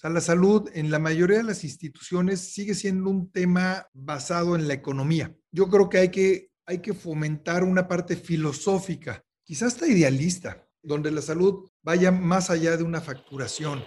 O 0.00 0.02
sea, 0.02 0.08
la 0.08 0.22
salud 0.22 0.66
en 0.72 0.90
la 0.90 0.98
mayoría 0.98 1.36
de 1.36 1.42
las 1.42 1.62
instituciones 1.62 2.40
sigue 2.40 2.74
siendo 2.74 3.10
un 3.10 3.30
tema 3.30 3.86
basado 3.92 4.56
en 4.56 4.66
la 4.66 4.72
economía. 4.72 5.36
Yo 5.52 5.68
creo 5.68 5.90
que 5.90 5.98
hay 5.98 6.08
que, 6.08 6.52
hay 6.64 6.78
que 6.78 6.94
fomentar 6.94 7.64
una 7.64 7.86
parte 7.86 8.16
filosófica, 8.16 9.22
quizás 9.44 9.74
hasta 9.74 9.86
idealista, 9.86 10.66
donde 10.82 11.10
la 11.10 11.20
salud 11.20 11.68
vaya 11.82 12.10
más 12.12 12.48
allá 12.48 12.78
de 12.78 12.82
una 12.82 13.02
facturación. 13.02 13.84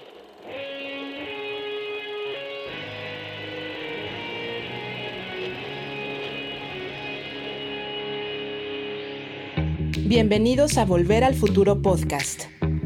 Bienvenidos 10.06 10.78
a 10.78 10.86
Volver 10.86 11.24
al 11.24 11.34
Futuro 11.34 11.82
Podcast 11.82 12.44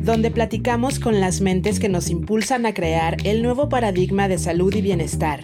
donde 0.07 0.31
platicamos 0.31 0.99
con 0.99 1.19
las 1.19 1.41
mentes 1.41 1.81
que 1.81 1.89
nos 1.89 2.09
impulsan 2.09 2.65
a 2.65 2.73
crear 2.73 3.17
el 3.25 3.43
nuevo 3.43 3.67
paradigma 3.67 4.29
de 4.29 4.37
salud 4.37 4.73
y 4.73 4.81
bienestar, 4.81 5.43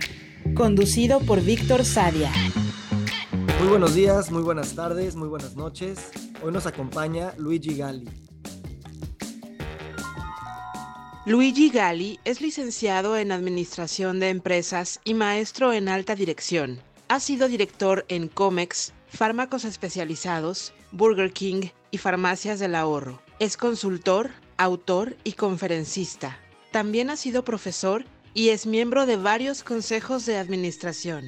conducido 0.56 1.20
por 1.20 1.42
Víctor 1.42 1.84
Sadia. 1.84 2.32
Muy 3.60 3.68
buenos 3.68 3.94
días, 3.94 4.32
muy 4.32 4.42
buenas 4.42 4.74
tardes, 4.74 5.18
muy 5.18 5.28
buenas 5.28 5.58
noches. 5.58 6.12
Hoy 6.42 6.54
nos 6.54 6.66
acompaña 6.66 7.34
Luigi 7.38 7.76
Galli. 7.76 8.08
Luigi 11.26 11.70
Galli 11.70 12.22
es 12.24 12.40
licenciado 12.40 13.18
en 13.18 13.34
Administración 13.34 14.22
de 14.22 14.30
Empresas 14.30 15.02
y 15.04 15.14
maestro 15.14 15.74
en 15.74 15.90
Alta 15.90 16.16
Dirección. 16.16 16.80
Ha 17.10 17.20
sido 17.20 17.50
director 17.50 18.06
en 18.08 18.30
Comex, 18.30 18.94
Fármacos 19.10 19.66
Especializados, 19.66 20.74
Burger 20.94 21.34
King 21.34 21.64
y 21.92 21.98
Farmacias 21.98 22.62
del 22.62 22.76
Ahorro. 22.76 23.22
Es 23.40 23.58
consultor, 23.58 24.32
autor 24.58 25.16
y 25.24 25.34
conferencista. 25.34 26.38
También 26.72 27.10
ha 27.10 27.18
sido 27.18 27.46
profesor 27.46 28.06
y 28.34 28.50
es 28.50 28.66
miembro 28.66 29.06
de 29.06 29.18
varios 29.18 29.64
consejos 29.64 30.26
de 30.26 30.38
administración. 30.38 31.26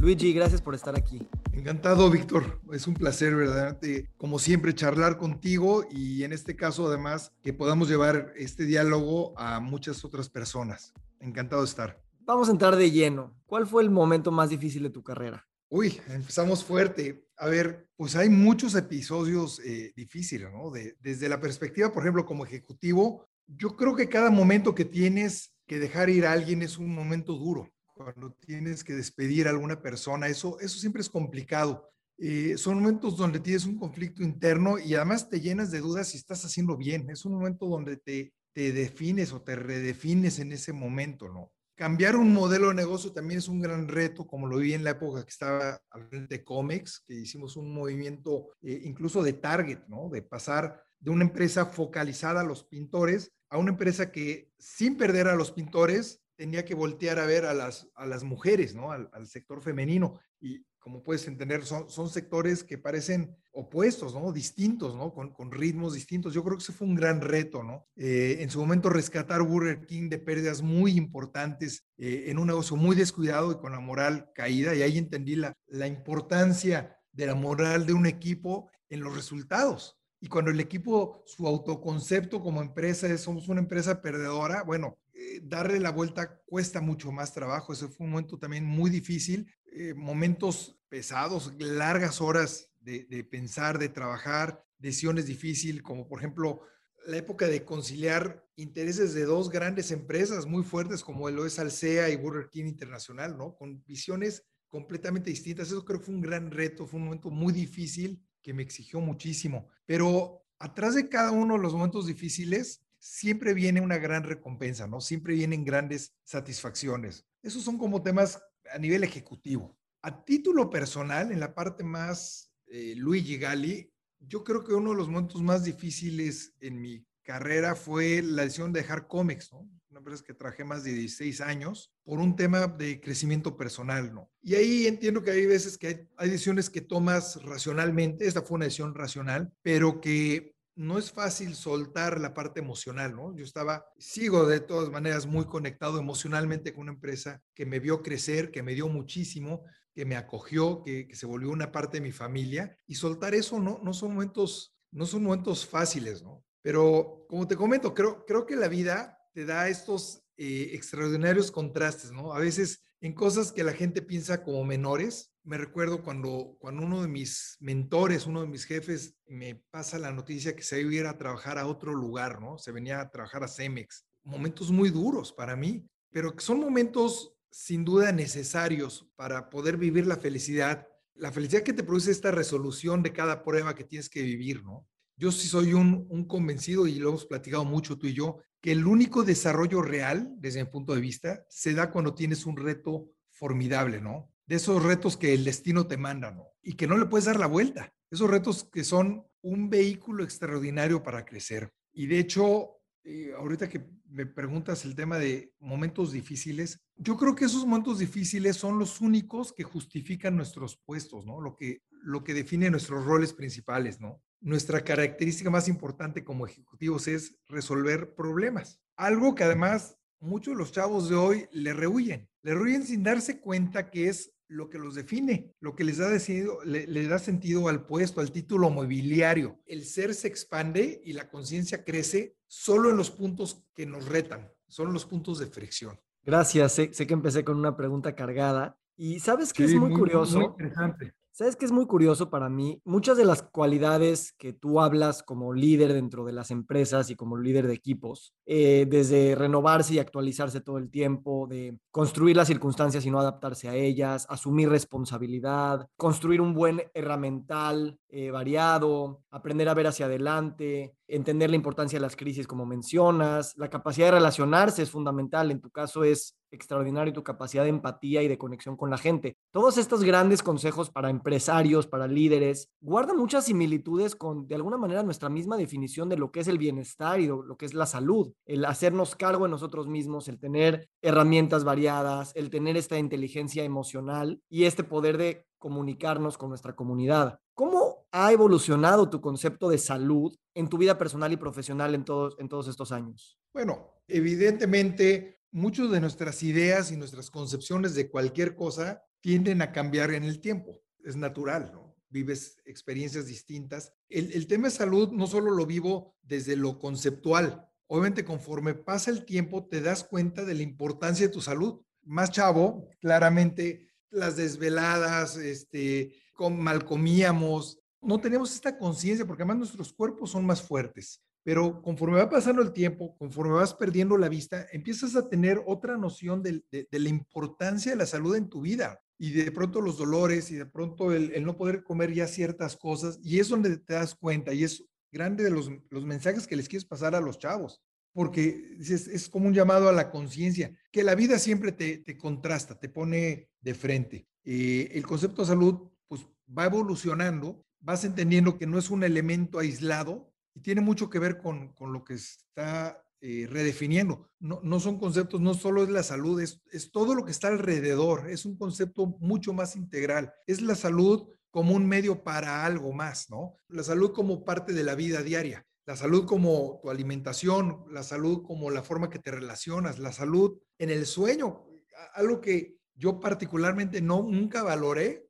Luigi, 0.00 0.32
gracias 0.32 0.60
por 0.60 0.74
estar 0.74 0.96
aquí. 0.96 1.20
Encantado, 1.52 2.10
Víctor. 2.10 2.60
Es 2.72 2.88
un 2.88 2.94
placer, 2.94 3.36
¿verdad? 3.36 3.78
como 4.16 4.40
siempre, 4.40 4.74
charlar 4.74 5.16
contigo 5.16 5.84
y 5.90 6.24
en 6.24 6.32
este 6.32 6.56
caso, 6.56 6.88
además, 6.88 7.30
que 7.40 7.52
podamos 7.52 7.88
llevar 7.88 8.32
este 8.36 8.64
diálogo 8.64 9.32
a 9.38 9.60
muchas 9.60 10.04
otras 10.04 10.28
personas. 10.28 10.92
Encantado 11.20 11.62
de 11.62 11.68
estar. 11.68 12.02
Vamos 12.22 12.48
a 12.48 12.52
entrar 12.52 12.74
de 12.74 12.90
lleno. 12.90 13.32
¿Cuál 13.46 13.66
fue 13.66 13.82
el 13.82 13.90
momento 13.90 14.32
más 14.32 14.50
difícil 14.50 14.82
de 14.82 14.90
tu 14.90 15.04
carrera? 15.04 15.46
Uy, 15.68 16.00
empezamos 16.08 16.64
fuerte. 16.64 17.24
A 17.42 17.48
ver, 17.48 17.88
pues 17.96 18.14
hay 18.14 18.28
muchos 18.28 18.76
episodios 18.76 19.60
eh, 19.64 19.92
difíciles, 19.96 20.48
¿no? 20.52 20.70
desde 21.00 21.28
la 21.28 21.40
perspectiva, 21.40 21.92
por 21.92 22.04
ejemplo, 22.04 22.24
como 22.24 22.44
ejecutivo, 22.44 23.26
yo 23.48 23.74
creo 23.74 23.96
que 23.96 24.08
cada 24.08 24.30
momento 24.30 24.76
que 24.76 24.84
tienes 24.84 25.52
que 25.66 25.80
dejar 25.80 26.08
ir 26.08 26.24
a 26.24 26.30
alguien 26.30 26.62
es 26.62 26.78
un 26.78 26.94
momento 26.94 27.32
duro. 27.32 27.68
Cuando 27.96 28.32
tienes 28.34 28.84
que 28.84 28.94
despedir 28.94 29.48
a 29.48 29.50
alguna 29.50 29.82
persona, 29.82 30.28
eso, 30.28 30.60
eso 30.60 30.78
siempre 30.78 31.02
es 31.02 31.08
complicado. 31.08 31.90
Eh, 32.16 32.56
son 32.58 32.76
momentos 32.76 33.16
donde 33.16 33.40
tienes 33.40 33.64
un 33.64 33.76
conflicto 33.76 34.22
interno 34.22 34.78
y 34.78 34.94
además 34.94 35.28
te 35.28 35.40
llenas 35.40 35.72
de 35.72 35.80
dudas 35.80 36.10
si 36.10 36.18
estás 36.18 36.44
haciendo 36.44 36.76
bien. 36.76 37.10
Es 37.10 37.24
un 37.24 37.32
momento 37.32 37.66
donde 37.66 37.96
te, 37.96 38.32
te 38.52 38.70
defines 38.70 39.32
o 39.32 39.42
te 39.42 39.56
redefines 39.56 40.38
en 40.38 40.52
ese 40.52 40.72
momento, 40.72 41.28
¿no? 41.28 41.50
Cambiar 41.74 42.16
un 42.16 42.32
modelo 42.32 42.68
de 42.68 42.74
negocio 42.74 43.12
también 43.12 43.38
es 43.38 43.48
un 43.48 43.60
gran 43.60 43.88
reto, 43.88 44.26
como 44.26 44.46
lo 44.46 44.58
vi 44.58 44.74
en 44.74 44.84
la 44.84 44.90
época 44.90 45.24
que 45.24 45.30
estaba 45.30 45.80
de 46.10 46.44
Comex, 46.44 47.04
que 47.06 47.14
hicimos 47.14 47.56
un 47.56 47.72
movimiento 47.72 48.50
eh, 48.62 48.82
incluso 48.84 49.22
de 49.22 49.32
target, 49.32 49.80
¿no? 49.88 50.08
De 50.10 50.22
pasar 50.22 50.84
de 51.00 51.10
una 51.10 51.24
empresa 51.24 51.66
focalizada 51.66 52.42
a 52.42 52.44
los 52.44 52.64
pintores 52.64 53.32
a 53.52 53.58
una 53.58 53.70
empresa 53.70 54.10
que 54.10 54.50
sin 54.58 54.96
perder 54.96 55.28
a 55.28 55.34
los 55.34 55.52
pintores 55.52 56.22
tenía 56.36 56.64
que 56.64 56.74
voltear 56.74 57.18
a 57.18 57.26
ver 57.26 57.44
a 57.44 57.52
las, 57.52 57.86
a 57.94 58.06
las 58.06 58.24
mujeres, 58.24 58.74
¿no? 58.74 58.92
Al, 58.92 59.10
al 59.12 59.26
sector 59.26 59.60
femenino. 59.60 60.18
Y 60.40 60.64
como 60.82 61.02
puedes 61.02 61.26
entender, 61.28 61.64
son, 61.64 61.88
son 61.88 62.10
sectores 62.10 62.64
que 62.64 62.76
parecen 62.76 63.36
opuestos, 63.52 64.14
¿no? 64.14 64.32
Distintos, 64.32 64.96
¿no? 64.96 65.14
Con, 65.14 65.32
con 65.32 65.52
ritmos 65.52 65.94
distintos. 65.94 66.34
Yo 66.34 66.42
creo 66.42 66.56
que 66.56 66.62
ese 66.62 66.72
fue 66.72 66.88
un 66.88 66.96
gran 66.96 67.20
reto, 67.20 67.62
¿no? 67.62 67.86
Eh, 67.96 68.38
en 68.40 68.50
su 68.50 68.58
momento 68.58 68.90
rescatar 68.90 69.42
Burger 69.42 69.86
King 69.86 70.08
de 70.08 70.18
pérdidas 70.18 70.60
muy 70.60 70.92
importantes 70.92 71.86
eh, 71.98 72.24
en 72.26 72.38
un 72.38 72.48
negocio 72.48 72.76
muy 72.76 72.96
descuidado 72.96 73.52
y 73.52 73.58
con 73.58 73.72
la 73.72 73.80
moral 73.80 74.30
caída. 74.34 74.74
Y 74.74 74.82
ahí 74.82 74.98
entendí 74.98 75.36
la, 75.36 75.52
la 75.68 75.86
importancia 75.86 76.98
de 77.12 77.26
la 77.26 77.34
moral 77.34 77.86
de 77.86 77.92
un 77.92 78.06
equipo 78.06 78.68
en 78.90 79.00
los 79.00 79.14
resultados. 79.14 79.98
Y 80.20 80.28
cuando 80.28 80.50
el 80.50 80.60
equipo, 80.60 81.22
su 81.26 81.46
autoconcepto 81.46 82.40
como 82.40 82.60
empresa 82.60 83.06
es, 83.08 83.20
somos 83.22 83.48
una 83.48 83.60
empresa 83.60 84.00
perdedora, 84.00 84.62
bueno, 84.62 84.98
eh, 85.32 85.40
darle 85.42 85.80
la 85.80 85.90
vuelta 85.90 86.40
cuesta 86.46 86.80
mucho 86.80 87.12
más 87.12 87.32
trabajo. 87.32 87.72
Ese 87.72 87.88
fue 87.88 88.06
un 88.06 88.12
momento 88.12 88.38
también 88.38 88.64
muy 88.64 88.90
difícil, 88.90 89.52
eh, 89.66 89.94
momentos 89.94 90.78
pesados, 90.88 91.52
largas 91.58 92.20
horas 92.20 92.70
de, 92.80 93.24
pensar, 93.30 93.78
de 93.78 93.88
trabajar, 93.88 94.62
decisiones 94.78 95.26
difíciles, 95.26 95.82
como 95.82 96.08
por 96.08 96.18
ejemplo 96.18 96.62
la 97.06 97.16
época 97.16 97.46
de 97.46 97.64
conciliar 97.64 98.44
intereses 98.56 99.14
de 99.14 99.24
dos 99.24 99.50
grandes 99.50 99.90
empresas 99.92 100.46
muy 100.46 100.64
fuertes 100.64 101.02
como 101.02 101.30
lo 101.30 101.46
es 101.46 101.58
Alsea 101.58 102.10
y 102.10 102.16
Burger 102.16 102.48
King 102.50 102.66
Internacional, 102.66 103.38
¿no? 103.38 103.54
Con 103.54 103.84
visiones 103.86 104.44
completamente 104.68 105.30
distintas. 105.30 105.68
Eso 105.68 105.84
creo 105.84 106.00
que 106.00 106.06
fue 106.06 106.14
un 106.14 106.20
gran 106.20 106.50
reto, 106.50 106.86
fue 106.86 106.98
un 106.98 107.06
momento 107.06 107.30
muy 107.30 107.52
difícil 107.52 108.20
que 108.42 108.52
me 108.52 108.62
exigió 108.62 109.00
muchísimo. 109.00 109.68
Pero 109.86 110.44
atrás 110.58 110.94
de 110.94 111.08
cada 111.08 111.30
uno 111.30 111.54
de 111.54 111.60
los 111.60 111.72
momentos 111.72 112.06
difíciles 112.06 112.82
siempre 113.02 113.52
viene 113.52 113.80
una 113.80 113.98
gran 113.98 114.22
recompensa, 114.22 114.86
¿no? 114.86 115.00
Siempre 115.00 115.34
vienen 115.34 115.64
grandes 115.64 116.14
satisfacciones. 116.22 117.26
Esos 117.42 117.64
son 117.64 117.76
como 117.76 118.00
temas 118.00 118.40
a 118.72 118.78
nivel 118.78 119.02
ejecutivo. 119.02 119.76
A 120.02 120.24
título 120.24 120.70
personal, 120.70 121.32
en 121.32 121.40
la 121.40 121.52
parte 121.52 121.82
más 121.82 122.52
eh, 122.68 122.94
Luigi 122.96 123.38
Gali, 123.38 123.92
yo 124.20 124.44
creo 124.44 124.62
que 124.62 124.72
uno 124.72 124.90
de 124.90 124.96
los 124.96 125.08
momentos 125.08 125.42
más 125.42 125.64
difíciles 125.64 126.54
en 126.60 126.80
mi 126.80 127.04
carrera 127.24 127.74
fue 127.74 128.22
la 128.22 128.42
decisión 128.42 128.72
de 128.72 128.82
dejar 128.82 129.08
Comex, 129.08 129.52
¿no? 129.52 129.68
Una 129.90 129.98
empresa 129.98 130.22
que 130.24 130.34
trabajé 130.34 130.64
más 130.64 130.84
de 130.84 130.92
16 130.92 131.40
años 131.40 131.92
por 132.04 132.20
un 132.20 132.36
tema 132.36 132.68
de 132.68 133.00
crecimiento 133.00 133.56
personal, 133.56 134.14
¿no? 134.14 134.30
Y 134.42 134.54
ahí 134.54 134.86
entiendo 134.86 135.22
que 135.22 135.32
hay 135.32 135.46
veces 135.46 135.76
que 135.76 135.86
hay, 135.88 136.08
hay 136.16 136.30
decisiones 136.30 136.70
que 136.70 136.80
tomas 136.80 137.42
racionalmente, 137.42 138.28
esta 138.28 138.42
fue 138.42 138.54
una 138.54 138.66
decisión 138.66 138.94
racional, 138.94 139.52
pero 139.60 140.00
que 140.00 140.54
no 140.74 140.98
es 140.98 141.12
fácil 141.12 141.54
soltar 141.54 142.20
la 142.20 142.34
parte 142.34 142.60
emocional, 142.60 143.14
¿no? 143.14 143.34
Yo 143.36 143.44
estaba, 143.44 143.84
sigo 143.98 144.46
de 144.46 144.60
todas 144.60 144.90
maneras 144.90 145.26
muy 145.26 145.44
conectado 145.44 145.98
emocionalmente 145.98 146.72
con 146.72 146.82
una 146.82 146.92
empresa 146.92 147.42
que 147.54 147.66
me 147.66 147.78
vio 147.78 148.02
crecer, 148.02 148.50
que 148.50 148.62
me 148.62 148.74
dio 148.74 148.88
muchísimo, 148.88 149.64
que 149.94 150.04
me 150.04 150.16
acogió, 150.16 150.82
que, 150.82 151.08
se 151.12 151.26
volvió 151.26 151.50
una 151.50 151.70
parte 151.70 151.98
de 151.98 152.02
mi 152.02 152.12
familia 152.12 152.76
y 152.86 152.94
soltar 152.94 153.34
eso 153.34 153.60
no, 153.60 153.80
no 153.82 153.92
son 153.92 154.14
momentos, 154.14 154.74
no 154.90 155.06
son 155.06 155.24
momentos 155.24 155.66
fáciles, 155.66 156.22
¿no? 156.22 156.44
Pero 156.62 157.26
como 157.28 157.46
te 157.46 157.56
comento, 157.56 157.92
creo, 157.92 158.24
creo 158.24 158.46
que 158.46 158.56
la 158.56 158.68
vida 158.68 159.18
te 159.34 159.44
da 159.44 159.68
estos 159.68 160.22
eh, 160.36 160.70
extraordinarios 160.72 161.50
contrastes, 161.50 162.12
¿no? 162.12 162.32
A 162.32 162.38
veces 162.38 162.82
en 163.00 163.12
cosas 163.14 163.52
que 163.52 163.64
la 163.64 163.72
gente 163.72 164.00
piensa 164.00 164.42
como 164.42 164.64
menores, 164.64 165.31
me 165.44 165.58
recuerdo 165.58 166.02
cuando, 166.02 166.56
cuando 166.60 166.84
uno 166.84 167.02
de 167.02 167.08
mis 167.08 167.56
mentores, 167.60 168.26
uno 168.26 168.42
de 168.42 168.48
mis 168.48 168.64
jefes, 168.64 169.16
me 169.26 169.56
pasa 169.70 169.98
la 169.98 170.12
noticia 170.12 170.54
que 170.54 170.62
se 170.62 170.80
iba 170.80 170.90
a 170.90 170.94
ir 170.94 171.06
a 171.06 171.18
trabajar 171.18 171.58
a 171.58 171.66
otro 171.66 171.94
lugar, 171.94 172.40
¿no? 172.40 172.58
Se 172.58 172.72
venía 172.72 173.00
a 173.00 173.10
trabajar 173.10 173.42
a 173.42 173.48
Cemex. 173.48 174.06
Momentos 174.24 174.70
muy 174.70 174.90
duros 174.90 175.32
para 175.32 175.56
mí, 175.56 175.84
pero 176.10 176.34
son 176.38 176.60
momentos 176.60 177.34
sin 177.50 177.84
duda 177.84 178.12
necesarios 178.12 179.10
para 179.16 179.50
poder 179.50 179.76
vivir 179.76 180.06
la 180.06 180.16
felicidad. 180.16 180.86
La 181.14 181.32
felicidad 181.32 181.62
que 181.62 181.72
te 181.72 181.82
produce 181.82 182.10
esta 182.10 182.30
resolución 182.30 183.02
de 183.02 183.12
cada 183.12 183.42
prueba 183.42 183.74
que 183.74 183.84
tienes 183.84 184.08
que 184.08 184.22
vivir, 184.22 184.62
¿no? 184.62 184.86
Yo 185.16 185.30
sí 185.30 185.46
soy 185.46 185.74
un, 185.74 186.06
un 186.08 186.24
convencido, 186.26 186.86
y 186.86 186.94
lo 186.94 187.10
hemos 187.10 187.26
platicado 187.26 187.64
mucho 187.64 187.98
tú 187.98 188.06
y 188.06 188.14
yo, 188.14 188.38
que 188.60 188.72
el 188.72 188.86
único 188.86 189.24
desarrollo 189.24 189.82
real, 189.82 190.32
desde 190.38 190.64
mi 190.64 190.70
punto 190.70 190.94
de 190.94 191.00
vista, 191.00 191.44
se 191.48 191.74
da 191.74 191.90
cuando 191.90 192.14
tienes 192.14 192.46
un 192.46 192.56
reto 192.56 193.10
formidable, 193.30 194.00
¿no? 194.00 194.31
De 194.52 194.56
esos 194.56 194.82
retos 194.82 195.16
que 195.16 195.32
el 195.32 195.44
destino 195.44 195.86
te 195.86 195.96
manda, 195.96 196.30
¿no? 196.30 196.46
Y 196.62 196.74
que 196.74 196.86
no 196.86 196.98
le 196.98 197.06
puedes 197.06 197.24
dar 197.24 197.40
la 197.40 197.46
vuelta. 197.46 197.90
Esos 198.10 198.28
retos 198.28 198.64
que 198.64 198.84
son 198.84 199.26
un 199.40 199.70
vehículo 199.70 200.22
extraordinario 200.22 201.02
para 201.02 201.24
crecer. 201.24 201.72
Y 201.94 202.04
de 202.04 202.18
hecho, 202.18 202.82
eh, 203.02 203.32
ahorita 203.34 203.70
que 203.70 203.82
me 204.10 204.26
preguntas 204.26 204.84
el 204.84 204.94
tema 204.94 205.16
de 205.16 205.54
momentos 205.58 206.12
difíciles, 206.12 206.78
yo 206.96 207.16
creo 207.16 207.34
que 207.34 207.46
esos 207.46 207.64
momentos 207.64 207.98
difíciles 207.98 208.58
son 208.58 208.78
los 208.78 209.00
únicos 209.00 209.54
que 209.54 209.64
justifican 209.64 210.36
nuestros 210.36 210.76
puestos, 210.84 211.24
¿no? 211.24 211.40
Lo 211.40 211.56
que, 211.56 211.80
lo 212.02 212.22
que 212.22 212.34
define 212.34 212.68
nuestros 212.68 213.06
roles 213.06 213.32
principales, 213.32 214.02
¿no? 214.02 214.22
Nuestra 214.42 214.84
característica 214.84 215.48
más 215.48 215.66
importante 215.66 216.24
como 216.24 216.46
ejecutivos 216.46 217.08
es 217.08 217.38
resolver 217.48 218.14
problemas. 218.14 218.82
Algo 218.96 219.34
que 219.34 219.44
además 219.44 219.96
muchos 220.20 220.52
de 220.52 220.58
los 220.58 220.72
chavos 220.72 221.08
de 221.08 221.16
hoy 221.16 221.48
le 221.52 221.72
rehuyen. 221.72 222.28
Le 222.42 222.54
rehuyen 222.54 222.84
sin 222.84 223.02
darse 223.02 223.40
cuenta 223.40 223.90
que 223.90 224.08
es 224.08 224.30
lo 224.52 224.68
que 224.68 224.78
los 224.78 224.94
define, 224.94 225.54
lo 225.60 225.74
que 225.74 225.84
les 225.84 225.98
da, 225.98 226.08
decidido, 226.08 226.62
le, 226.64 227.06
da 227.06 227.18
sentido 227.18 227.68
al 227.68 227.86
puesto, 227.86 228.20
al 228.20 228.30
título 228.30 228.70
mobiliario. 228.70 229.58
El 229.66 229.84
ser 229.84 230.14
se 230.14 230.28
expande 230.28 231.00
y 231.04 231.14
la 231.14 231.28
conciencia 231.28 231.84
crece 231.84 232.36
solo 232.46 232.90
en 232.90 232.96
los 232.96 233.10
puntos 233.10 233.64
que 233.74 233.86
nos 233.86 234.06
retan, 234.06 234.52
son 234.68 234.92
los 234.92 235.06
puntos 235.06 235.38
de 235.38 235.46
fricción. 235.46 235.98
Gracias, 236.22 236.72
sé, 236.72 236.90
que 236.90 237.14
empecé 237.14 237.44
con 237.44 237.56
una 237.56 237.76
pregunta 237.76 238.14
cargada 238.14 238.78
y 238.96 239.20
sabes 239.20 239.52
que 239.52 239.64
es 239.64 239.74
muy, 239.74 239.92
curioso. 239.92 240.38
Muy 240.38 240.48
interesante. 240.48 241.14
¿Sabes 241.34 241.56
qué 241.56 241.64
es 241.64 241.72
muy 241.72 241.86
curioso 241.86 242.28
para 242.28 242.50
mí? 242.50 242.82
Muchas 242.84 243.16
de 243.16 243.24
las 243.24 243.42
cualidades 243.42 244.34
que 244.34 244.52
tú 244.52 244.82
hablas 244.82 245.22
como 245.22 245.54
líder 245.54 245.94
dentro 245.94 246.26
de 246.26 246.32
las 246.32 246.50
empresas 246.50 247.08
y 247.08 247.16
como 247.16 247.38
líder 247.38 247.66
de 247.66 247.72
equipos, 247.72 248.34
eh, 248.44 248.86
desde 248.86 249.34
renovarse 249.34 249.94
y 249.94 249.98
actualizarse 249.98 250.60
todo 250.60 250.76
el 250.76 250.90
tiempo, 250.90 251.46
de 251.48 251.78
construir 251.90 252.36
las 252.36 252.48
circunstancias 252.48 253.06
y 253.06 253.10
no 253.10 253.18
adaptarse 253.18 253.70
a 253.70 253.74
ellas, 253.74 254.26
asumir 254.28 254.68
responsabilidad, 254.68 255.88
construir 255.96 256.42
un 256.42 256.52
buen 256.52 256.82
herramental 256.92 257.98
eh, 258.10 258.30
variado, 258.30 259.22
aprender 259.30 259.70
a 259.70 259.74
ver 259.74 259.86
hacia 259.86 260.04
adelante, 260.04 260.98
entender 261.08 261.48
la 261.48 261.56
importancia 261.56 261.98
de 261.98 262.02
las 262.02 262.14
crisis 262.14 262.46
como 262.46 262.66
mencionas, 262.66 263.56
la 263.56 263.70
capacidad 263.70 264.08
de 264.08 264.18
relacionarse 264.18 264.82
es 264.82 264.90
fundamental, 264.90 265.50
en 265.50 265.62
tu 265.62 265.70
caso 265.70 266.04
es 266.04 266.36
extraordinario 266.52 267.12
tu 267.12 267.24
capacidad 267.24 267.64
de 267.64 267.70
empatía 267.70 268.22
y 268.22 268.28
de 268.28 268.38
conexión 268.38 268.76
con 268.76 268.90
la 268.90 268.98
gente. 268.98 269.36
Todos 269.50 269.78
estos 269.78 270.04
grandes 270.04 270.42
consejos 270.42 270.90
para 270.90 271.10
empresarios, 271.10 271.86
para 271.86 272.06
líderes, 272.06 272.68
guardan 272.80 273.16
muchas 273.16 273.46
similitudes 273.46 274.14
con, 274.14 274.46
de 274.46 274.54
alguna 274.54 274.76
manera, 274.76 275.02
nuestra 275.02 275.28
misma 275.28 275.56
definición 275.56 276.08
de 276.08 276.16
lo 276.16 276.30
que 276.30 276.40
es 276.40 276.48
el 276.48 276.58
bienestar 276.58 277.20
y 277.20 277.26
lo 277.26 277.56
que 277.56 277.66
es 277.66 277.74
la 277.74 277.86
salud, 277.86 278.32
el 278.46 278.64
hacernos 278.64 279.16
cargo 279.16 279.44
de 279.44 279.50
nosotros 279.50 279.88
mismos, 279.88 280.28
el 280.28 280.38
tener 280.38 280.88
herramientas 281.00 281.64
variadas, 281.64 282.32
el 282.34 282.50
tener 282.50 282.76
esta 282.76 282.98
inteligencia 282.98 283.64
emocional 283.64 284.40
y 284.48 284.64
este 284.64 284.84
poder 284.84 285.18
de 285.18 285.46
comunicarnos 285.58 286.36
con 286.36 286.48
nuestra 286.48 286.74
comunidad. 286.74 287.38
¿Cómo 287.54 288.06
ha 288.10 288.32
evolucionado 288.32 289.08
tu 289.08 289.20
concepto 289.20 289.68
de 289.68 289.78
salud 289.78 290.34
en 290.54 290.68
tu 290.68 290.76
vida 290.76 290.98
personal 290.98 291.32
y 291.32 291.36
profesional 291.36 291.94
en 291.94 292.04
todos, 292.04 292.34
en 292.38 292.48
todos 292.48 292.66
estos 292.66 292.90
años? 292.90 293.38
Bueno, 293.54 294.02
evidentemente, 294.08 295.41
muchas 295.52 295.90
de 295.90 296.00
nuestras 296.00 296.42
ideas 296.42 296.90
y 296.90 296.96
nuestras 296.96 297.30
concepciones 297.30 297.94
de 297.94 298.10
cualquier 298.10 298.56
cosa 298.56 299.02
tienden 299.20 299.62
a 299.62 299.70
cambiar 299.70 300.10
en 300.10 300.24
el 300.24 300.40
tiempo. 300.40 300.82
Es 301.04 301.16
natural, 301.16 301.70
¿no? 301.72 301.94
Vives 302.08 302.58
experiencias 302.64 303.26
distintas. 303.26 303.92
El, 304.08 304.46
tema 304.46 304.68
de 304.68 304.74
salud 304.74 305.12
no 305.12 305.26
solo 305.26 305.50
lo 305.50 305.64
vivo 305.64 306.14
desde 306.22 306.56
lo 306.56 306.78
conceptual. 306.78 307.66
Obviamente, 307.86 308.24
conforme 308.24 308.74
pasa 308.74 309.10
el 309.10 309.24
tiempo, 309.24 309.66
te 309.66 309.80
das 309.80 310.04
cuenta 310.04 310.44
de 310.44 310.54
la 310.54 310.62
importancia 310.62 311.26
de 311.26 311.32
tu 311.32 311.40
salud. 311.40 311.80
Más 312.02 312.30
chavo, 312.30 312.88
claramente 313.00 313.88
las 314.10 314.36
desveladas, 314.36 315.36
este, 315.36 316.14
mal 316.50 316.84
comíamos, 316.84 317.78
no 318.00 318.20
tenemos 318.20 318.52
esta 318.52 318.76
conciencia 318.76 319.24
porque 319.24 319.42
además 319.42 319.58
nuestros 319.58 319.92
cuerpos 319.92 320.30
son 320.30 320.44
más 320.44 320.60
fuertes. 320.60 321.22
Pero 321.44 321.82
conforme 321.82 322.18
va 322.18 322.30
pasando 322.30 322.62
el 322.62 322.72
tiempo, 322.72 323.16
conforme 323.16 323.54
vas 323.54 323.74
perdiendo 323.74 324.16
la 324.16 324.28
vista, 324.28 324.66
empiezas 324.72 325.16
a 325.16 325.28
tener 325.28 325.60
otra 325.66 325.96
noción 325.96 326.42
de, 326.42 326.62
la 326.90 327.08
importancia 327.08 327.92
de 327.92 327.98
la 327.98 328.06
salud 328.06 328.36
en 328.36 328.48
tu 328.48 328.60
vida. 328.60 329.00
Y 329.18 329.30
de 329.32 329.50
pronto 329.50 329.80
los 329.80 329.98
dolores 329.98 330.50
y 330.50 330.56
de 330.56 330.66
pronto 330.66 331.12
el, 331.12 331.44
no 331.44 331.56
poder 331.56 331.82
comer 331.82 332.12
ya 332.12 332.26
ciertas 332.26 332.76
cosas. 332.76 333.18
Y 333.22 333.40
es 333.40 333.48
donde 333.48 333.76
te 333.76 333.94
das 333.94 334.14
cuenta 334.14 334.52
y 334.54 334.64
es 334.64 334.84
grande 335.10 335.44
de 335.44 335.50
los, 335.50 335.70
mensajes 335.90 336.46
que 336.46 336.56
les 336.56 336.68
quieres 336.68 336.84
pasar 336.84 337.14
a 337.14 337.20
los 337.20 337.38
chavos. 337.38 337.82
Porque 338.12 338.76
es, 338.78 339.28
como 339.28 339.46
un 339.48 339.54
llamado 339.54 339.88
a 339.88 339.92
la 339.92 340.10
conciencia, 340.10 340.76
que 340.92 341.02
la 341.02 341.14
vida 341.14 341.38
siempre 341.38 341.72
te, 341.72 341.98
te 341.98 342.16
contrasta, 342.16 342.78
te 342.78 342.88
pone 342.88 343.48
de 343.60 343.74
frente. 343.74 344.28
Eh, 344.44 344.90
el 344.92 345.06
concepto 345.06 345.42
de 345.42 345.48
salud 345.48 345.88
pues 346.08 346.26
va 346.46 346.66
evolucionando, 346.66 347.64
vas 347.80 348.04
entendiendo 348.04 348.58
que 348.58 348.66
no 348.66 348.78
es 348.78 348.90
un 348.90 349.02
elemento 349.02 349.58
aislado 349.58 350.31
y 350.54 350.60
tiene 350.60 350.80
mucho 350.80 351.08
que 351.08 351.18
ver 351.18 351.38
con, 351.38 351.72
con 351.74 351.92
lo 351.92 352.04
que 352.04 352.14
está 352.14 353.02
eh, 353.20 353.46
redefiniendo. 353.48 354.28
No, 354.40 354.60
no, 354.62 354.80
son 354.80 354.98
conceptos, 354.98 355.40
no 355.40 355.54
solo 355.54 355.82
es 355.82 355.88
la 355.88 356.02
salud, 356.02 356.40
es, 356.40 356.60
es 356.70 356.90
todo 356.90 357.14
lo 357.14 357.24
que 357.24 357.30
está 357.30 357.48
alrededor, 357.48 358.30
es 358.30 358.44
un 358.44 358.56
concepto 358.56 359.06
mucho 359.20 359.52
más 359.52 359.76
integral. 359.76 360.32
Es 360.46 360.60
la 360.60 360.74
salud 360.74 361.28
como 361.50 361.74
un 361.74 361.86
medio 361.86 362.24
para 362.24 362.64
algo 362.64 362.92
más, 362.92 363.30
¿no? 363.30 363.54
La 363.68 363.82
salud 363.82 364.12
como 364.12 364.44
parte 364.44 364.72
de 364.72 364.84
la 364.84 364.94
vida 364.94 365.22
diaria, 365.22 365.66
la 365.86 365.96
salud 365.96 366.24
como 366.26 366.80
tu 366.82 366.90
alimentación, 366.90 367.84
la 367.90 368.02
salud 368.02 368.42
como 368.42 368.70
la 368.70 368.82
forma 368.82 369.10
que 369.10 369.18
te 369.18 369.30
relacionas, 369.30 369.98
la 369.98 370.12
salud 370.12 370.58
en 370.78 370.90
el 370.90 371.06
sueño, 371.06 371.66
algo 372.14 372.40
que 372.40 372.78
yo 372.94 373.20
particularmente 373.20 374.00
no, 374.00 374.22
nunca 374.22 374.62
valoré, 374.62 375.28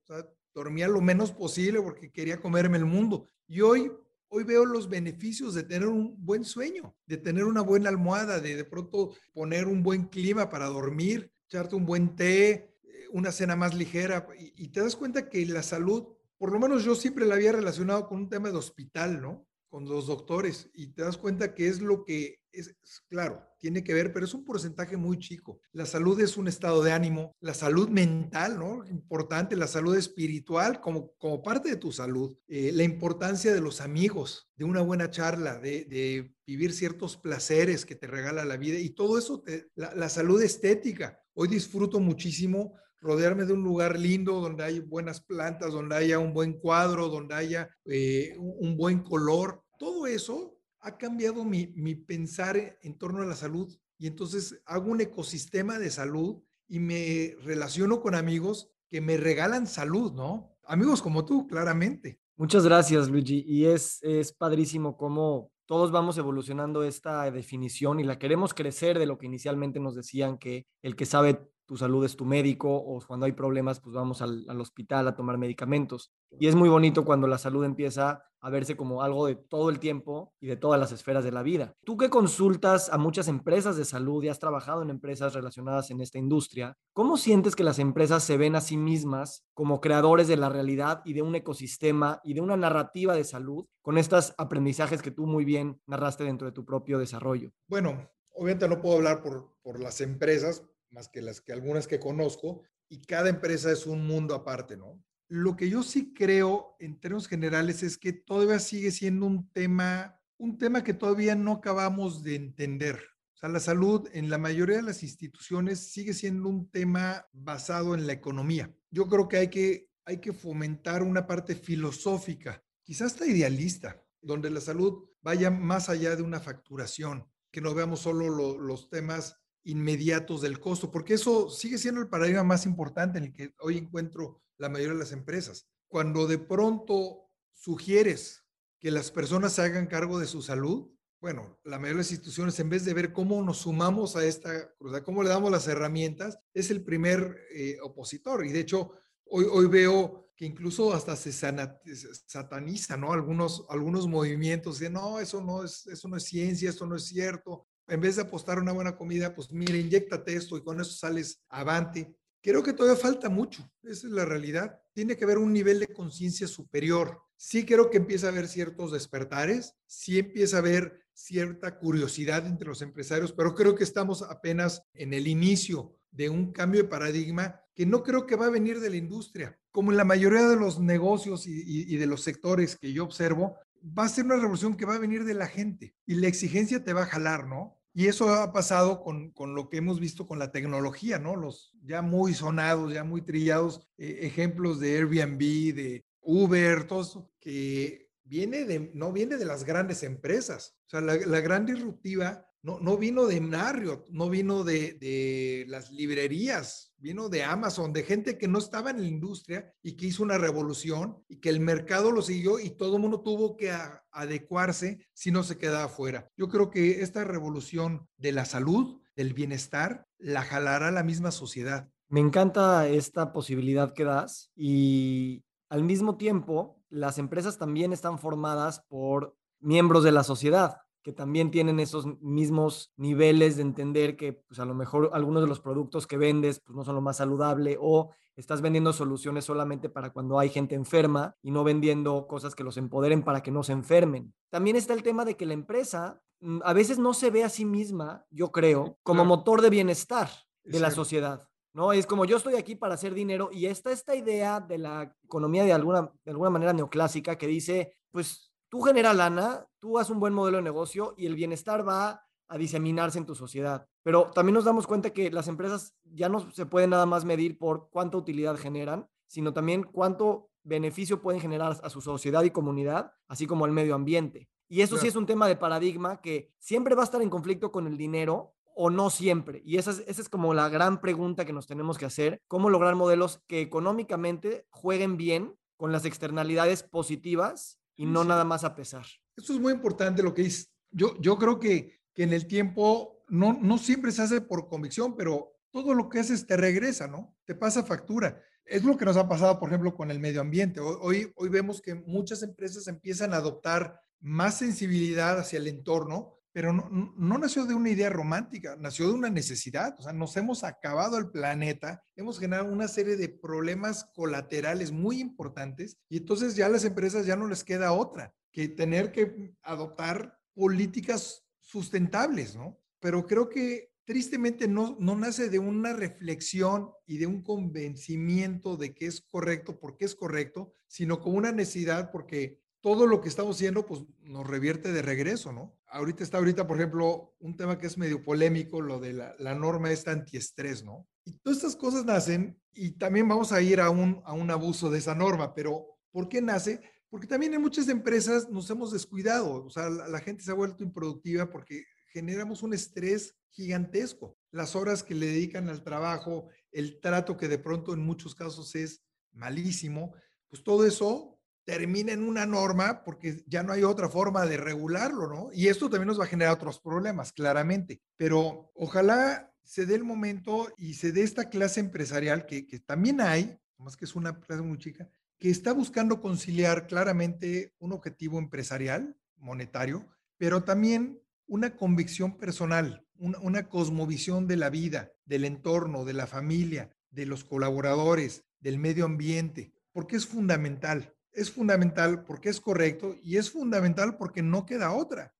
dormía 0.54 0.88
lo 0.88 1.00
menos 1.00 1.32
posible 1.32 1.80
porque 1.80 2.12
quería 2.12 2.40
comerme 2.40 2.78
el 2.78 2.84
mundo. 2.84 3.26
Y 3.46 3.60
hoy, 3.60 3.90
hoy 4.32 4.44
veo 4.44 4.64
los 4.64 4.88
beneficios 4.88 5.52
de 5.52 5.62
tener 5.62 5.86
un 5.86 6.16
buen 6.24 6.44
sueño, 6.44 6.96
de 7.06 7.18
tener 7.18 7.44
una 7.44 7.60
buena 7.60 7.90
almohada, 7.90 8.40
de 8.40 8.56
de 8.56 8.64
pronto 8.64 9.14
poner 9.34 9.66
un 9.68 9.82
buen 9.82 10.06
clima 10.06 10.48
para 10.48 10.66
dormir, 10.66 11.30
echarte 11.46 11.76
un 11.76 11.84
buen 11.84 12.16
té, 12.16 12.50
eh, 12.50 12.68
una 13.12 13.30
cena 13.30 13.56
más 13.56 13.74
ligera. 13.74 14.26
Y, 14.38 14.54
y 14.56 14.68
te 14.68 14.80
das 14.80 14.96
cuenta 14.96 15.28
que 15.28 15.44
la 15.44 15.62
salud, 15.62 16.08
por 16.38 16.50
lo 16.50 16.58
menos 16.58 16.82
yo 16.82 16.94
siempre 16.94 17.26
la 17.26 17.34
había 17.34 17.52
relacionado 17.52 18.06
con 18.08 18.22
un 18.22 18.30
tema 18.30 18.50
de 18.50 18.56
hospital, 18.56 19.20
¿no? 19.20 19.46
Con 19.68 19.84
los 19.84 20.06
doctores. 20.06 20.70
Y 20.72 20.88
te 20.88 21.02
das 21.02 21.18
cuenta 21.18 21.54
que 21.54 21.68
es 21.68 21.82
lo 21.82 22.04
que 22.04 22.41
es, 22.52 22.74
claro, 23.08 23.42
tiene 23.58 23.82
que 23.82 23.94
ver, 23.94 24.12
pero 24.12 24.26
es 24.26 24.34
un 24.34 24.44
porcentaje 24.44 24.96
muy 24.96 25.18
chico. 25.18 25.60
La 25.72 25.86
salud 25.86 26.20
es 26.20 26.36
un 26.36 26.48
estado 26.48 26.82
de 26.82 26.92
ánimo, 26.92 27.34
la 27.40 27.54
salud 27.54 27.88
mental, 27.88 28.58
¿no? 28.58 28.84
Importante, 28.86 29.56
la 29.56 29.66
salud 29.66 29.96
espiritual 29.96 30.80
como, 30.80 31.12
como 31.18 31.42
parte 31.42 31.70
de 31.70 31.76
tu 31.76 31.92
salud, 31.92 32.36
eh, 32.48 32.70
la 32.72 32.82
importancia 32.82 33.52
de 33.52 33.60
los 33.60 33.80
amigos, 33.80 34.50
de 34.56 34.64
una 34.64 34.82
buena 34.82 35.10
charla, 35.10 35.58
de, 35.58 36.34
vivir 36.44 36.74
ciertos 36.74 37.16
placeres 37.16 37.86
que 37.86 37.94
te 37.94 38.06
regala 38.06 38.44
la 38.44 38.58
vida 38.58 38.78
y 38.78 38.90
todo 38.90 39.16
eso, 39.16 39.42
la, 39.74 40.08
salud 40.10 40.42
estética. 40.42 41.18
Hoy 41.34 41.48
disfruto 41.48 41.98
muchísimo 41.98 42.74
rodearme 43.00 43.46
de 43.46 43.54
un 43.54 43.62
lugar 43.62 43.98
lindo 43.98 44.40
donde 44.40 44.64
hay 44.64 44.80
buenas 44.80 45.22
plantas, 45.22 45.72
donde 45.72 45.96
haya 45.96 46.18
un 46.18 46.34
buen 46.34 46.54
cuadro, 46.54 47.08
donde 47.08 47.34
haya 47.34 47.70
eh, 47.86 48.34
un 48.36 48.76
buen 48.76 49.02
color. 49.02 49.62
Todo 49.78 50.06
eso 50.06 50.51
ha 50.82 50.98
cambiado 50.98 51.44
mi, 51.44 51.68
mi 51.68 51.94
pensar 51.94 52.78
en 52.82 52.98
torno 52.98 53.22
a 53.22 53.26
la 53.26 53.36
salud 53.36 53.72
y 53.98 54.08
entonces 54.08 54.60
hago 54.66 54.90
un 54.90 55.00
ecosistema 55.00 55.78
de 55.78 55.90
salud 55.90 56.42
y 56.68 56.80
me 56.80 57.36
relaciono 57.42 58.00
con 58.00 58.14
amigos 58.14 58.70
que 58.90 59.00
me 59.00 59.16
regalan 59.16 59.66
salud, 59.66 60.12
¿no? 60.12 60.56
Amigos 60.64 61.00
como 61.00 61.24
tú, 61.24 61.46
claramente. 61.46 62.20
Muchas 62.36 62.64
gracias, 62.64 63.08
Luigi. 63.08 63.44
Y 63.46 63.66
es, 63.66 64.02
es 64.02 64.32
padrísimo 64.32 64.96
cómo 64.96 65.52
todos 65.66 65.92
vamos 65.92 66.18
evolucionando 66.18 66.82
esta 66.82 67.30
definición 67.30 68.00
y 68.00 68.04
la 68.04 68.18
queremos 68.18 68.52
crecer 68.52 68.98
de 68.98 69.06
lo 69.06 69.18
que 69.18 69.26
inicialmente 69.26 69.80
nos 69.80 69.94
decían 69.94 70.36
que 70.36 70.66
el 70.82 70.96
que 70.96 71.06
sabe 71.06 71.51
tu 71.72 71.78
salud 71.78 72.04
es 72.04 72.16
tu 72.18 72.26
médico 72.26 72.68
o 72.70 73.00
cuando 73.00 73.24
hay 73.24 73.32
problemas, 73.32 73.80
pues 73.80 73.94
vamos 73.94 74.20
al, 74.20 74.60
hospital 74.60 75.08
a 75.08 75.16
tomar 75.16 75.38
medicamentos. 75.38 76.12
Y 76.38 76.46
es 76.46 76.54
muy 76.54 76.68
bonito 76.68 77.06
cuando 77.06 77.26
la 77.26 77.38
salud 77.38 77.64
empieza 77.64 78.26
a 78.42 78.50
verse 78.50 78.76
como 78.76 79.00
algo 79.00 79.26
de 79.26 79.36
todo 79.36 79.70
el 79.70 79.78
tiempo 79.78 80.34
y 80.38 80.48
de 80.48 80.56
todas 80.56 80.78
las 80.78 80.92
esferas 80.92 81.24
de 81.24 81.32
la 81.32 81.42
vida. 81.42 81.72
Tú 81.82 81.96
que 81.96 82.10
consultas 82.10 82.90
a 82.90 82.98
muchas 82.98 83.26
empresas 83.26 83.78
de 83.78 83.86
salud 83.86 84.22
y 84.22 84.28
has 84.28 84.38
trabajado 84.38 84.82
en 84.82 84.90
empresas 84.90 85.32
relacionadas 85.32 85.90
en 85.90 86.02
esta 86.02 86.18
industria, 86.18 86.76
¿cómo 86.92 87.16
sientes 87.16 87.56
que 87.56 87.64
las 87.64 87.78
empresas 87.78 88.22
se 88.22 88.36
ven 88.36 88.54
a 88.54 88.60
sí 88.60 88.76
mismas 88.76 89.46
como 89.54 89.80
creadores 89.80 90.28
de 90.28 90.36
la 90.36 90.50
realidad 90.50 91.00
y 91.06 91.14
de 91.14 91.22
un 91.22 91.34
ecosistema 91.36 92.20
y 92.22 92.34
de 92.34 92.42
una 92.42 92.58
narrativa 92.58 93.14
de 93.14 93.24
salud 93.24 93.64
con 93.80 93.96
estos 93.96 94.34
aprendizajes 94.36 95.00
que 95.00 95.10
tú 95.10 95.24
muy 95.24 95.46
bien 95.46 95.80
narraste 95.86 96.24
dentro 96.24 96.46
de 96.46 96.52
tu 96.52 96.66
propio 96.66 96.98
desarrollo? 96.98 97.50
Bueno, 97.66 98.10
obviamente 98.34 98.68
no 98.68 98.82
puedo 98.82 98.96
hablar 98.96 99.22
por, 99.22 99.56
por 99.62 99.80
las 99.80 100.02
empresas, 100.02 100.62
más 100.92 101.08
que 101.08 101.22
las 101.22 101.40
que 101.40 101.52
algunas 101.52 101.86
que 101.86 101.98
conozco, 101.98 102.62
y 102.88 103.00
cada 103.02 103.30
empresa 103.30 103.72
es 103.72 103.86
un 103.86 104.06
mundo 104.06 104.34
aparte, 104.34 104.76
¿no? 104.76 105.02
Lo 105.28 105.56
que 105.56 105.70
yo 105.70 105.82
sí 105.82 106.12
creo 106.12 106.76
en 106.78 107.00
términos 107.00 107.26
generales 107.26 107.82
es 107.82 107.96
que 107.96 108.12
todavía 108.12 108.58
sigue 108.58 108.90
siendo 108.90 109.24
un 109.24 109.50
tema, 109.50 110.20
un 110.36 110.58
tema 110.58 110.84
que 110.84 110.92
todavía 110.92 111.34
no 111.34 111.52
acabamos 111.52 112.22
de 112.22 112.34
entender. 112.34 112.96
O 113.34 113.38
sea, 113.38 113.48
la 113.48 113.60
salud 113.60 114.08
en 114.12 114.28
la 114.28 114.36
mayoría 114.36 114.76
de 114.76 114.82
las 114.82 115.02
instituciones 115.02 115.90
sigue 115.90 116.12
siendo 116.12 116.50
un 116.50 116.70
tema 116.70 117.26
basado 117.32 117.94
en 117.94 118.06
la 118.06 118.12
economía. 118.12 118.74
Yo 118.90 119.08
creo 119.08 119.26
que 119.26 119.38
hay 119.38 119.48
que, 119.48 119.88
hay 120.04 120.20
que 120.20 120.34
fomentar 120.34 121.02
una 121.02 121.26
parte 121.26 121.54
filosófica, 121.54 122.62
quizás 122.82 123.12
hasta 123.12 123.26
idealista, 123.26 124.04
donde 124.20 124.50
la 124.50 124.60
salud 124.60 125.08
vaya 125.22 125.50
más 125.50 125.88
allá 125.88 126.14
de 126.14 126.22
una 126.22 126.40
facturación, 126.40 127.26
que 127.50 127.62
no 127.62 127.74
veamos 127.74 128.00
solo 128.00 128.58
los 128.58 128.90
temas 128.90 129.41
inmediatos 129.64 130.40
del 130.40 130.60
costo, 130.60 130.90
porque 130.90 131.14
eso 131.14 131.50
sigue 131.50 131.78
siendo 131.78 132.00
el 132.00 132.08
paradigma 132.08 132.42
más 132.42 132.66
importante 132.66 133.18
en 133.18 133.24
el 133.24 133.32
que 133.32 133.54
hoy 133.60 133.78
encuentro 133.78 134.42
la 134.58 134.68
mayoría 134.68 134.94
de 134.94 134.98
las 135.00 135.12
empresas. 135.12 135.68
Cuando 135.88 136.26
de 136.26 136.38
pronto 136.38 137.30
sugieres 137.52 138.44
que 138.78 138.90
las 138.90 139.10
personas 139.10 139.52
se 139.52 139.62
hagan 139.62 139.86
cargo 139.86 140.18
de 140.18 140.26
su 140.26 140.42
salud, 140.42 140.90
bueno, 141.20 141.60
la 141.62 141.78
mayoría 141.78 141.98
de 141.98 142.02
las 142.02 142.10
instituciones, 142.10 142.58
en 142.58 142.68
vez 142.68 142.84
de 142.84 142.94
ver 142.94 143.12
cómo 143.12 143.40
nos 143.42 143.58
sumamos 143.58 144.16
a 144.16 144.24
esta, 144.24 144.50
sea, 144.90 145.04
cómo 145.04 145.22
le 145.22 145.28
damos 145.28 145.52
las 145.52 145.68
herramientas, 145.68 146.38
es 146.52 146.70
el 146.70 146.82
primer 146.82 147.38
eh, 147.54 147.76
opositor. 147.80 148.44
Y 148.44 148.50
de 148.50 148.60
hecho, 148.60 148.92
Hoy, 149.34 149.46
hoy 149.50 149.66
veo 149.66 150.30
que 150.36 150.44
incluso 150.44 150.92
hasta 150.92 151.16
se 151.16 151.32
sataniza, 151.32 152.98
¿no? 152.98 153.14
Algunos, 153.14 153.64
algunos 153.70 154.06
movimientos 154.06 154.78
de, 154.78 154.90
no, 154.90 155.20
eso 155.20 155.40
no, 155.40 155.64
es, 155.64 155.86
eso 155.86 156.06
no 156.06 156.18
es 156.18 156.24
ciencia, 156.24 156.68
eso 156.68 156.86
no 156.86 156.96
es 156.96 157.06
cierto. 157.06 157.66
En 157.88 158.00
vez 158.00 158.16
de 158.16 158.22
apostar 158.22 158.58
una 158.58 158.72
buena 158.72 158.96
comida, 158.96 159.34
pues 159.34 159.52
mire, 159.52 159.78
inyectate 159.78 160.34
esto 160.34 160.56
y 160.56 160.62
con 160.62 160.80
eso 160.80 160.92
sales 160.92 161.42
avante. 161.48 162.14
Creo 162.42 162.62
que 162.62 162.72
todavía 162.72 163.00
falta 163.00 163.28
mucho, 163.28 163.70
esa 163.82 164.06
es 164.06 164.12
la 164.12 164.24
realidad. 164.24 164.80
Tiene 164.92 165.16
que 165.16 165.24
haber 165.24 165.38
un 165.38 165.52
nivel 165.52 165.78
de 165.80 165.92
conciencia 165.92 166.48
superior. 166.48 167.20
Sí 167.36 167.64
creo 167.64 167.90
que 167.90 167.98
empieza 167.98 168.26
a 168.26 168.30
haber 168.30 168.48
ciertos 168.48 168.92
despertares, 168.92 169.74
sí 169.86 170.18
empieza 170.18 170.56
a 170.56 170.60
haber 170.60 171.02
cierta 171.14 171.78
curiosidad 171.78 172.46
entre 172.46 172.68
los 172.68 172.82
empresarios, 172.82 173.32
pero 173.32 173.54
creo 173.54 173.74
que 173.74 173.84
estamos 173.84 174.22
apenas 174.22 174.82
en 174.94 175.12
el 175.14 175.28
inicio 175.28 175.96
de 176.10 176.28
un 176.28 176.52
cambio 176.52 176.82
de 176.82 176.88
paradigma 176.88 177.60
que 177.74 177.86
no 177.86 178.02
creo 178.02 178.26
que 178.26 178.36
va 178.36 178.46
a 178.46 178.50
venir 178.50 178.80
de 178.80 178.90
la 178.90 178.96
industria. 178.96 179.58
Como 179.70 179.90
en 179.90 179.96
la 179.96 180.04
mayoría 180.04 180.46
de 180.48 180.56
los 180.56 180.78
negocios 180.80 181.46
y, 181.46 181.96
de 181.96 182.06
los 182.06 182.22
sectores 182.22 182.76
que 182.76 182.92
yo 182.92 183.04
observo, 183.04 183.56
va 183.82 184.04
a 184.04 184.08
ser 184.08 184.24
una 184.24 184.36
revolución 184.36 184.76
que 184.76 184.86
va 184.86 184.94
a 184.94 184.98
venir 184.98 185.24
de 185.24 185.34
la 185.34 185.46
gente 185.46 185.94
y 186.06 186.14
la 186.14 186.28
exigencia 186.28 186.84
te 186.84 186.92
va 186.92 187.02
a 187.02 187.06
jalar, 187.06 187.46
¿no? 187.46 187.78
Y 187.94 188.06
eso 188.06 188.30
ha 188.32 188.52
pasado 188.52 189.02
con, 189.02 189.32
con, 189.32 189.54
lo 189.54 189.68
que 189.68 189.76
hemos 189.76 190.00
visto 190.00 190.26
con 190.26 190.38
la 190.38 190.50
tecnología, 190.50 191.18
¿no? 191.18 191.36
Los 191.36 191.74
ya 191.82 192.00
muy 192.00 192.32
sonados, 192.32 192.94
ya 192.94 193.04
muy 193.04 193.20
trillados 193.22 193.86
eh, 193.98 194.20
ejemplos 194.22 194.80
de 194.80 194.96
Airbnb, 194.96 195.74
de 195.74 196.06
Uber, 196.20 196.84
todo 196.84 197.02
eso, 197.02 197.30
que 197.38 198.10
viene 198.24 198.64
de, 198.64 198.90
no 198.94 199.12
viene 199.12 199.36
de 199.36 199.44
las 199.44 199.64
grandes 199.64 200.02
empresas. 200.04 200.78
O 200.86 200.90
sea, 200.90 201.00
la, 201.02 201.16
la 201.16 201.40
gran 201.40 201.66
disruptiva 201.66 202.46
no, 202.62 202.78
no 202.78 202.96
vino 202.96 203.26
de 203.26 203.40
Marriott, 203.40 204.08
no 204.10 204.30
vino 204.30 204.62
de, 204.62 205.64
las 205.68 205.90
librerías, 205.90 206.92
vino 206.96 207.28
de 207.28 207.42
Amazon, 207.42 207.92
de 207.92 208.04
gente 208.04 208.38
que 208.38 208.46
no 208.46 208.58
estaba 208.58 208.90
en 208.90 209.00
la 209.00 209.08
industria 209.08 209.72
y 209.82 209.96
que 209.96 210.06
hizo 210.06 210.22
una 210.22 210.38
revolución 210.38 211.18
y 211.28 211.40
que 211.40 211.48
el 211.48 211.58
mercado 211.58 212.12
lo 212.12 212.22
siguió 212.22 212.60
y 212.60 212.70
todo 212.70 212.96
el 212.96 213.02
mundo 213.02 213.20
tuvo 213.22 213.56
que 213.56 213.72
adecuarse 214.12 215.04
si 215.12 215.32
no 215.32 215.42
se 215.42 215.58
quedaba 215.58 215.88
fuera. 215.88 216.28
Yo 216.36 216.48
creo 216.48 216.70
que 216.70 217.02
esta 217.02 217.24
revolución 217.24 218.06
de 218.16 218.30
la 218.30 218.44
salud, 218.44 219.00
del 219.16 219.34
bienestar, 219.34 220.06
la 220.18 220.42
jalará 220.42 220.92
la 220.92 221.02
misma 221.02 221.32
sociedad. 221.32 221.88
Me 222.08 222.20
encanta 222.20 222.86
esta 222.88 223.32
posibilidad 223.32 223.92
que 223.92 224.04
das 224.04 224.52
y 224.54 225.44
al 225.68 225.82
mismo 225.82 226.16
tiempo 226.16 226.80
las 226.90 227.18
empresas 227.18 227.58
también 227.58 227.92
están 227.92 228.18
formadas 228.18 228.84
por 228.88 229.34
miembros 229.58 230.04
de 230.04 230.12
la 230.12 230.22
sociedad 230.22 230.76
que 231.02 231.12
también 231.12 231.50
tienen 231.50 231.80
esos 231.80 232.06
mismos 232.20 232.92
niveles 232.96 233.56
de 233.56 233.62
entender 233.62 234.16
que 234.16 234.32
pues 234.32 234.60
a 234.60 234.64
lo 234.64 234.74
mejor 234.74 235.10
algunos 235.12 235.42
de 235.42 235.48
los 235.48 235.60
productos 235.60 236.06
que 236.06 236.16
vendes 236.16 236.60
pues 236.60 236.76
no 236.76 236.84
son 236.84 236.94
lo 236.94 237.00
más 237.00 237.16
saludable 237.16 237.76
o 237.80 238.10
estás 238.36 238.62
vendiendo 238.62 238.92
soluciones 238.92 239.44
solamente 239.44 239.88
para 239.88 240.10
cuando 240.10 240.38
hay 240.38 240.48
gente 240.48 240.74
enferma 240.74 241.36
y 241.42 241.50
no 241.50 241.64
vendiendo 241.64 242.26
cosas 242.26 242.54
que 242.54 242.64
los 242.64 242.76
empoderen 242.76 243.22
para 243.22 243.42
que 243.42 243.50
no 243.50 243.62
se 243.62 243.72
enfermen. 243.72 244.32
También 244.50 244.76
está 244.76 244.94
el 244.94 245.02
tema 245.02 245.24
de 245.24 245.36
que 245.36 245.46
la 245.46 245.54
empresa 245.54 246.22
mm, 246.40 246.60
a 246.64 246.72
veces 246.72 246.98
no 246.98 247.14
se 247.14 247.30
ve 247.30 247.44
a 247.44 247.48
sí 247.48 247.64
misma, 247.64 248.24
yo 248.30 248.52
creo, 248.52 248.98
como 249.02 249.24
motor 249.24 249.60
de 249.60 249.70
bienestar 249.70 250.30
de 250.64 250.80
la 250.80 250.90
sociedad. 250.90 251.48
¿no? 251.74 251.92
Es 251.92 252.06
como 252.06 252.24
yo 252.24 252.36
estoy 252.36 252.54
aquí 252.54 252.74
para 252.74 252.94
hacer 252.94 253.14
dinero 253.14 253.50
y 253.52 253.66
está 253.66 253.92
esta 253.92 254.14
idea 254.14 254.60
de 254.60 254.78
la 254.78 255.16
economía 255.24 255.64
de 255.64 255.72
alguna, 255.72 256.12
de 256.24 256.30
alguna 256.30 256.50
manera 256.50 256.72
neoclásica 256.72 257.36
que 257.36 257.46
dice, 257.46 257.96
pues 258.10 258.51
tú 258.72 258.80
generas 258.80 259.14
lana, 259.14 259.66
tú 259.80 259.98
haces 259.98 260.10
un 260.10 260.18
buen 260.18 260.32
modelo 260.32 260.56
de 260.56 260.62
negocio 260.62 261.12
y 261.18 261.26
el 261.26 261.34
bienestar 261.34 261.86
va 261.86 262.24
a 262.48 262.56
diseminarse 262.56 263.18
en 263.18 263.26
tu 263.26 263.34
sociedad. 263.34 263.86
Pero 264.02 264.30
también 264.34 264.54
nos 264.54 264.64
damos 264.64 264.86
cuenta 264.86 265.10
que 265.10 265.30
las 265.30 265.46
empresas 265.46 265.94
ya 266.04 266.30
no 266.30 266.50
se 266.50 266.64
pueden 266.64 266.88
nada 266.88 267.04
más 267.04 267.26
medir 267.26 267.58
por 267.58 267.90
cuánta 267.90 268.16
utilidad 268.16 268.56
generan, 268.56 269.06
sino 269.26 269.52
también 269.52 269.82
cuánto 269.82 270.48
beneficio 270.62 271.20
pueden 271.20 271.42
generar 271.42 271.78
a 271.82 271.90
su 271.90 272.00
sociedad 272.00 272.44
y 272.44 272.50
comunidad, 272.50 273.12
así 273.28 273.46
como 273.46 273.66
al 273.66 273.72
medio 273.72 273.94
ambiente. 273.94 274.48
Y 274.70 274.80
eso 274.80 274.96
sí 274.96 275.06
es 275.06 275.16
un 275.16 275.26
tema 275.26 275.48
de 275.48 275.56
paradigma 275.56 276.22
que 276.22 276.54
siempre 276.58 276.94
va 276.94 277.02
a 277.02 277.04
estar 277.04 277.20
en 277.20 277.28
conflicto 277.28 277.72
con 277.72 277.86
el 277.86 277.98
dinero 277.98 278.54
o 278.74 278.88
no 278.88 279.10
siempre. 279.10 279.60
Y 279.66 279.76
esa 279.76 279.90
es, 279.90 280.02
esa 280.06 280.22
es 280.22 280.30
como 280.30 280.54
la 280.54 280.70
gran 280.70 281.02
pregunta 281.02 281.44
que 281.44 281.52
nos 281.52 281.66
tenemos 281.66 281.98
que 281.98 282.06
hacer, 282.06 282.40
cómo 282.48 282.70
lograr 282.70 282.94
modelos 282.94 283.42
que 283.46 283.60
económicamente 283.60 284.66
jueguen 284.70 285.18
bien 285.18 285.58
con 285.76 285.92
las 285.92 286.06
externalidades 286.06 286.82
positivas 286.84 287.81
y 288.02 288.06
no 288.06 288.24
nada 288.24 288.42
más 288.42 288.64
a 288.64 288.74
pesar. 288.74 289.06
Eso 289.36 289.52
es 289.54 289.60
muy 289.60 289.72
importante 289.72 290.24
lo 290.24 290.34
que 290.34 290.42
dices. 290.42 290.72
Yo, 290.90 291.16
yo 291.20 291.38
creo 291.38 291.60
que, 291.60 292.00
que 292.12 292.24
en 292.24 292.32
el 292.32 292.48
tiempo 292.48 293.22
no, 293.28 293.52
no 293.52 293.78
siempre 293.78 294.10
se 294.10 294.22
hace 294.22 294.40
por 294.40 294.66
convicción, 294.66 295.14
pero 295.16 295.52
todo 295.70 295.94
lo 295.94 296.08
que 296.08 296.18
haces 296.18 296.44
te 296.44 296.56
regresa, 296.56 297.06
¿no? 297.06 297.36
Te 297.44 297.54
pasa 297.54 297.84
factura. 297.84 298.42
Es 298.64 298.82
lo 298.82 298.96
que 298.96 299.04
nos 299.04 299.16
ha 299.16 299.28
pasado, 299.28 299.60
por 299.60 299.68
ejemplo, 299.68 299.94
con 299.94 300.10
el 300.10 300.18
medio 300.18 300.40
ambiente. 300.40 300.80
Hoy, 300.80 301.32
hoy 301.36 301.48
vemos 301.48 301.80
que 301.80 301.94
muchas 301.94 302.42
empresas 302.42 302.88
empiezan 302.88 303.34
a 303.34 303.36
adoptar 303.36 304.00
más 304.18 304.58
sensibilidad 304.58 305.38
hacia 305.38 305.60
el 305.60 305.68
entorno 305.68 306.40
pero 306.52 306.72
no, 306.72 306.88
no, 307.16 307.38
nació 307.38 307.64
de 307.64 307.74
una 307.74 307.90
idea 307.90 308.10
romántica, 308.10 308.76
nació 308.78 309.08
de 309.08 309.14
una 309.14 309.30
necesidad. 309.30 309.94
O 309.98 310.02
sea, 310.02 310.12
nos 310.12 310.36
hemos 310.36 310.64
acabado 310.64 311.16
el 311.16 311.30
planeta, 311.30 312.04
hemos 312.14 312.38
generado 312.38 312.70
una 312.70 312.88
serie 312.88 313.16
de 313.16 313.28
problemas 313.28 314.04
colaterales 314.14 314.92
muy 314.92 315.20
importantes 315.20 315.98
y 316.08 316.18
entonces 316.18 316.54
ya 316.54 316.68
las 316.68 316.84
empresas 316.84 317.26
ya 317.26 317.36
no 317.36 317.48
les 317.48 317.64
queda 317.64 317.92
otra 317.92 318.34
que 318.52 318.68
tener 318.68 319.12
que 319.12 319.54
adoptar 319.62 320.38
políticas 320.54 321.44
sustentables, 321.60 322.54
¿no? 322.54 322.78
Pero 323.00 323.26
creo 323.26 323.48
que 323.48 323.90
tristemente 324.04 324.68
no, 324.68 324.96
no 325.00 325.16
nace 325.16 325.48
de 325.48 325.58
una 325.58 325.94
reflexión 325.94 326.90
y 327.06 327.16
de 327.16 327.26
un 327.26 327.42
convencimiento 327.42 328.76
de 328.76 328.94
que 328.94 329.06
es 329.06 329.22
correcto 329.22 329.78
porque 329.78 330.04
es 330.04 330.14
correcto, 330.14 330.74
sino 330.86 331.20
como 331.20 331.38
una 331.38 331.52
necesidad 331.52 332.10
porque 332.10 332.60
todo 332.82 333.06
lo 333.06 333.20
que 333.20 333.28
estamos 333.28 333.56
haciendo 333.56 333.86
pues 333.86 334.02
nos 334.20 334.46
revierte 334.46 334.92
de 334.92 335.02
regreso, 335.02 335.52
¿no? 335.52 335.74
Ahorita 335.92 336.24
está 336.24 336.38
ahorita, 336.38 336.66
por 336.66 336.78
ejemplo, 336.78 337.34
un 337.38 337.56
tema 337.56 337.78
que 337.78 337.86
es 337.86 337.98
medio 337.98 338.24
polémico, 338.24 338.80
lo 338.80 338.98
de 338.98 339.12
la, 339.12 339.54
norma 339.54 339.90
esta 339.90 340.10
antiestrés, 340.10 340.82
¿no? 340.82 341.06
Y 341.24 341.32
todas 341.32 341.58
estas 341.58 341.76
cosas 341.76 342.04
nacen 342.04 342.58
y 342.72 342.92
también 342.92 343.28
vamos 343.28 343.52
a 343.52 343.60
ir 343.60 343.80
a 343.80 343.90
un, 343.90 344.22
a 344.24 344.32
un 344.32 344.50
abuso 344.50 344.90
de 344.90 344.98
esa 344.98 345.14
norma, 345.14 345.54
pero 345.54 345.86
¿por 346.10 346.28
qué 346.28 346.40
nace? 346.40 346.80
Porque 347.10 347.26
también 347.26 347.54
en 347.54 347.60
muchas 347.60 347.88
empresas 347.88 348.48
nos 348.48 348.68
hemos 348.70 348.92
descuidado, 348.92 349.64
o 349.64 349.70
sea, 349.70 349.90
la, 349.90 350.08
la 350.08 350.20
gente 350.20 350.42
se 350.42 350.50
ha 350.50 350.54
vuelto 350.54 350.82
improductiva 350.82 351.50
porque 351.50 351.84
generamos 352.12 352.62
un 352.62 352.74
estrés 352.74 353.36
gigantesco. 353.50 354.36
Las 354.50 354.74
horas 354.74 355.02
que 355.02 355.14
le 355.14 355.26
dedican 355.26 355.68
al 355.68 355.82
trabajo, 355.82 356.48
el 356.70 357.00
trato 357.00 357.36
que 357.36 357.48
de 357.48 357.58
pronto 357.58 357.92
en 357.92 358.00
muchos 358.00 358.34
casos 358.34 358.74
es 358.74 359.02
malísimo, 359.32 360.14
pues 360.48 360.62
todo 360.62 360.86
eso 360.86 361.31
termina 361.64 362.12
en 362.12 362.22
una 362.22 362.46
norma 362.46 363.04
porque 363.04 363.44
ya 363.46 363.62
no 363.62 363.72
hay 363.72 363.84
otra 363.84 364.08
forma 364.08 364.46
de 364.46 364.56
regularlo, 364.56 365.28
¿no? 365.28 365.50
Y 365.52 365.68
esto 365.68 365.88
también 365.88 366.08
nos 366.08 366.18
va 366.18 366.24
a 366.24 366.28
generar 366.28 366.54
otros 366.54 366.80
problemas, 366.80 367.32
claramente. 367.32 368.00
Pero 368.16 368.70
ojalá 368.74 369.52
se 369.64 369.86
dé 369.86 369.94
el 369.94 370.04
momento 370.04 370.68
y 370.76 370.94
se 370.94 371.12
dé 371.12 371.22
esta 371.22 371.48
clase 371.48 371.80
empresarial 371.80 372.46
que, 372.46 372.66
que 372.66 372.80
también 372.80 373.20
hay, 373.20 373.58
más 373.78 373.96
que 373.96 374.04
es 374.04 374.16
una 374.16 374.38
clase 374.40 374.62
muy 374.62 374.78
chica, 374.78 375.08
que 375.38 375.50
está 375.50 375.72
buscando 375.72 376.20
conciliar 376.20 376.86
claramente 376.86 377.74
un 377.78 377.92
objetivo 377.92 378.38
empresarial, 378.38 379.16
monetario, 379.36 380.06
pero 380.36 380.62
también 380.64 381.20
una 381.46 381.76
convicción 381.76 382.38
personal, 382.38 383.06
una, 383.16 383.38
una 383.38 383.68
cosmovisión 383.68 384.46
de 384.46 384.56
la 384.56 384.70
vida, 384.70 385.12
del 385.24 385.44
entorno, 385.44 386.04
de 386.04 386.12
la 386.12 386.26
familia, 386.26 386.90
de 387.10 387.26
los 387.26 387.44
colaboradores, 387.44 388.44
del 388.60 388.78
medio 388.78 389.04
ambiente, 389.04 389.72
porque 389.92 390.16
es 390.16 390.26
fundamental 390.26 391.14
es 391.32 391.50
fundamental 391.50 392.24
porque 392.24 392.48
es 392.48 392.60
correcto 392.60 393.16
y 393.22 393.36
es 393.36 393.50
fundamental 393.50 394.16
porque 394.16 394.42
no 394.42 394.66
queda 394.66 394.92
otra. 394.92 395.34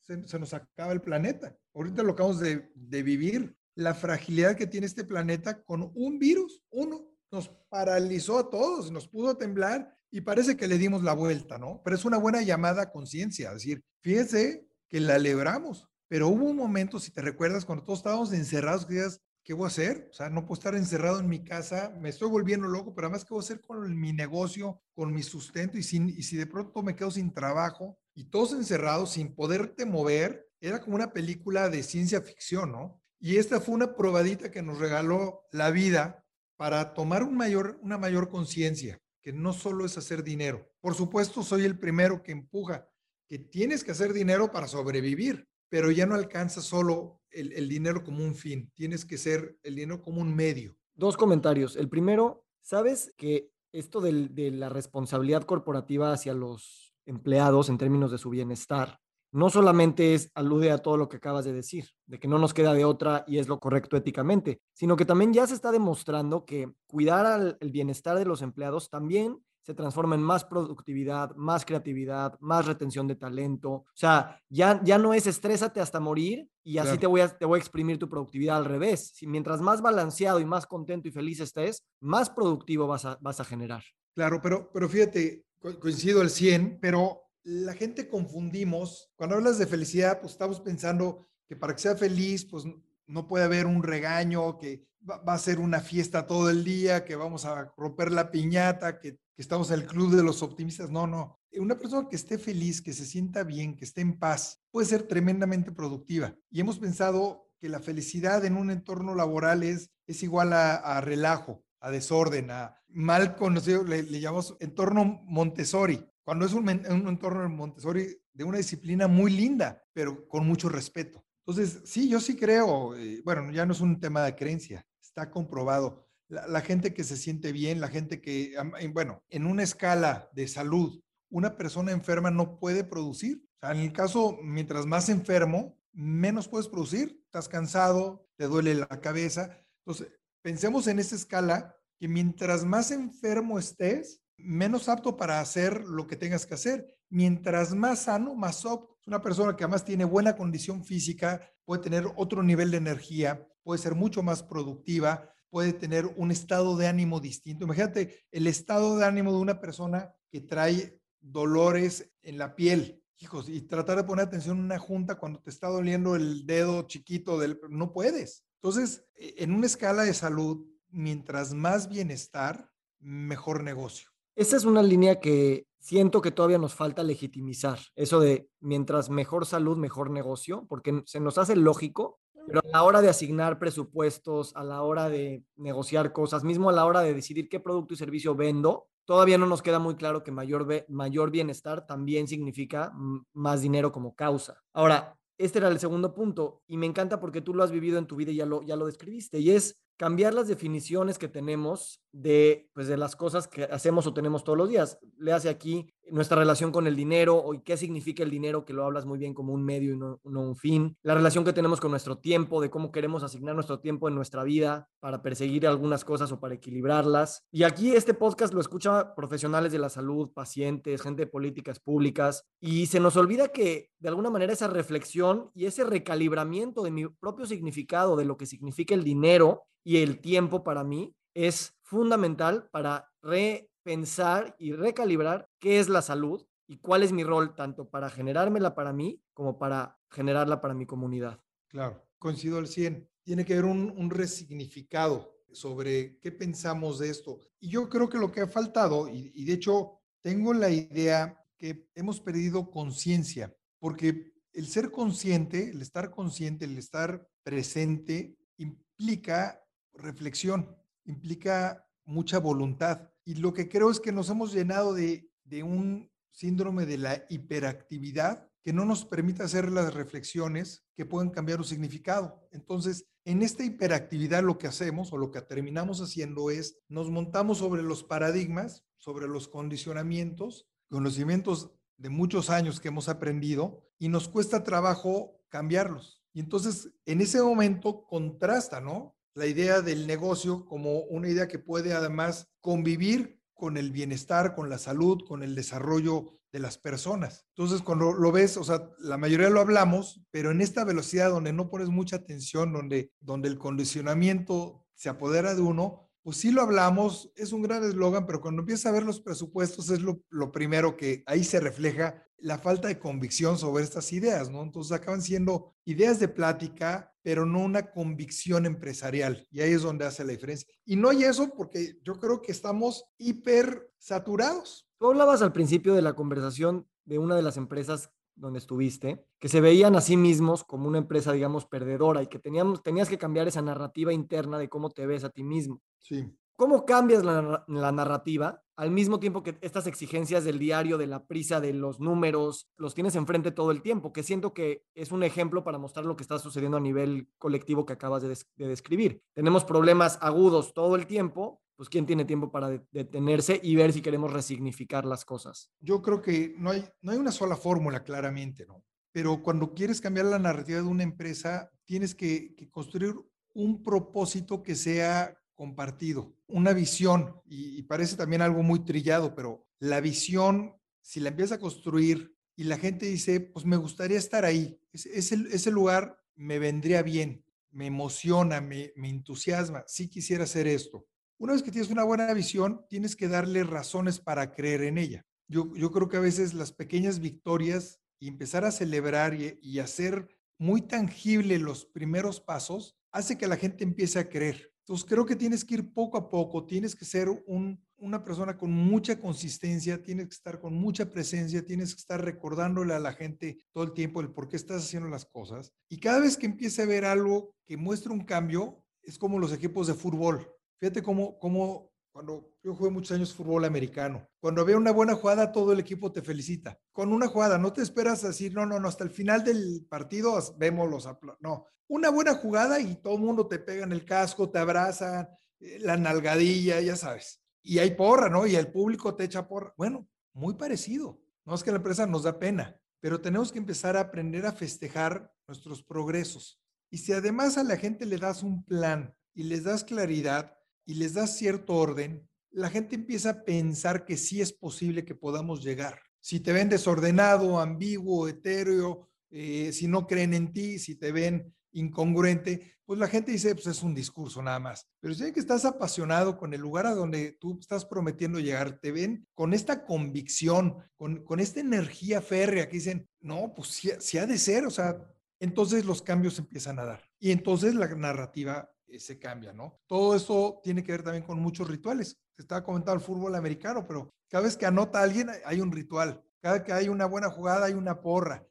Se, 0.00 0.38
nos 0.38 0.54
acaba 0.54 0.92
el 0.92 1.02
planeta. 1.02 1.54
Ahorita 1.74 2.02
lo 2.02 2.12
acabamos 2.12 2.40
de, 2.40 2.70
de 2.74 3.02
vivir. 3.02 3.54
La 3.74 3.94
fragilidad 3.94 4.56
que 4.56 4.66
tiene 4.66 4.86
este 4.86 5.04
planeta 5.04 5.62
con 5.62 5.92
un 5.94 6.18
virus, 6.18 6.64
uno, 6.70 7.08
nos 7.30 7.48
paralizó 7.68 8.38
a 8.38 8.50
todos, 8.50 8.90
nos 8.90 9.06
pudo 9.06 9.36
temblar 9.36 9.94
y 10.10 10.22
parece 10.22 10.56
que 10.56 10.66
le 10.66 10.78
dimos 10.78 11.02
la 11.02 11.12
vuelta, 11.12 11.58
¿no? 11.58 11.82
Pero 11.84 11.96
es 11.96 12.04
una 12.04 12.16
buena 12.16 12.42
llamada 12.42 12.82
a 12.82 12.90
conciencia, 12.90 13.48
es 13.48 13.54
decir, 13.54 13.84
fíjense 14.00 14.66
que 14.88 15.00
la 15.00 15.18
libramos, 15.18 15.86
pero 16.08 16.28
hubo 16.28 16.46
un 16.46 16.56
momento, 16.56 16.98
si 16.98 17.10
te 17.10 17.20
recuerdas, 17.20 17.64
cuando 17.66 17.84
todos 17.84 17.98
estábamos 17.98 18.32
encerrados, 18.32 18.86
que 18.86 18.94
dices, 18.94 19.20
¿qué 19.48 19.54
voy 19.54 19.64
a 19.64 19.68
hacer? 19.68 20.08
O 20.10 20.12
sea, 20.12 20.28
no 20.28 20.44
puedo 20.44 20.58
estar 20.58 20.74
encerrado 20.74 21.20
en 21.20 21.26
mi 21.26 21.42
casa, 21.42 21.90
me 21.98 22.10
estoy 22.10 22.28
volviendo 22.28 22.68
loco, 22.68 22.94
pero 22.94 23.06
además, 23.06 23.24
¿qué 23.24 23.32
voy 23.32 23.40
a 23.40 23.44
hacer 23.46 23.62
con 23.62 23.98
mi 23.98 24.12
negocio, 24.12 24.82
con 24.92 25.10
mi 25.10 25.22
sustento? 25.22 25.78
Y, 25.78 25.82
sin, 25.82 26.10
y 26.10 26.22
si 26.22 26.36
de 26.36 26.46
pronto 26.46 26.82
me 26.82 26.94
quedo 26.94 27.10
sin 27.10 27.32
trabajo 27.32 27.98
y 28.14 28.24
todos 28.24 28.52
encerrados, 28.52 29.12
sin 29.12 29.34
poderte 29.34 29.86
mover, 29.86 30.50
era 30.60 30.82
como 30.82 30.96
una 30.96 31.14
película 31.14 31.70
de 31.70 31.82
ciencia 31.82 32.20
ficción, 32.20 32.72
¿no? 32.72 33.00
Y 33.20 33.36
esta 33.38 33.58
fue 33.58 33.74
una 33.74 33.96
probadita 33.96 34.50
que 34.50 34.60
nos 34.60 34.78
regaló 34.78 35.46
la 35.50 35.70
vida 35.70 36.26
para 36.58 36.92
tomar 36.92 37.22
un 37.22 37.34
mayor, 37.34 37.78
una 37.80 37.96
mayor 37.96 38.28
conciencia, 38.28 39.00
que 39.22 39.32
no 39.32 39.54
solo 39.54 39.86
es 39.86 39.96
hacer 39.96 40.22
dinero. 40.24 40.70
Por 40.82 40.94
supuesto, 40.94 41.42
soy 41.42 41.64
el 41.64 41.78
primero 41.78 42.22
que 42.22 42.32
empuja 42.32 42.86
que 43.26 43.38
tienes 43.38 43.82
que 43.82 43.92
hacer 43.92 44.12
dinero 44.12 44.52
para 44.52 44.68
sobrevivir, 44.68 45.47
pero 45.68 45.90
ya 45.90 46.06
no 46.06 46.14
alcanza 46.14 46.60
solo 46.60 47.20
el, 47.30 47.68
dinero 47.68 48.02
como 48.02 48.24
un 48.24 48.34
fin, 48.34 48.70
tienes 48.74 49.04
que 49.04 49.18
ser 49.18 49.58
el 49.62 49.76
dinero 49.76 50.02
como 50.02 50.20
un 50.20 50.34
medio. 50.34 50.76
Dos 50.94 51.16
comentarios. 51.16 51.76
El 51.76 51.88
primero, 51.88 52.44
¿Sabes 52.60 53.14
que 53.16 53.50
esto 53.72 54.02
de 54.02 54.50
la 54.50 54.68
responsabilidad 54.68 55.44
corporativa 55.44 56.12
hacia 56.12 56.34
los 56.34 56.94
empleados 57.06 57.70
en 57.70 57.78
términos 57.78 58.10
de 58.10 58.18
su 58.18 58.28
bienestar 58.28 59.00
no 59.30 59.50
solamente 59.50 60.14
es 60.14 60.30
alude 60.34 60.70
a 60.70 60.78
todo 60.78 60.96
lo 60.96 61.08
que 61.08 61.18
acabas 61.18 61.44
de 61.44 61.52
decir, 61.52 61.90
de 62.06 62.18
que 62.18 62.28
no 62.28 62.38
nos 62.38 62.54
queda 62.54 62.72
de 62.72 62.84
otra 62.84 63.24
y 63.26 63.38
es 63.38 63.48
lo 63.48 63.60
correcto 63.60 63.96
éticamente, 63.96 64.60
sino 64.72 64.96
que 64.96 65.04
también 65.04 65.32
ya 65.32 65.46
se 65.46 65.54
está 65.54 65.70
demostrando 65.70 66.44
que 66.44 66.72
cuidar 66.86 67.56
el 67.60 67.70
bienestar 67.70 68.18
de 68.18 68.24
los 68.24 68.42
empleados 68.42 68.90
también 68.90 69.38
se 69.62 69.74
transforma 69.74 70.14
en 70.14 70.22
más 70.22 70.44
productividad, 70.44 71.34
más 71.36 71.64
creatividad, 71.64 72.38
más 72.40 72.66
retención 72.66 73.06
de 73.06 73.16
talento. 73.16 73.70
O 73.70 73.86
sea, 73.94 74.40
ya, 74.48 74.80
ya 74.82 74.98
no 74.98 75.12
es 75.12 75.26
estrésate 75.26 75.80
hasta 75.80 76.00
morir 76.00 76.48
y 76.64 76.78
así 76.78 76.98
te, 76.98 77.06
voy 77.06 77.20
a, 77.20 77.28
te 77.28 77.44
voy 77.44 77.58
a 77.58 77.60
exprimir 77.60 77.98
tu 77.98 78.08
productividad 78.08 78.56
al 78.56 78.64
revés. 78.64 79.12
Si, 79.14 79.26
mientras 79.26 79.60
más 79.60 79.82
balanceado 79.82 80.40
y 80.40 80.44
más 80.44 80.66
contento 80.66 81.08
y 81.08 81.10
feliz 81.10 81.40
estés, 81.40 81.84
más 82.00 82.30
productivo 82.30 82.86
vas 82.86 83.04
a, 83.04 83.18
vas 83.20 83.40
a 83.40 83.44
generar. 83.44 83.82
Claro, 84.14 84.40
pero, 84.42 84.70
pero 84.72 84.88
fíjate, 84.88 85.44
coincido 85.60 86.20
al 86.20 86.30
100, 86.30 86.78
pero 86.80 87.22
la 87.44 87.74
gente 87.74 88.08
confundimos, 88.08 89.10
cuando 89.16 89.36
hablas 89.36 89.58
de 89.58 89.66
felicidad, 89.66 90.20
pues 90.20 90.32
estamos 90.32 90.60
pensando 90.60 91.26
que 91.48 91.56
para 91.56 91.74
que 91.74 91.80
sea 91.80 91.96
feliz, 91.96 92.44
pues 92.44 92.64
no 93.06 93.26
puede 93.26 93.44
haber 93.44 93.66
un 93.66 93.82
regaño, 93.82 94.58
que 94.58 94.86
va, 95.08 95.20
a 95.32 95.38
ser 95.38 95.58
una 95.58 95.80
fiesta 95.80 96.26
todo 96.26 96.50
el 96.50 96.64
día, 96.64 97.04
que 97.04 97.16
vamos 97.16 97.44
a 97.44 97.72
romper 97.76 98.12
la 98.12 98.30
piñata, 98.30 98.98
que, 99.00 99.18
que 99.38 99.42
estamos 99.42 99.70
en 99.70 99.78
el 99.78 99.86
club 99.86 100.16
de 100.16 100.24
los 100.24 100.42
optimistas. 100.42 100.90
No, 100.90 101.06
no. 101.06 101.38
Una 101.52 101.78
persona 101.78 102.08
que 102.10 102.16
esté 102.16 102.38
feliz, 102.38 102.82
que 102.82 102.92
se 102.92 103.06
sienta 103.06 103.44
bien, 103.44 103.76
que 103.76 103.84
esté 103.84 104.00
en 104.00 104.18
paz, 104.18 104.60
puede 104.72 104.88
ser 104.88 105.04
tremendamente 105.04 105.70
productiva. 105.70 106.34
Y 106.50 106.58
hemos 106.58 106.80
pensado 106.80 107.48
que 107.60 107.68
la 107.68 107.78
felicidad 107.78 108.44
en 108.44 108.56
un 108.56 108.68
entorno 108.68 109.14
laboral 109.14 109.62
es, 109.62 109.92
es 110.08 110.24
igual 110.24 110.52
a, 110.52 110.74
a 110.74 111.00
relajo, 111.00 111.62
a 111.78 111.92
desorden, 111.92 112.50
a 112.50 112.82
mal 112.88 113.36
conocido, 113.36 113.84
le, 113.84 114.02
le 114.02 114.18
llamamos 114.18 114.56
entorno 114.58 115.20
Montessori 115.22 116.04
cuando 116.24 116.44
es 116.44 116.52
un, 116.52 116.68
un 116.68 117.08
entorno 117.08 117.44
en 117.44 117.54
Montessori 117.54 118.20
de 118.32 118.42
una 118.42 118.58
disciplina 118.58 119.06
muy 119.06 119.30
linda, 119.30 119.80
pero 119.92 120.26
con 120.26 120.48
mucho 120.48 120.68
respeto. 120.68 121.24
Entonces, 121.46 121.82
sí, 121.84 122.08
yo 122.08 122.18
sí 122.18 122.34
creo, 122.34 122.96
eh, 122.96 123.22
bueno, 123.24 123.52
ya 123.52 123.64
no 123.64 123.72
es 123.72 123.80
un 123.80 124.00
tema 124.00 124.24
de 124.24 124.34
creencia, 124.34 124.84
está 125.00 125.30
comprobado. 125.30 126.07
La, 126.28 126.60
gente 126.60 126.92
que 126.92 127.04
se 127.04 127.16
siente 127.16 127.52
bien, 127.52 127.80
la 127.80 127.88
gente 127.88 128.20
que, 128.20 128.54
bueno, 128.92 129.22
en 129.30 129.46
una 129.46 129.62
escala 129.62 130.28
de 130.34 130.46
salud, 130.46 131.00
una 131.30 131.56
persona 131.56 131.92
enferma 131.92 132.30
no 132.30 132.58
puede 132.58 132.84
producir. 132.84 133.42
En 133.62 133.78
el 133.78 133.92
caso, 133.92 134.38
mientras 134.42 134.86
más 134.86 135.08
enfermo, 135.08 135.78
menos 135.92 136.46
puedes 136.46 136.68
producir, 136.68 137.20
estás 137.24 137.48
cansado, 137.48 138.28
te 138.36 138.46
duele 138.46 138.74
la 138.74 139.00
cabeza. 139.00 139.58
Entonces, 139.84 140.08
pensemos 140.42 140.86
en 140.86 140.98
esa 140.98 141.16
escala 141.16 141.74
que 141.98 142.08
mientras 142.08 142.64
más 142.64 142.90
enfermo 142.90 143.58
estés, 143.58 144.22
menos 144.36 144.88
apto 144.88 145.16
para 145.16 145.40
hacer 145.40 145.84
lo 145.84 146.06
que 146.06 146.16
tengas 146.16 146.46
que 146.46 146.54
hacer. 146.54 146.86
Mientras 147.10 147.74
más 147.74 148.02
sano, 148.02 148.34
más 148.34 148.64
apto. 148.64 148.96
Una 149.06 149.22
persona 149.22 149.56
que 149.56 149.64
además 149.64 149.86
tiene 149.86 150.04
buena 150.04 150.36
condición 150.36 150.84
física, 150.84 151.40
puede 151.64 151.82
tener 151.82 152.04
otro 152.16 152.42
nivel 152.42 152.70
de 152.70 152.76
energía, 152.76 153.48
puede 153.62 153.80
ser 153.80 153.94
mucho 153.94 154.22
más 154.22 154.42
productiva, 154.42 155.34
puede 155.50 155.72
tener 155.72 156.06
un 156.16 156.30
estado 156.30 156.76
de 156.76 156.86
ánimo 156.86 157.20
distinto. 157.20 157.64
Imagínate 157.64 158.24
el 158.30 158.46
estado 158.46 158.96
de 158.96 159.04
ánimo 159.04 159.32
de 159.32 159.38
una 159.38 159.60
persona 159.60 160.12
que 160.30 160.40
trae 160.40 161.00
dolores 161.20 162.10
en 162.22 162.38
la 162.38 162.54
piel. 162.54 163.02
Hijos, 163.20 163.48
y 163.48 163.62
tratar 163.62 163.96
de 163.96 164.04
poner 164.04 164.26
atención 164.26 164.58
en 164.58 164.64
una 164.64 164.78
junta 164.78 165.16
cuando 165.16 165.40
te 165.40 165.50
está 165.50 165.68
doliendo 165.68 166.14
el 166.14 166.46
dedo 166.46 166.82
chiquito 166.82 167.38
del... 167.38 167.58
No 167.68 167.92
puedes. 167.92 168.44
Entonces, 168.62 169.04
e, 169.16 169.34
en 169.38 169.52
una 169.52 169.66
escala 169.66 170.04
de 170.04 170.14
salud, 170.14 170.66
mientras 170.88 171.52
más 171.52 171.88
bienestar, 171.88 172.70
mejor 173.00 173.64
negocio. 173.64 174.10
Esa 174.36 174.56
es 174.56 174.64
una 174.64 174.84
línea 174.84 175.18
que 175.18 175.66
siento 175.80 176.20
que 176.22 176.30
todavía 176.30 176.58
nos 176.58 176.74
falta 176.74 177.02
legitimizar. 177.02 177.80
Eso 177.96 178.20
de 178.20 178.48
mientras 178.60 179.10
mejor 179.10 179.46
salud, 179.46 179.76
mejor 179.76 180.10
negocio, 180.10 180.66
porque 180.68 181.02
se 181.06 181.18
nos 181.18 181.38
hace 181.38 181.56
lógico, 181.56 182.20
pero 182.48 182.60
a 182.64 182.68
la 182.68 182.82
hora 182.82 183.02
de 183.02 183.08
asignar 183.08 183.58
presupuestos, 183.58 184.56
a 184.56 184.64
la 184.64 184.82
hora 184.82 185.08
de 185.08 185.44
negociar 185.56 186.12
cosas, 186.12 186.42
mismo 186.42 186.70
a 186.70 186.72
la 186.72 186.86
hora 186.86 187.02
de 187.02 187.14
decidir 187.14 187.48
qué 187.48 187.60
producto 187.60 187.94
y 187.94 187.96
servicio 187.96 188.34
vendo, 188.34 188.88
todavía 189.04 189.38
no 189.38 189.46
nos 189.46 189.62
queda 189.62 189.78
muy 189.78 189.96
claro 189.96 190.24
que 190.24 190.32
mayor, 190.32 190.66
mayor 190.88 191.30
bienestar 191.30 191.86
también 191.86 192.26
significa 192.26 192.92
más 193.32 193.60
dinero 193.60 193.92
como 193.92 194.14
causa. 194.14 194.62
Ahora, 194.72 195.18
este 195.38 195.58
era 195.58 195.68
el 195.68 195.78
segundo 195.78 196.14
punto 196.14 196.62
y 196.66 196.76
me 196.76 196.86
encanta 196.86 197.20
porque 197.20 197.40
tú 197.40 197.54
lo 197.54 197.62
has 197.62 197.70
vivido 197.70 197.98
en 197.98 198.06
tu 198.06 198.16
vida 198.16 198.32
y 198.32 198.36
ya 198.36 198.46
lo, 198.46 198.62
ya 198.62 198.76
lo 198.76 198.86
describiste 198.86 199.38
y 199.38 199.50
es 199.50 199.78
cambiar 199.98 200.32
las 200.32 200.46
definiciones 200.46 201.18
que 201.18 201.28
tenemos 201.28 202.00
de, 202.12 202.70
pues, 202.72 202.86
de 202.86 202.96
las 202.96 203.16
cosas 203.16 203.48
que 203.48 203.64
hacemos 203.64 204.06
o 204.06 204.14
tenemos 204.14 204.44
todos 204.44 204.56
los 204.56 204.68
días. 204.68 204.98
Le 205.18 205.32
hace 205.32 205.48
aquí 205.48 205.92
nuestra 206.10 206.38
relación 206.38 206.72
con 206.72 206.86
el 206.86 206.96
dinero 206.96 207.36
o 207.36 207.62
qué 207.62 207.76
significa 207.76 208.22
el 208.22 208.30
dinero, 208.30 208.64
que 208.64 208.72
lo 208.72 208.84
hablas 208.84 209.06
muy 209.06 209.18
bien 209.18 209.34
como 209.34 209.52
un 209.52 209.64
medio 209.64 209.92
y 209.92 209.96
no, 209.96 210.20
un 210.22 210.56
fin. 210.56 210.96
La 211.02 211.14
relación 211.14 211.44
que 211.44 211.52
tenemos 211.52 211.80
con 211.80 211.90
nuestro 211.90 212.18
tiempo, 212.18 212.60
de 212.60 212.70
cómo 212.70 212.92
queremos 212.92 213.24
asignar 213.24 213.56
nuestro 213.56 213.80
tiempo 213.80 214.08
en 214.08 214.14
nuestra 214.14 214.44
vida 214.44 214.88
para 215.00 215.20
perseguir 215.20 215.66
algunas 215.66 216.04
cosas 216.04 216.30
o 216.30 216.38
para 216.38 216.54
equilibrarlas. 216.54 217.44
Y 217.50 217.64
aquí 217.64 217.92
este 217.92 218.14
podcast 218.14 218.54
lo 218.54 218.60
escucha 218.60 219.16
profesionales 219.16 219.72
de 219.72 219.80
la 219.80 219.88
salud, 219.88 220.30
pacientes, 220.32 221.02
gente 221.02 221.24
de 221.24 221.30
políticas 221.30 221.80
públicas, 221.80 222.44
y 222.60 222.86
se 222.86 223.00
nos 223.00 223.16
olvida 223.16 223.48
que 223.48 223.90
de 223.98 224.08
alguna 224.08 224.30
manera 224.30 224.52
esa 224.52 224.68
reflexión 224.68 225.50
y 225.54 225.66
ese 225.66 225.82
recalibramiento 225.82 226.84
de 226.84 226.92
mi 226.92 227.06
propio 227.08 227.46
significado, 227.46 228.16
de 228.16 228.24
lo 228.24 228.36
que 228.36 228.46
significa 228.46 228.94
el 228.94 229.02
dinero, 229.02 229.64
y 229.84 229.98
el 229.98 230.20
tiempo 230.20 230.64
para 230.64 230.84
mí 230.84 231.14
es 231.34 231.74
fundamental 231.82 232.68
para 232.70 233.10
repensar 233.22 234.54
y 234.58 234.72
recalibrar 234.72 235.48
qué 235.58 235.78
es 235.78 235.88
la 235.88 236.02
salud 236.02 236.44
y 236.66 236.78
cuál 236.78 237.02
es 237.02 237.12
mi 237.12 237.24
rol 237.24 237.54
tanto 237.54 237.88
para 237.88 238.10
generármela 238.10 238.74
para 238.74 238.92
mí 238.92 239.22
como 239.32 239.58
para 239.58 239.98
generarla 240.10 240.60
para 240.60 240.74
mi 240.74 240.86
comunidad. 240.86 241.40
Claro, 241.68 242.06
coincido 242.18 242.58
al 242.58 242.68
100. 242.68 243.08
Tiene 243.22 243.44
que 243.44 243.54
haber 243.54 243.64
un, 243.64 243.92
un 243.96 244.10
resignificado 244.10 245.38
sobre 245.52 246.18
qué 246.18 246.32
pensamos 246.32 246.98
de 246.98 247.10
esto. 247.10 247.40
Y 247.60 247.70
yo 247.70 247.88
creo 247.88 248.08
que 248.08 248.18
lo 248.18 248.30
que 248.30 248.42
ha 248.42 248.46
faltado, 248.48 249.08
y, 249.08 249.32
y 249.34 249.44
de 249.44 249.54
hecho 249.54 250.00
tengo 250.22 250.52
la 250.52 250.70
idea 250.70 251.42
que 251.56 251.88
hemos 251.94 252.20
perdido 252.20 252.70
conciencia, 252.70 253.54
porque 253.78 254.32
el 254.52 254.66
ser 254.66 254.90
consciente, 254.90 255.70
el 255.70 255.82
estar 255.82 256.10
consciente, 256.10 256.64
el 256.64 256.76
estar 256.78 257.26
presente, 257.42 258.36
implica 258.56 259.62
reflexión, 259.98 260.74
implica 261.04 261.86
mucha 262.04 262.38
voluntad. 262.38 263.10
Y 263.24 263.34
lo 263.34 263.52
que 263.52 263.68
creo 263.68 263.90
es 263.90 264.00
que 264.00 264.12
nos 264.12 264.30
hemos 264.30 264.52
llenado 264.52 264.94
de, 264.94 265.30
de 265.44 265.62
un 265.62 266.10
síndrome 266.30 266.86
de 266.86 266.98
la 266.98 267.24
hiperactividad 267.28 268.48
que 268.62 268.72
no 268.72 268.84
nos 268.84 269.04
permite 269.04 269.42
hacer 269.42 269.70
las 269.70 269.94
reflexiones 269.94 270.84
que 270.94 271.06
pueden 271.06 271.30
cambiar 271.30 271.58
un 271.58 271.64
significado. 271.64 272.48
Entonces, 272.52 273.06
en 273.24 273.42
esta 273.42 273.64
hiperactividad 273.64 274.42
lo 274.42 274.58
que 274.58 274.66
hacemos 274.66 275.12
o 275.12 275.18
lo 275.18 275.30
que 275.30 275.40
terminamos 275.42 276.00
haciendo 276.00 276.50
es 276.50 276.78
nos 276.88 277.10
montamos 277.10 277.58
sobre 277.58 277.82
los 277.82 278.04
paradigmas, 278.04 278.84
sobre 278.96 279.28
los 279.28 279.48
condicionamientos, 279.48 280.66
conocimientos 280.88 281.70
de 281.96 282.08
muchos 282.08 282.50
años 282.50 282.80
que 282.80 282.88
hemos 282.88 283.08
aprendido 283.08 283.82
y 283.98 284.08
nos 284.08 284.28
cuesta 284.28 284.64
trabajo 284.64 285.42
cambiarlos. 285.48 286.22
Y 286.32 286.40
entonces, 286.40 286.90
en 287.04 287.20
ese 287.20 287.42
momento 287.42 288.04
contrasta, 288.04 288.80
¿no? 288.80 289.17
La 289.38 289.46
idea 289.46 289.82
del 289.82 290.08
negocio 290.08 290.66
como 290.66 291.02
una 291.02 291.28
idea 291.28 291.46
que 291.46 291.60
puede 291.60 291.92
además 291.92 292.48
convivir 292.60 293.40
con 293.54 293.76
el 293.76 293.92
bienestar, 293.92 294.54
con 294.54 294.68
la 294.68 294.78
salud, 294.78 295.22
con 295.26 295.44
el 295.44 295.54
desarrollo 295.54 296.40
de 296.50 296.58
las 296.58 296.76
personas. 296.76 297.46
Entonces, 297.50 297.82
cuando 297.82 298.12
lo 298.12 298.32
ves, 298.32 298.56
o 298.56 298.64
sea, 298.64 298.90
la 298.98 299.16
mayoría 299.16 299.48
lo 299.48 299.60
hablamos, 299.60 300.20
pero 300.32 300.50
en 300.50 300.60
esta 300.60 300.84
velocidad 300.84 301.30
donde 301.30 301.52
no 301.52 301.70
pones 301.70 301.88
mucha 301.88 302.16
atención, 302.16 302.72
donde, 302.72 303.12
donde 303.20 303.48
el 303.48 303.58
condicionamiento 303.58 304.84
se 304.94 305.08
apodera 305.08 305.54
de 305.54 305.62
uno, 305.62 306.07
pues 306.28 306.36
sí 306.36 306.50
lo 306.50 306.60
hablamos, 306.60 307.32
es 307.36 307.54
un 307.54 307.62
gran 307.62 307.82
eslogan, 307.84 308.26
pero 308.26 308.42
cuando 308.42 308.60
empiezas 308.60 308.84
a 308.84 308.92
ver 308.92 309.02
los 309.02 309.18
presupuestos 309.18 309.88
es 309.88 310.02
lo, 310.02 310.20
lo 310.28 310.52
primero 310.52 310.94
que 310.94 311.22
ahí 311.24 311.42
se 311.42 311.58
refleja 311.58 312.22
la 312.36 312.58
falta 312.58 312.86
de 312.86 312.98
convicción 312.98 313.56
sobre 313.56 313.82
estas 313.82 314.12
ideas, 314.12 314.50
¿no? 314.50 314.62
Entonces 314.62 314.92
acaban 314.92 315.22
siendo 315.22 315.74
ideas 315.86 316.20
de 316.20 316.28
plática, 316.28 317.14
pero 317.22 317.46
no 317.46 317.60
una 317.60 317.90
convicción 317.92 318.66
empresarial. 318.66 319.48
Y 319.50 319.62
ahí 319.62 319.72
es 319.72 319.80
donde 319.80 320.04
hace 320.04 320.22
la 320.22 320.32
diferencia. 320.32 320.68
Y 320.84 320.96
no 320.96 321.08
hay 321.08 321.24
eso 321.24 321.48
porque 321.56 321.98
yo 322.04 322.20
creo 322.20 322.42
que 322.42 322.52
estamos 322.52 323.06
hiper 323.16 323.90
saturados. 323.96 324.86
Tú 324.98 325.06
hablabas 325.06 325.40
al 325.40 325.54
principio 325.54 325.94
de 325.94 326.02
la 326.02 326.12
conversación 326.12 326.86
de 327.06 327.18
una 327.18 327.36
de 327.36 327.42
las 327.42 327.56
empresas 327.56 328.10
donde 328.38 328.58
estuviste, 328.58 329.24
que 329.38 329.48
se 329.48 329.60
veían 329.60 329.96
a 329.96 330.00
sí 330.00 330.16
mismos 330.16 330.64
como 330.64 330.88
una 330.88 330.98
empresa, 330.98 331.32
digamos, 331.32 331.66
perdedora 331.66 332.22
y 332.22 332.26
que 332.28 332.38
teníamos, 332.38 332.82
tenías 332.82 333.08
que 333.08 333.18
cambiar 333.18 333.48
esa 333.48 333.62
narrativa 333.62 334.12
interna 334.12 334.58
de 334.58 334.68
cómo 334.68 334.90
te 334.90 335.06
ves 335.06 335.24
a 335.24 335.30
ti 335.30 335.42
mismo. 335.42 335.80
Sí. 335.98 336.32
¿Cómo 336.58 336.84
cambias 336.84 337.24
la, 337.24 337.64
narrativa 337.68 338.64
al 338.74 338.90
mismo 338.90 339.20
tiempo 339.20 339.44
que 339.44 339.56
estas 339.60 339.86
exigencias 339.86 340.42
del 340.42 340.58
diario, 340.58 340.98
de 340.98 341.06
la 341.06 341.24
prisa, 341.24 341.60
de 341.60 341.72
los 341.72 342.00
números, 342.00 342.68
los 342.76 342.96
tienes 342.96 343.14
enfrente 343.14 343.52
todo 343.52 343.70
el 343.70 343.80
tiempo? 343.80 344.12
Que 344.12 344.24
siento 344.24 344.52
que 344.52 344.84
es 344.96 345.12
un 345.12 345.22
ejemplo 345.22 345.62
para 345.62 345.78
mostrar 345.78 346.04
lo 346.04 346.16
que 346.16 346.24
está 346.24 346.36
sucediendo 346.40 346.76
a 346.76 346.80
nivel 346.80 347.28
colectivo 347.38 347.86
que 347.86 347.92
acabas 347.92 348.22
de, 348.22 348.36
de 348.56 348.66
describir. 348.66 349.22
Tenemos 349.34 349.64
problemas 349.64 350.18
agudos 350.20 350.74
todo 350.74 350.96
el 350.96 351.06
tiempo, 351.06 351.62
pues 351.78 351.88
quién 351.88 352.06
tiene 352.06 352.24
tiempo 352.24 352.50
para 352.50 352.82
detenerse 352.90 353.60
y 353.62 353.76
ver 353.76 353.92
si 353.92 354.02
queremos 354.02 354.32
resignificar 354.32 355.04
las 355.04 355.24
cosas. 355.24 355.70
Yo 355.78 356.02
creo 356.02 356.20
que 356.20 356.56
no 356.58 356.70
hay, 356.70 356.84
no 357.02 357.12
hay 357.12 357.18
una 357.18 357.30
sola 357.30 357.54
fórmula, 357.54 358.02
claramente, 358.02 358.66
¿no? 358.66 358.84
Pero 359.12 359.44
cuando 359.44 359.74
quieres 359.74 360.00
cambiar 360.00 360.26
la 360.26 360.40
narrativa 360.40 360.80
de 360.80 360.88
una 360.88 361.04
empresa, 361.04 361.70
tienes 361.84 362.16
que, 362.16 362.56
construir 362.72 363.14
un 363.54 363.84
propósito 363.84 364.60
que 364.60 364.74
sea 364.74 365.38
compartido, 365.54 366.34
una 366.48 366.72
visión, 366.72 367.40
y, 367.44 367.80
parece 367.84 368.16
también 368.16 368.42
algo 368.42 368.64
muy 368.64 368.80
trillado, 368.84 369.36
pero 369.36 369.64
la 369.78 370.00
visión, 370.00 370.74
si 371.00 371.20
la 371.20 371.28
empiezas 371.28 371.58
a 371.58 371.60
construir 371.60 372.34
y 372.56 372.64
la 372.64 372.76
gente 372.76 373.06
dice, 373.06 373.38
pues 373.38 373.64
me 373.64 373.76
gustaría 373.76 374.18
estar 374.18 374.44
ahí, 374.44 374.80
ese, 374.92 375.36
ese 375.52 375.70
lugar 375.70 376.18
me 376.34 376.58
vendría 376.58 377.02
bien, 377.02 377.44
me 377.70 377.86
emociona, 377.86 378.60
me, 378.60 378.92
me 378.96 379.08
entusiasma, 379.08 379.84
sí 379.86 380.08
quisiera 380.08 380.42
hacer 380.42 380.66
esto. 380.66 381.06
Una 381.38 381.52
vez 381.52 381.62
que 381.62 381.70
tienes 381.70 381.90
una 381.90 382.02
buena 382.02 382.34
visión, 382.34 382.84
tienes 382.88 383.14
que 383.14 383.28
darle 383.28 383.62
razones 383.62 384.18
para 384.18 384.52
creer 384.52 384.82
en 384.82 384.98
ella. 384.98 385.24
Yo, 385.46 385.72
yo 385.76 385.92
creo 385.92 386.08
que 386.08 386.16
a 386.16 386.20
veces 386.20 386.52
las 386.52 386.72
pequeñas 386.72 387.20
victorias 387.20 388.00
y 388.18 388.26
empezar 388.26 388.64
a 388.64 388.72
celebrar 388.72 389.34
y, 389.34 389.78
hacer 389.78 390.28
muy 390.58 390.82
tangible 390.82 391.58
los 391.58 391.84
primeros 391.84 392.40
pasos 392.40 392.96
hace 393.12 393.38
que 393.38 393.46
la 393.46 393.56
gente 393.56 393.84
empiece 393.84 394.18
a 394.18 394.28
creer. 394.28 394.72
Entonces 394.80 395.06
creo 395.08 395.26
que 395.26 395.36
tienes 395.36 395.64
que 395.64 395.74
ir 395.74 395.92
poco 395.92 396.18
a 396.18 396.28
poco, 396.28 396.66
tienes 396.66 396.96
que 396.96 397.04
ser 397.04 397.28
un, 397.46 397.80
una 397.98 398.24
persona 398.24 398.56
con 398.56 398.72
mucha 398.72 399.20
consistencia, 399.20 400.02
tienes 400.02 400.26
que 400.26 400.34
estar 400.34 400.60
con 400.60 400.74
mucha 400.74 401.08
presencia, 401.08 401.64
tienes 401.64 401.94
que 401.94 402.00
estar 402.00 402.24
recordándole 402.24 402.94
a 402.94 402.98
la 402.98 403.12
gente 403.12 403.58
todo 403.72 403.84
el 403.84 403.92
tiempo 403.92 404.20
el 404.20 404.32
por 404.32 404.48
qué 404.48 404.56
estás 404.56 404.82
haciendo 404.82 405.08
las 405.08 405.26
cosas. 405.26 405.72
Y 405.88 406.00
cada 406.00 406.18
vez 406.18 406.36
que 406.36 406.46
empiece 406.46 406.82
a 406.82 406.86
ver 406.86 407.04
algo 407.04 407.54
que 407.64 407.76
muestre 407.76 408.12
un 408.12 408.24
cambio, 408.24 408.82
es 409.02 409.18
como 409.18 409.38
los 409.38 409.52
equipos 409.52 409.86
de 409.86 409.94
fútbol. 409.94 410.50
Fíjate 410.78 411.02
cómo, 411.02 411.38
cómo 411.38 411.92
cuando 412.12 412.52
yo 412.62 412.74
jugué 412.74 412.90
muchos 412.90 413.12
años 413.12 413.32
fútbol 413.32 413.64
americano, 413.64 414.28
cuando 414.40 414.62
había 414.62 414.76
una 414.76 414.90
buena 414.90 415.14
jugada, 415.14 415.52
todo 415.52 415.72
el 415.72 415.80
equipo 415.80 416.10
te 416.10 416.22
felicita. 416.22 416.78
Con 416.92 417.12
una 417.12 417.28
jugada, 417.28 417.58
no 417.58 417.72
te 417.72 417.82
esperas 417.82 418.24
a 418.24 418.28
decir, 418.28 418.52
no, 418.54 418.66
no, 418.66 418.80
no, 418.80 418.88
hasta 418.88 419.04
el 419.04 419.10
final 419.10 419.44
del 419.44 419.86
partido 419.88 420.36
vemos 420.56 420.90
los 420.90 421.06
aplausos. 421.06 421.40
No, 421.40 421.66
una 421.88 422.10
buena 422.10 422.34
jugada 422.34 422.80
y 422.80 422.96
todo 422.96 423.14
el 423.14 423.20
mundo 423.20 423.46
te 423.46 423.58
pega 423.58 423.84
en 423.84 423.92
el 423.92 424.04
casco, 424.04 424.50
te 424.50 424.58
abraza, 424.58 425.30
eh, 425.60 425.78
la 425.80 425.96
nalgadilla, 425.96 426.80
ya 426.80 426.96
sabes. 426.96 427.42
Y 427.62 427.78
hay 427.78 427.92
porra, 427.92 428.28
¿no? 428.28 428.46
Y 428.46 428.56
el 428.56 428.70
público 428.70 429.14
te 429.14 429.24
echa 429.24 429.48
porra. 429.48 429.72
Bueno, 429.76 430.08
muy 430.32 430.54
parecido. 430.54 431.20
No 431.44 431.54
es 431.54 431.62
que 431.62 431.70
la 431.70 431.78
empresa 431.78 432.06
nos 432.06 432.24
da 432.24 432.38
pena, 432.38 432.80
pero 433.00 433.20
tenemos 433.20 433.52
que 433.52 433.58
empezar 433.58 433.96
a 433.96 434.00
aprender 434.00 434.44
a 434.44 434.52
festejar 434.52 435.32
nuestros 435.46 435.82
progresos. 435.82 436.60
Y 436.90 436.98
si 436.98 437.12
además 437.12 437.58
a 437.58 437.64
la 437.64 437.76
gente 437.76 438.06
le 438.06 438.18
das 438.18 438.42
un 438.42 438.64
plan 438.64 439.14
y 439.34 439.44
les 439.44 439.64
das 439.64 439.84
claridad, 439.84 440.57
y 440.88 440.94
les 440.94 441.12
das 441.12 441.36
cierto 441.36 441.74
orden, 441.74 442.26
la 442.50 442.70
gente 442.70 442.96
empieza 442.96 443.28
a 443.28 443.44
pensar 443.44 444.06
que 444.06 444.16
sí 444.16 444.40
es 444.40 444.54
posible 444.54 445.04
que 445.04 445.14
podamos 445.14 445.62
llegar. 445.62 446.00
Si 446.18 446.40
te 446.40 446.50
ven 446.50 446.70
desordenado, 446.70 447.60
ambiguo, 447.60 448.26
etéreo, 448.26 449.06
eh, 449.30 449.70
si 449.74 449.86
no 449.86 450.06
creen 450.06 450.32
en 450.32 450.50
ti, 450.50 450.78
si 450.78 450.94
te 450.94 451.12
ven 451.12 451.54
incongruente, 451.72 452.78
pues 452.86 452.98
la 452.98 453.06
gente 453.06 453.32
dice, 453.32 453.54
pues 453.54 453.66
es 453.66 453.82
un 453.82 453.94
discurso 453.94 454.42
nada 454.42 454.60
más. 454.60 454.88
Pero 454.98 455.12
si 455.12 455.30
que 455.30 455.40
estás 455.40 455.66
apasionado 455.66 456.38
con 456.38 456.54
el 456.54 456.62
lugar 456.62 456.86
a 456.86 456.94
donde 456.94 457.32
tú 457.32 457.58
estás 457.60 457.84
prometiendo 457.84 458.40
llegar, 458.40 458.80
te 458.80 458.90
ven 458.90 459.28
con 459.34 459.52
esta 459.52 459.84
convicción, 459.84 460.78
con, 460.96 461.22
con 461.22 461.38
esta 461.38 461.60
energía 461.60 462.22
férrea 462.22 462.66
que 462.66 462.78
dicen, 462.78 463.06
no, 463.20 463.52
pues 463.54 463.82
sí 463.98 464.16
ha 464.16 464.24
de 464.24 464.38
ser, 464.38 464.64
o 464.64 464.70
sea, 464.70 464.96
entonces 465.38 465.84
los 465.84 466.00
cambios 466.00 466.38
empiezan 466.38 466.78
a 466.78 466.86
dar. 466.86 467.04
Y 467.20 467.30
entonces 467.30 467.74
la 467.74 467.88
narrativa 467.88 468.70
eh, 468.88 468.98
se 469.00 469.18
cambia, 469.18 469.52
¿no? 469.52 469.80
Todo 469.86 470.14
eso 470.14 470.60
tiene 470.62 470.82
que 470.82 470.92
ver 470.92 471.02
también 471.02 471.24
con 471.24 471.40
muchos 471.40 471.68
rituales. 471.68 472.18
Se 472.34 472.42
estaba 472.42 472.64
comentando 472.64 472.94
el 472.94 473.04
fútbol 473.04 473.34
americano, 473.34 473.86
pero 473.86 474.10
cada 474.28 474.44
vez 474.44 474.56
que 474.56 474.66
anota 474.66 475.02
alguien 475.02 475.30
hay 475.44 475.60
un 475.60 475.72
ritual. 475.72 476.22
Cada 476.40 476.62
que 476.62 476.72
hay 476.72 476.88
una 476.88 477.06
buena 477.06 477.30
jugada 477.30 477.66
hay 477.66 477.74
una 477.74 478.00
porra. 478.00 478.46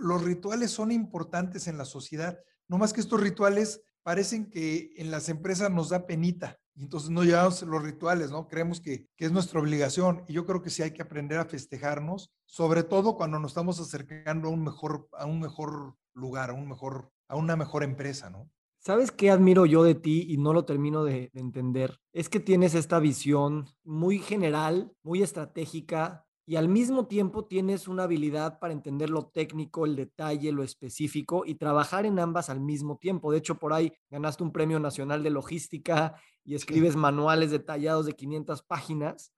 Los 0.00 0.22
rituales 0.22 0.70
son 0.70 0.92
importantes 0.92 1.66
en 1.68 1.78
la 1.78 1.84
sociedad. 1.84 2.38
No 2.66 2.78
más 2.78 2.92
que 2.92 3.00
estos 3.00 3.20
rituales 3.20 3.82
parecen 4.02 4.50
que 4.50 4.92
en 4.96 5.10
las 5.10 5.28
empresas 5.28 5.70
nos 5.70 5.90
da 5.90 6.06
penita 6.06 6.58
entonces 6.78 7.10
no 7.10 7.24
llevamos 7.24 7.62
los 7.62 7.82
rituales, 7.82 8.30
¿no? 8.30 8.46
Creemos 8.46 8.80
que, 8.80 9.08
que, 9.16 9.24
es 9.24 9.32
nuestra 9.32 9.60
obligación 9.60 10.24
y 10.28 10.32
yo 10.32 10.46
creo 10.46 10.62
que 10.62 10.70
sí 10.70 10.82
hay 10.82 10.92
que 10.92 11.02
aprender 11.02 11.38
a 11.38 11.44
festejarnos, 11.44 12.32
sobre 12.46 12.84
todo 12.84 13.16
cuando 13.16 13.38
nos 13.38 13.50
estamos 13.50 13.80
acercando 13.80 14.48
a 14.48 14.52
un 14.52 14.62
mejor, 14.62 15.08
a 15.12 15.26
un 15.26 15.40
mejor 15.40 15.96
lugar, 16.14 16.50
a, 16.50 16.52
un 16.52 16.68
mejor, 16.68 17.10
a 17.26 17.36
una 17.36 17.56
mejor 17.56 17.82
empresa, 17.82 18.30
¿no? 18.30 18.48
¿Sabes 18.80 19.10
qué 19.10 19.30
admiro 19.30 19.66
yo 19.66 19.82
de 19.82 19.94
ti 19.94 20.26
y 20.28 20.36
no 20.38 20.52
lo 20.52 20.64
termino 20.64 21.04
de, 21.04 21.30
entender? 21.34 21.98
Es 22.12 22.28
que 22.28 22.40
tienes 22.40 22.74
esta 22.74 23.00
visión 23.00 23.66
muy 23.84 24.18
general, 24.18 24.92
muy 25.02 25.22
estratégica 25.22 26.24
y 26.46 26.56
al 26.56 26.68
mismo 26.68 27.06
tiempo 27.06 27.44
tienes 27.44 27.88
una 27.88 28.04
habilidad 28.04 28.58
para 28.60 28.72
entender 28.72 29.10
lo 29.10 29.26
técnico, 29.26 29.84
el 29.84 29.96
detalle, 29.96 30.52
lo 30.52 30.62
específico 30.62 31.44
y 31.44 31.56
trabajar 31.56 32.06
en 32.06 32.18
ambas 32.18 32.50
al 32.50 32.60
mismo 32.60 32.96
tiempo. 32.96 33.32
De 33.32 33.38
hecho, 33.38 33.56
por 33.56 33.72
ahí 33.72 33.92
ganaste 34.10 34.44
un 34.44 34.52
premio 34.52 34.78
nacional 34.80 35.22
de 35.22 35.30
logística 35.30 36.14
y 36.44 36.54
escribes 36.54 36.96
manuales 36.96 37.50
detallados 37.50 38.06
de 38.06 38.14
500 38.14 38.62
páginas 38.62 39.32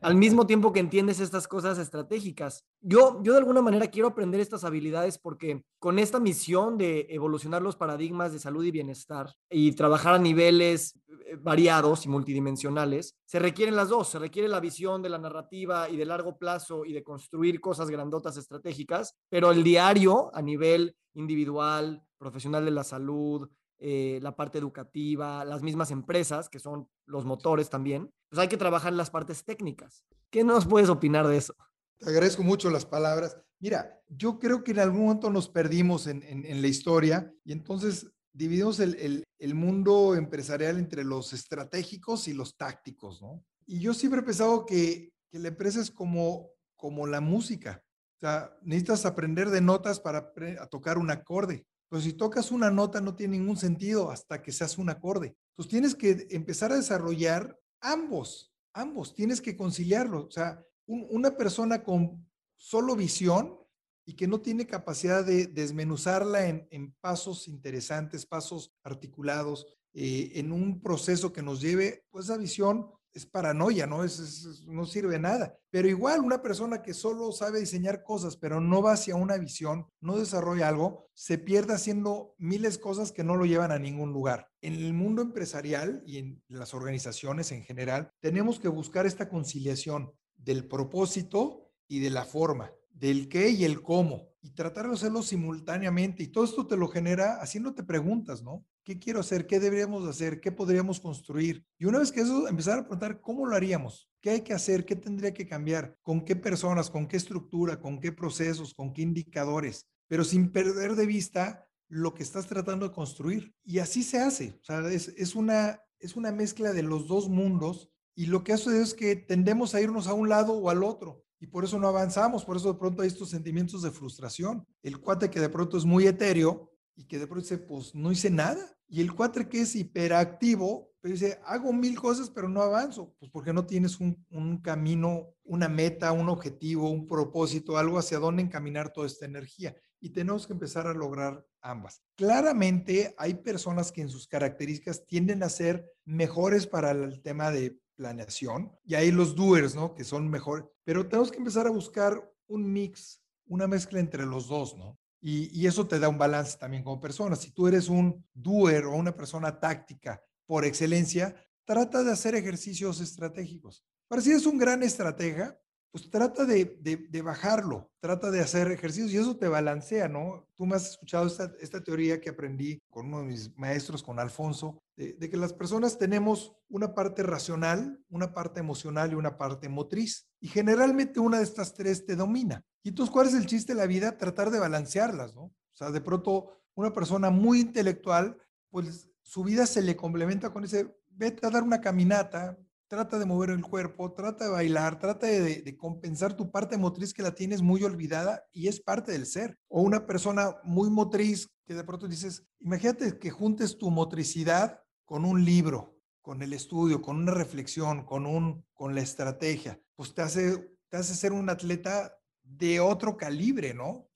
al 0.00 0.14
mismo 0.14 0.46
tiempo 0.46 0.72
que 0.72 0.80
entiendes 0.80 1.20
estas 1.20 1.46
cosas 1.46 1.78
estratégicas. 1.78 2.64
Yo, 2.80 3.20
yo 3.22 3.32
de 3.32 3.38
alguna 3.38 3.62
manera 3.62 3.88
quiero 3.88 4.08
aprender 4.08 4.40
estas 4.40 4.64
habilidades 4.64 5.18
porque 5.18 5.62
con 5.78 5.98
esta 5.98 6.20
misión 6.20 6.78
de 6.78 7.06
evolucionar 7.10 7.62
los 7.62 7.76
paradigmas 7.76 8.32
de 8.32 8.38
salud 8.38 8.64
y 8.64 8.70
bienestar 8.70 9.34
y 9.50 9.72
trabajar 9.72 10.14
a 10.14 10.18
niveles 10.18 10.98
eh, 11.26 11.36
variados 11.38 12.06
y 12.06 12.08
multidimensionales, 12.08 13.14
se 13.26 13.38
requieren 13.38 13.76
las 13.76 13.88
dos. 13.88 14.08
Se 14.08 14.18
requiere 14.18 14.48
la 14.48 14.60
visión 14.60 15.02
de 15.02 15.10
la 15.10 15.18
narrativa 15.18 15.88
y 15.90 15.96
de 15.96 16.04
largo 16.04 16.36
plazo 16.38 16.84
y 16.84 16.92
de 16.92 17.02
construir 17.02 17.60
cosas 17.60 17.90
grandotas 17.90 18.36
estratégicas, 18.36 19.14
pero 19.28 19.50
el 19.50 19.62
diario 19.62 20.34
a 20.34 20.42
nivel 20.42 20.96
individual, 21.14 22.02
profesional 22.18 22.64
de 22.64 22.70
la 22.70 22.84
salud, 22.84 23.48
eh, 23.78 24.18
la 24.22 24.36
parte 24.36 24.58
educativa, 24.58 25.44
las 25.44 25.62
mismas 25.62 25.90
empresas, 25.90 26.48
que 26.48 26.58
son 26.58 26.88
los 27.06 27.24
motores 27.24 27.70
también, 27.70 28.10
pues 28.28 28.40
hay 28.40 28.48
que 28.48 28.56
trabajar 28.56 28.92
las 28.92 29.10
partes 29.10 29.44
técnicas. 29.44 30.04
¿Qué 30.30 30.44
nos 30.44 30.66
puedes 30.66 30.88
opinar 30.88 31.26
de 31.26 31.36
eso? 31.36 31.54
Te 31.98 32.10
agradezco 32.10 32.42
mucho 32.42 32.70
las 32.70 32.86
palabras. 32.86 33.36
Mira, 33.60 34.00
yo 34.08 34.38
creo 34.38 34.62
que 34.62 34.72
en 34.72 34.80
algún 34.80 35.02
momento 35.02 35.30
nos 35.30 35.48
perdimos 35.48 36.06
en, 36.06 36.22
en, 36.22 36.60
la 36.60 36.68
historia 36.68 37.32
y 37.44 37.52
entonces 37.52 38.10
dividimos 38.32 38.80
el, 38.80 39.24
el, 39.38 39.54
mundo 39.54 40.14
empresarial 40.16 40.78
entre 40.78 41.04
los 41.04 41.32
estratégicos 41.32 42.28
y 42.28 42.34
los 42.34 42.56
tácticos, 42.56 43.22
¿no? 43.22 43.44
Y 43.66 43.78
yo 43.80 43.94
siempre 43.94 44.20
he 44.20 44.24
pensado 44.24 44.66
que, 44.66 45.12
que 45.30 45.38
la 45.38 45.48
empresa 45.48 45.80
es 45.80 45.90
como, 45.90 46.50
como 46.76 47.06
la 47.06 47.20
música. 47.20 47.82
O 48.18 48.20
sea, 48.20 48.54
necesitas 48.62 49.06
aprender 49.06 49.50
de 49.50 49.60
notas 49.60 50.00
para 50.00 50.32
tocar 50.70 50.98
un 50.98 51.10
acorde. 51.10 51.66
Pero 51.94 52.02
si 52.02 52.14
tocas 52.14 52.50
una 52.50 52.72
nota 52.72 53.00
no 53.00 53.14
tiene 53.14 53.38
ningún 53.38 53.56
sentido 53.56 54.10
hasta 54.10 54.42
que 54.42 54.50
se 54.50 54.64
hace 54.64 54.80
un 54.80 54.90
acorde. 54.90 55.36
Entonces 55.50 55.70
tienes 55.70 55.94
que 55.94 56.26
empezar 56.30 56.72
a 56.72 56.74
desarrollar 56.74 57.56
ambos, 57.80 58.52
ambos, 58.72 59.14
tienes 59.14 59.40
que 59.40 59.56
conciliarlo. 59.56 60.26
O 60.26 60.30
sea, 60.32 60.60
una 60.86 61.36
persona 61.36 61.84
con 61.84 62.28
solo 62.56 62.96
visión 62.96 63.56
y 64.04 64.16
que 64.16 64.26
no 64.26 64.40
tiene 64.40 64.66
capacidad 64.66 65.24
de 65.24 65.46
desmenuzarla 65.46 66.48
en, 66.48 66.92
pasos 67.00 67.46
interesantes, 67.46 68.26
pasos 68.26 68.74
articulados, 68.82 69.64
eh, 69.92 70.32
en 70.34 70.50
un 70.50 70.82
proceso 70.82 71.32
que 71.32 71.42
nos 71.42 71.60
lleve, 71.60 72.06
pues 72.10 72.24
esa 72.24 72.36
visión 72.36 72.90
es 73.14 73.26
paranoia, 73.26 73.86
¿no? 73.86 74.04
Es, 74.04 74.64
no 74.66 74.84
sirve 74.84 75.18
nada. 75.18 75.56
Pero 75.70 75.88
igual 75.88 76.20
una 76.20 76.42
persona 76.42 76.82
que 76.82 76.92
solo 76.92 77.30
sabe 77.32 77.60
diseñar 77.60 78.02
cosas, 78.02 78.36
pero 78.36 78.60
no 78.60 78.82
va 78.82 78.92
hacia 78.92 79.14
una 79.14 79.38
visión, 79.38 79.86
no 80.00 80.18
desarrolla 80.18 80.68
algo, 80.68 81.08
se 81.14 81.38
pierde 81.38 81.74
haciendo 81.74 82.34
miles 82.38 82.74
de 82.74 82.80
cosas 82.80 83.12
que 83.12 83.24
no 83.24 83.36
lo 83.36 83.46
llevan 83.46 83.70
a 83.70 83.78
ningún 83.78 84.12
lugar. 84.12 84.48
En 84.60 84.74
el 84.74 84.92
mundo 84.92 85.22
empresarial 85.22 86.02
y 86.06 86.18
en 86.18 86.42
las 86.48 86.74
organizaciones 86.74 87.52
en 87.52 87.62
general, 87.62 88.10
tenemos 88.20 88.58
que 88.58 88.68
buscar 88.68 89.06
esta 89.06 89.28
conciliación 89.28 90.12
del 90.36 90.66
propósito 90.66 91.70
y 91.86 92.00
de 92.00 92.10
la 92.10 92.24
forma, 92.24 92.72
del 92.90 93.28
qué 93.28 93.50
y 93.50 93.64
el 93.64 93.82
cómo, 93.82 94.28
y 94.42 94.50
tratar 94.50 94.88
de 94.88 94.94
hacerlo 94.94 95.22
simultáneamente. 95.22 96.24
Y 96.24 96.28
todo 96.28 96.44
esto 96.44 96.66
te 96.66 96.76
lo 96.76 96.88
genera 96.88 97.40
haciéndote 97.40 97.84
preguntas, 97.84 98.42
¿no? 98.42 98.64
¿Qué 98.84 98.98
quiero 98.98 99.20
hacer? 99.20 99.46
¿Qué 99.46 99.58
deberíamos 99.58 100.06
hacer? 100.06 100.40
¿Qué 100.40 100.52
podríamos 100.52 101.00
construir? 101.00 101.64
Y 101.78 101.86
una 101.86 102.00
vez 102.00 102.12
que 102.12 102.20
eso, 102.20 102.46
empezar 102.46 102.78
a 102.78 102.82
preguntar 102.82 103.22
cómo 103.22 103.46
lo 103.46 103.56
haríamos, 103.56 104.10
qué 104.20 104.30
hay 104.30 104.40
que 104.42 104.52
hacer, 104.52 104.84
qué 104.84 104.94
tendría 104.94 105.32
que 105.32 105.48
cambiar, 105.48 105.96
con 106.02 106.22
qué 106.22 106.36
personas, 106.36 106.90
con 106.90 107.08
qué 107.08 107.16
estructura, 107.16 107.80
con 107.80 107.98
qué 107.98 108.12
procesos, 108.12 108.74
con 108.74 108.92
qué 108.92 109.00
indicadores, 109.00 109.88
pero 110.06 110.22
sin 110.22 110.52
perder 110.52 110.96
de 110.96 111.06
vista 111.06 111.66
lo 111.88 112.12
que 112.12 112.22
estás 112.22 112.46
tratando 112.46 112.88
de 112.88 112.94
construir. 112.94 113.54
Y 113.64 113.78
así 113.78 114.02
se 114.02 114.18
hace. 114.18 114.58
O 114.60 114.64
sea, 114.64 114.86
es, 114.90 115.34
una, 115.34 115.80
es 115.98 116.14
una 116.14 116.30
mezcla 116.30 116.74
de 116.74 116.82
los 116.82 117.08
dos 117.08 117.30
mundos 117.30 117.90
y 118.14 118.26
lo 118.26 118.44
que 118.44 118.52
hace 118.52 118.82
es 118.82 118.92
que 118.92 119.16
tendemos 119.16 119.74
a 119.74 119.80
irnos 119.80 120.08
a 120.08 120.12
un 120.12 120.28
lado 120.28 120.52
o 120.52 120.68
al 120.68 120.84
otro. 120.84 121.24
Y 121.40 121.46
por 121.46 121.64
eso 121.64 121.78
no 121.78 121.88
avanzamos, 121.88 122.44
por 122.44 122.56
eso 122.56 122.72
de 122.72 122.78
pronto 122.78 123.02
hay 123.02 123.08
estos 123.08 123.30
sentimientos 123.30 123.82
de 123.82 123.90
frustración. 123.90 124.66
El 124.82 125.00
cuate 125.00 125.30
que 125.30 125.40
de 125.40 125.48
pronto 125.48 125.78
es 125.78 125.84
muy 125.84 126.06
etéreo, 126.06 126.70
y 126.96 127.04
que 127.06 127.18
de 127.18 127.26
pronto 127.26 127.42
dice, 127.42 127.58
pues 127.58 127.94
no 127.94 128.12
hice 128.12 128.30
nada. 128.30 128.76
Y 128.88 129.00
el 129.00 129.14
cuatro 129.14 129.48
que 129.48 129.62
es 129.62 129.74
hiperactivo, 129.74 130.90
pero 131.00 131.14
dice, 131.14 131.40
hago 131.44 131.72
mil 131.72 131.98
cosas, 131.98 132.30
pero 132.30 132.48
no 132.48 132.62
avanzo. 132.62 133.14
Pues 133.18 133.30
porque 133.30 133.52
no 133.52 133.66
tienes 133.66 134.00
un, 134.00 134.24
un 134.30 134.58
camino, 134.60 135.34
una 135.44 135.68
meta, 135.68 136.12
un 136.12 136.28
objetivo, 136.28 136.90
un 136.90 137.06
propósito, 137.06 137.76
algo 137.76 137.98
hacia 137.98 138.18
dónde 138.18 138.42
encaminar 138.42 138.92
toda 138.92 139.06
esta 139.06 139.24
energía. 139.24 139.74
Y 140.00 140.10
tenemos 140.10 140.46
que 140.46 140.52
empezar 140.52 140.86
a 140.86 140.94
lograr 140.94 141.44
ambas. 141.60 142.02
Claramente 142.14 143.14
hay 143.16 143.34
personas 143.34 143.90
que 143.90 144.02
en 144.02 144.08
sus 144.08 144.28
características 144.28 145.06
tienden 145.06 145.42
a 145.42 145.48
ser 145.48 145.90
mejores 146.04 146.66
para 146.66 146.90
el 146.90 147.22
tema 147.22 147.50
de 147.50 147.78
planeación 147.96 148.72
y 148.84 148.94
hay 148.94 149.10
los 149.10 149.34
doers, 149.34 149.74
¿no? 149.74 149.94
Que 149.94 150.04
son 150.04 150.28
mejores, 150.28 150.66
pero 150.84 151.08
tenemos 151.08 151.30
que 151.30 151.38
empezar 151.38 151.66
a 151.66 151.70
buscar 151.70 152.30
un 152.46 152.72
mix, 152.72 153.22
una 153.46 153.66
mezcla 153.66 154.00
entre 154.00 154.26
los 154.26 154.48
dos, 154.48 154.76
¿no? 154.76 154.98
Y, 155.26 155.66
eso 155.66 155.86
te 155.86 155.98
da 155.98 156.10
un 156.10 156.18
balance 156.18 156.58
también 156.58 156.82
como 156.82 157.00
persona. 157.00 157.34
Si 157.34 157.50
tú 157.50 157.66
eres 157.66 157.88
un 157.88 158.22
doer 158.34 158.84
o 158.84 158.94
una 158.94 159.16
persona 159.16 159.58
táctica 159.58 160.22
por 160.44 160.66
excelencia, 160.66 161.34
trata 161.64 162.04
de 162.04 162.12
hacer 162.12 162.34
ejercicios 162.34 163.00
estratégicos. 163.00 163.82
Para 164.06 164.20
si 164.20 164.32
eres 164.32 164.44
un 164.44 164.58
gran 164.58 164.82
estratega, 164.82 165.58
pues 165.94 166.10
trata 166.10 166.44
de, 166.44 166.76
de, 166.82 167.22
bajarlo, 167.22 167.88
trata 168.00 168.32
de 168.32 168.40
hacer 168.40 168.72
ejercicios 168.72 169.12
y 169.12 169.16
eso 169.16 169.36
te 169.36 169.46
balancea, 169.46 170.08
¿no? 170.08 170.44
Tú 170.56 170.66
me 170.66 170.74
has 170.74 170.90
escuchado 170.90 171.28
esta, 171.28 171.52
esta 171.60 171.84
teoría 171.84 172.20
que 172.20 172.30
aprendí 172.30 172.82
con 172.90 173.06
uno 173.06 173.20
de 173.20 173.26
mis 173.26 173.56
maestros, 173.56 174.02
con 174.02 174.18
Alfonso, 174.18 174.82
de, 174.96 175.16
que 175.30 175.36
las 175.36 175.52
personas 175.52 175.96
tenemos 175.96 176.56
una 176.68 176.96
parte 176.96 177.22
racional, 177.22 178.04
una 178.08 178.34
parte 178.34 178.58
emocional 178.58 179.12
y 179.12 179.14
una 179.14 179.38
parte 179.38 179.68
motriz. 179.68 180.26
Y 180.40 180.48
generalmente 180.48 181.20
una 181.20 181.38
de 181.38 181.44
estas 181.44 181.74
tres 181.74 182.04
te 182.04 182.16
domina. 182.16 182.60
Y 182.82 182.88
entonces, 182.88 183.12
¿cuál 183.12 183.28
es 183.28 183.34
el 183.34 183.46
chiste 183.46 183.72
de 183.72 183.78
la 183.78 183.86
vida? 183.86 184.18
Tratar 184.18 184.50
de 184.50 184.58
balancearlas, 184.58 185.32
¿no? 185.32 185.42
O 185.42 185.76
sea, 185.76 185.92
de 185.92 186.00
pronto 186.00 186.60
una 186.74 186.92
persona 186.92 187.30
muy 187.30 187.60
intelectual, 187.60 188.36
pues 188.68 189.08
su 189.22 189.44
vida 189.44 189.64
se 189.64 189.80
le 189.80 189.94
complementa 189.94 190.52
con 190.52 190.64
ese, 190.64 190.92
vete 191.10 191.46
a 191.46 191.50
dar 191.50 191.62
una 191.62 191.80
caminata, 191.80 192.58
trata 192.94 193.18
de 193.18 193.26
mover 193.26 193.50
el 193.50 193.62
cuerpo, 193.62 194.12
trata 194.12 194.44
de 194.44 194.50
bailar, 194.50 195.00
trata 195.00 195.26
de, 195.26 195.76
compensar 195.76 196.36
tu 196.36 196.52
parte 196.52 196.78
motriz 196.78 197.12
que 197.12 197.24
la 197.24 197.34
tienes 197.34 197.60
muy 197.60 197.82
olvidada 197.82 198.44
y 198.52 198.68
es 198.68 198.80
parte 198.80 199.10
del 199.10 199.26
ser. 199.26 199.58
O 199.66 199.82
una 199.82 200.06
persona 200.06 200.56
muy 200.62 200.90
motriz 200.90 201.50
que 201.66 201.74
de 201.74 201.82
pronto 201.82 202.06
dices, 202.06 202.46
imagínate 202.60 203.18
que 203.18 203.30
juntes 203.30 203.78
tu 203.78 203.90
motricidad 203.90 204.80
con 205.04 205.24
un 205.24 205.44
libro, 205.44 205.98
con 206.22 206.40
el 206.42 206.52
estudio, 206.52 207.02
con 207.02 207.16
una 207.16 207.34
reflexión, 207.34 208.04
con, 208.04 208.26
un, 208.26 208.64
con 208.72 208.94
la 208.94 209.00
estrategia, 209.00 209.80
pues 209.96 210.14
te 210.14 210.22
hace, 210.22 210.76
te 210.88 210.96
hace 210.96 211.14
ser 211.14 211.32
un 211.32 211.50
atleta 211.50 212.16
de 212.44 212.78
otro 212.78 213.16
calibre, 213.16 213.74
¿no? 213.74 214.08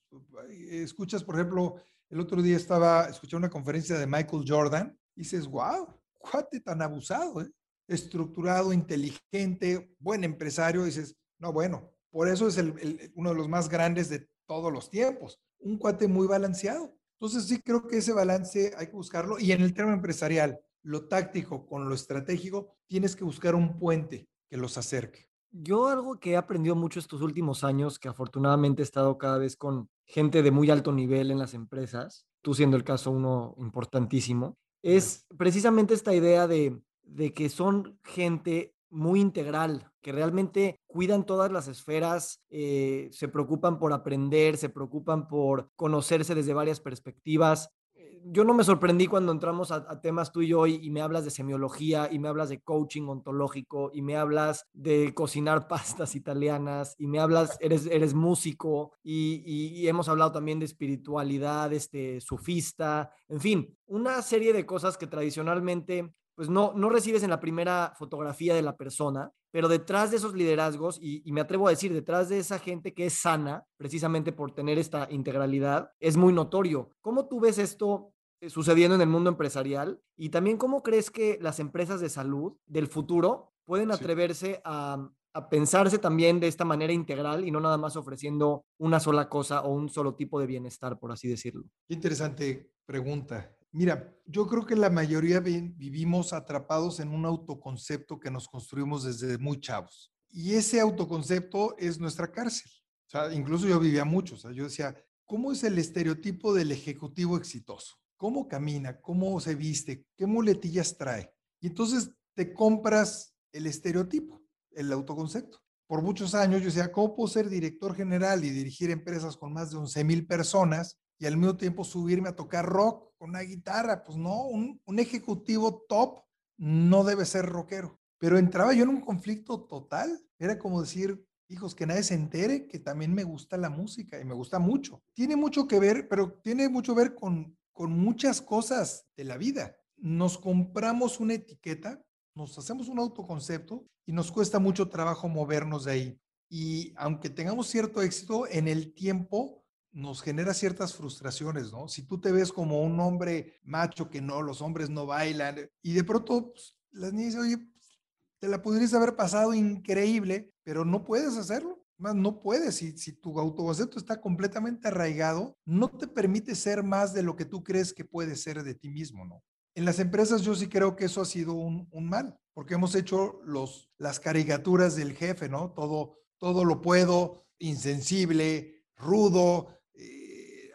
Escuchas, 0.71 1.25
por 1.25 1.35
ejemplo, 1.35 1.83
el 2.11 2.21
otro 2.21 2.41
día 2.43 2.57
estaba, 2.57 3.09
escuchando 3.09 3.47
una 3.47 3.53
conferencia 3.53 3.99
de 3.99 4.07
Michael 4.07 4.45
Jordan 4.47 4.97
y 5.17 5.23
dices, 5.23 5.49
wow, 5.49 5.88
cuate 6.17 6.61
tan 6.61 6.81
abusado, 6.81 7.43
¿eh? 7.43 7.51
Estructurado, 7.88 8.72
inteligente, 8.72 9.96
buen 9.98 10.22
empresario, 10.22 10.85
dices, 10.85 11.16
no, 11.38 11.53
bueno, 11.53 11.90
por 12.11 12.29
eso 12.29 12.46
es 12.46 12.59
el, 12.59 13.12
uno 13.16 13.31
de 13.31 13.37
los 13.37 13.48
más 13.48 13.68
grandes 13.68 14.09
de 14.09 14.29
todos 14.46 14.72
los 14.72 14.90
tiempos, 14.90 15.40
un 15.59 15.79
cuate 15.79 16.07
muy 16.07 16.27
balanceado. 16.27 16.94
Entonces 17.20 17.48
sí 17.48 17.61
creo 17.61 17.87
que 17.87 17.98
ese 17.98 18.12
balance 18.12 18.72
hay 18.77 18.87
que 18.87 18.92
buscarlo 18.92 19.38
y 19.38 19.53
en 19.53 19.62
el 19.62 19.74
tema 19.74 19.92
empresarial, 19.92 20.61
lo 20.83 21.09
táctico 21.09 21.66
con 21.66 21.88
lo 21.88 21.94
estratégico, 21.94 22.77
tienes 22.87 23.16
que 23.16 23.24
buscar 23.24 23.55
un 23.55 23.79
puente 23.79 24.29
que 24.48 24.57
los 24.57 24.79
acerque. 24.79 25.29
Yo 25.51 25.88
algo 25.88 26.20
que 26.20 26.33
he 26.33 26.37
aprendido 26.37 26.77
mucho 26.77 27.01
estos 27.01 27.22
últimos 27.22 27.64
años, 27.64 27.98
que 27.98 28.09
afortunadamente 28.09 28.83
he 28.83 28.85
estado 28.85 29.18
cada 29.18 29.38
vez 29.38 29.57
con 29.57 29.88
gente 30.07 30.42
de 30.42 30.51
muy 30.51 30.70
alto 30.70 30.92
nivel 30.92 31.31
en 31.31 31.38
las 31.38 31.55
empresas, 31.55 32.27
tú 32.42 32.55
siendo 32.55 32.77
el 32.77 32.85
caso 32.85 33.11
uno 33.11 33.55
importantísimo, 33.59 34.57
es 34.83 35.27
precisamente 35.37 35.94
esta 35.94 36.14
idea 36.14 36.46
de 36.46 36.81
de 37.09 37.33
que 37.33 37.49
son 37.49 37.99
gente 38.05 38.75
muy 38.90 39.21
integral, 39.21 39.90
que 40.01 40.12
realmente 40.12 40.81
cuidan 40.87 41.27
todas 41.27 41.53
las 41.53 41.68
esferas, 41.68 42.40
eh, 42.51 43.09
se 43.12 43.29
preocupan 43.29 43.79
por 43.79 43.92
aprender, 43.92 44.57
se 44.57 44.68
preocupan 44.68 45.29
por 45.29 45.71
conocerse 45.77 46.35
desde 46.35 46.55
varias 46.55 46.81
perspectivas. 46.81 47.71
Eh, 47.94 48.23
yo 48.25 48.44
no 48.44 48.55
me 48.55 48.64
sorprendí 48.64 49.07
cuando 49.07 49.33
entramos 49.33 49.71
a, 49.71 50.01
temas 50.01 50.33
tú 50.33 50.40
y 50.40 50.49
yo 50.49 50.66
y, 50.66 50.88
me 50.90 51.03
hablas 51.03 51.25
de 51.25 51.31
semiología 51.31 52.09
y 52.11 52.18
me 52.18 52.29
hablas 52.29 52.49
de 52.49 52.61
coaching 52.61 53.09
ontológico 53.09 53.90
y 53.92 54.01
me 54.01 54.16
hablas 54.16 54.64
de 54.73 55.12
cocinar 55.12 55.68
pastas 55.68 56.14
italianas 56.14 56.94
y 56.99 57.07
me 57.07 57.21
hablas, 57.21 57.59
eres, 57.61 57.87
eres 57.87 58.14
músico 58.14 58.92
y, 59.03 59.42
y 59.44 59.87
hemos 59.88 60.09
hablado 60.09 60.33
también 60.33 60.59
de 60.59 60.66
espiritualidad, 60.66 61.73
este, 61.73 62.21
sufista, 62.23 63.11
en 63.29 63.40
fin, 63.40 63.77
una 63.87 64.23
serie 64.23 64.55
de 64.55 64.64
cosas 64.64 64.97
que 64.97 65.07
tradicionalmente 65.07 66.14
pues 66.38 66.48
no, 66.48 66.72
no 66.72 66.88
recibes 66.88 67.24
en 67.24 67.31
la 67.31 67.40
primera 67.40 67.94
fotografía 67.98 68.55
de 68.55 68.62
la 68.62 68.77
persona, 68.77 69.33
pero 69.51 69.66
detrás 69.66 70.12
de 70.12 70.18
esos 70.18 70.35
liderazgos, 70.35 70.96
y, 71.03 71.20
me 71.33 71.40
atrevo 71.40 71.66
a 71.66 71.70
decir, 71.70 71.92
detrás 71.92 72.29
de 72.29 72.38
esa 72.38 72.61
gente 72.61 72.94
que 72.94 73.07
es 73.07 73.14
sana, 73.14 73.64
precisamente 73.77 74.31
por 74.31 74.53
tener 74.53 74.79
esta 74.79 75.09
integralidad, 75.11 75.90
es 75.98 76.16
muy 76.16 76.33
notorio. 76.33 76.92
¿Cómo 77.01 77.27
tú 77.27 77.40
ves 77.40 77.59
esto 77.59 78.12
eh, 78.40 78.51
sucediendo 78.51 78.94
en 78.94 79.01
el 79.01 79.09
mundo 79.09 79.31
empresarial? 79.31 80.01
Y 80.16 80.29
también, 80.29 80.59
¿cómo 80.59 80.85
crees 80.85 81.11
que 81.11 81.40
las 81.42 81.59
empresas 81.59 82.01
de 82.01 82.09
salud 82.09 82.57
del 82.66 82.87
futuro 82.87 83.53
pueden 83.64 83.90
atreverse 83.90 84.61
a, 84.64 85.11
a 85.33 85.48
pensarse 85.48 85.98
también 85.98 86.38
de 86.38 86.46
esta 86.46 86.64
manera 86.64 86.92
integral 86.92 87.48
y 87.48 87.51
no 87.51 87.59
nada 87.59 87.79
más 87.79 87.96
ofreciendo 87.96 88.64
una 88.79 89.01
sola 89.01 89.29
cosa 89.29 89.62
o 89.62 89.70
un 89.70 89.88
solo 89.88 90.14
tipo 90.14 90.38
de 90.38 90.46
bienestar, 90.46 91.01
por 91.01 91.11
así 91.11 91.27
decirlo? 91.27 91.64
Qué 91.88 91.94
interesante 91.94 92.70
pregunta. 92.87 93.58
Mira, 93.72 94.16
yo 94.26 94.46
creo 94.46 94.64
que 94.64 94.74
la 94.74 94.90
mayoría 94.90 95.40
vivimos 95.40 96.33
atrapados 96.33 97.00
en 97.00 97.11
un 97.11 97.26
autoconcepto 97.26 98.18
que 98.18 98.31
nos 98.31 98.48
construimos 98.48 99.04
desde 99.04 99.37
muy 99.38 99.61
chavos. 99.61 100.12
Y 100.31 100.54
ese 100.54 100.81
autoconcepto 100.81 101.76
es 101.78 101.98
nuestra 101.98 102.31
cárcel. 102.31 102.70
O 103.07 103.11
sea, 103.11 103.33
incluso 103.33 103.66
yo 103.66 103.78
vivía 103.78 104.04
mucho. 104.04 104.35
O 104.35 104.38
sea, 104.38 104.52
yo 104.52 104.64
decía, 104.64 104.96
¿cómo 105.24 105.52
es 105.52 105.64
el 105.64 105.78
estereotipo 105.78 106.54
del 106.54 106.72
ejecutivo 106.72 107.37
exitoso? 107.37 107.96
¿Cómo 108.16 108.48
camina? 108.48 109.00
¿Cómo 109.00 109.38
se 109.40 109.54
viste? 109.54 110.07
¿Qué 110.16 110.26
muletillas 110.26 110.96
trae? 110.96 111.33
Y 111.61 111.68
entonces 111.68 112.11
te 112.35 112.52
compras 112.52 113.35
el 113.52 113.66
estereotipo, 113.66 114.42
el 114.72 114.92
autoconcepto. 114.92 115.59
Por 115.87 116.02
muchos 116.02 116.35
años 116.35 116.61
yo 116.61 116.66
decía, 116.66 116.92
¿cómo 116.92 117.14
puedo 117.14 117.28
ser 117.28 117.48
director 117.48 117.94
general 117.94 118.44
y 118.44 118.50
dirigir 118.50 118.90
empresas 118.90 119.37
con 119.37 119.52
más 119.52 119.70
de 119.70 119.78
11 119.78 120.04
mil 120.04 120.26
personas 120.26 120.98
y 121.18 121.26
al 121.26 121.37
mismo 121.37 121.57
tiempo 121.57 121.85
subirme 121.85 122.28
a 122.28 122.37
tocar 122.37 122.64
rock 122.64 123.12
con 123.16 123.31
una 123.31 123.40
guitarra. 123.40 124.04
Pues 124.04 124.16
no, 124.16 124.46
un, 124.46 124.81
ejecutivo 124.98 125.85
top 125.88 126.22
no 126.57 127.04
debe 127.04 127.24
ser 127.24 127.46
rockero. 127.46 128.00
Pero 128.18 128.38
entraba 128.38 128.72
yo 128.72 128.85
en 128.85 128.90
un 128.90 129.00
conflicto 129.00 129.64
total. 129.64 130.20
Era 130.38 130.59
como 130.59 130.81
decir, 130.81 131.24
hijos, 131.48 131.74
que 131.74 131.87
nadie 131.87 132.02
se 132.02 132.14
entere 132.14 132.68
que 132.68 132.78
también 132.78 133.12
me 133.14 133.24
gusta 133.24 133.57
la 133.57 133.70
música 133.70 134.20
y 134.20 134.24
me 134.24 134.35
gusta 134.35 134.59
mucho. 134.59 135.02
Tiene 135.12 135.37
mucho 135.37 135.66
que 135.66 135.81
ver, 135.81 136.09
pero 136.09 136.33
tiene 136.42 136.68
mucho 136.68 136.94
que 136.94 137.00
ver 137.00 137.14
con, 137.14 137.57
con 137.72 137.92
muchas 137.92 138.40
cosas 138.40 139.07
de 139.16 139.24
la 139.24 139.37
vida. 139.37 139.76
Nos 139.96 140.38
compramos 140.38 141.18
una 141.18 141.35
etiqueta, 141.35 142.00
nos 142.35 142.57
hacemos 142.57 142.88
un 142.88 143.00
autoconcepto 143.00 143.85
y 144.07 144.12
nos 144.12 144.31
cuesta 144.31 144.61
mucho 144.61 144.88
trabajo 144.88 145.28
movernos 145.28 145.85
de 145.85 145.92
ahí. 145.92 146.20
Y 146.48 146.92
aunque 146.96 147.28
tengamos 147.28 147.66
cierto 147.68 148.00
éxito 148.00 148.46
en 148.46 148.68
el 148.68 148.94
tiempo, 148.94 149.64
nos 149.92 150.22
genera 150.22 150.55
ciertas 150.55 150.94
frustraciones, 150.94 151.72
¿no? 151.72 151.88
Si 151.88 152.03
tú 152.03 152.20
te 152.20 152.33
ves 152.33 152.53
como 152.53 152.83
un 152.83 152.98
hombre 153.01 153.59
macho 153.62 154.11
que 154.11 154.20
no, 154.20 154.42
los 154.42 154.61
hombres 154.62 154.90
no 154.90 155.07
bailan, 155.07 155.70
y 155.83 155.92
de 155.92 156.05
pronto 156.05 156.53
pues, 156.53 156.77
las 156.90 157.12
niñas 157.12 157.35
dicen, 157.35 157.40
oye, 157.40 157.59
pues, 157.59 158.01
te 158.40 158.48
la 158.48 158.62
podrías 158.62 158.94
haber 158.94 159.16
pasado 159.16 159.55
increíble, 159.55 160.53
pero 160.62 160.85
no 160.85 161.05
puedes 161.05 161.37
hacerlo. 161.37 161.85
Más 161.96 162.14
no 162.14 162.40
puedes, 162.40 162.77
si, 162.77 162.96
si 162.96 163.12
tu 163.12 163.40
autoconcepto 163.40 163.98
está 163.98 164.20
completamente 164.20 164.87
arraigado, 164.87 165.59
no 165.64 165.88
te 165.90 166.07
permite 166.07 166.55
ser 166.55 166.85
más 166.85 167.12
de 167.12 167.24
lo 167.24 167.35
que 167.35 167.44
tú 167.44 167.64
crees 167.64 167.92
que 167.92 168.05
puedes 168.05 168.40
ser 168.40 168.62
de 168.62 168.74
ti 168.74 168.88
mismo, 168.88 169.24
¿no? 169.24 169.42
En 169.74 169.85
las 169.85 169.98
empresas 169.98 170.42
yo 170.42 170.55
sí 170.55 170.68
creo 170.68 170.94
que 170.94 171.07
eso 171.07 171.20
ha 171.20 171.24
sido 171.24 171.55
un, 171.55 171.88
un 171.90 172.09
mal, 172.09 172.38
porque 172.55 172.74
hemos 172.74 172.94
hecho 172.94 173.40
los, 173.44 173.90
las 173.98 174.20
caricaturas 174.20 174.94
del 174.94 175.12
jefe, 175.12 175.48
¿no? 175.48 175.72
Todo, 175.72 176.18
todo 176.38 176.64
lo 176.64 176.81
puedo, 176.81 177.46
insensible, 177.59 178.85
rudo, 178.96 179.78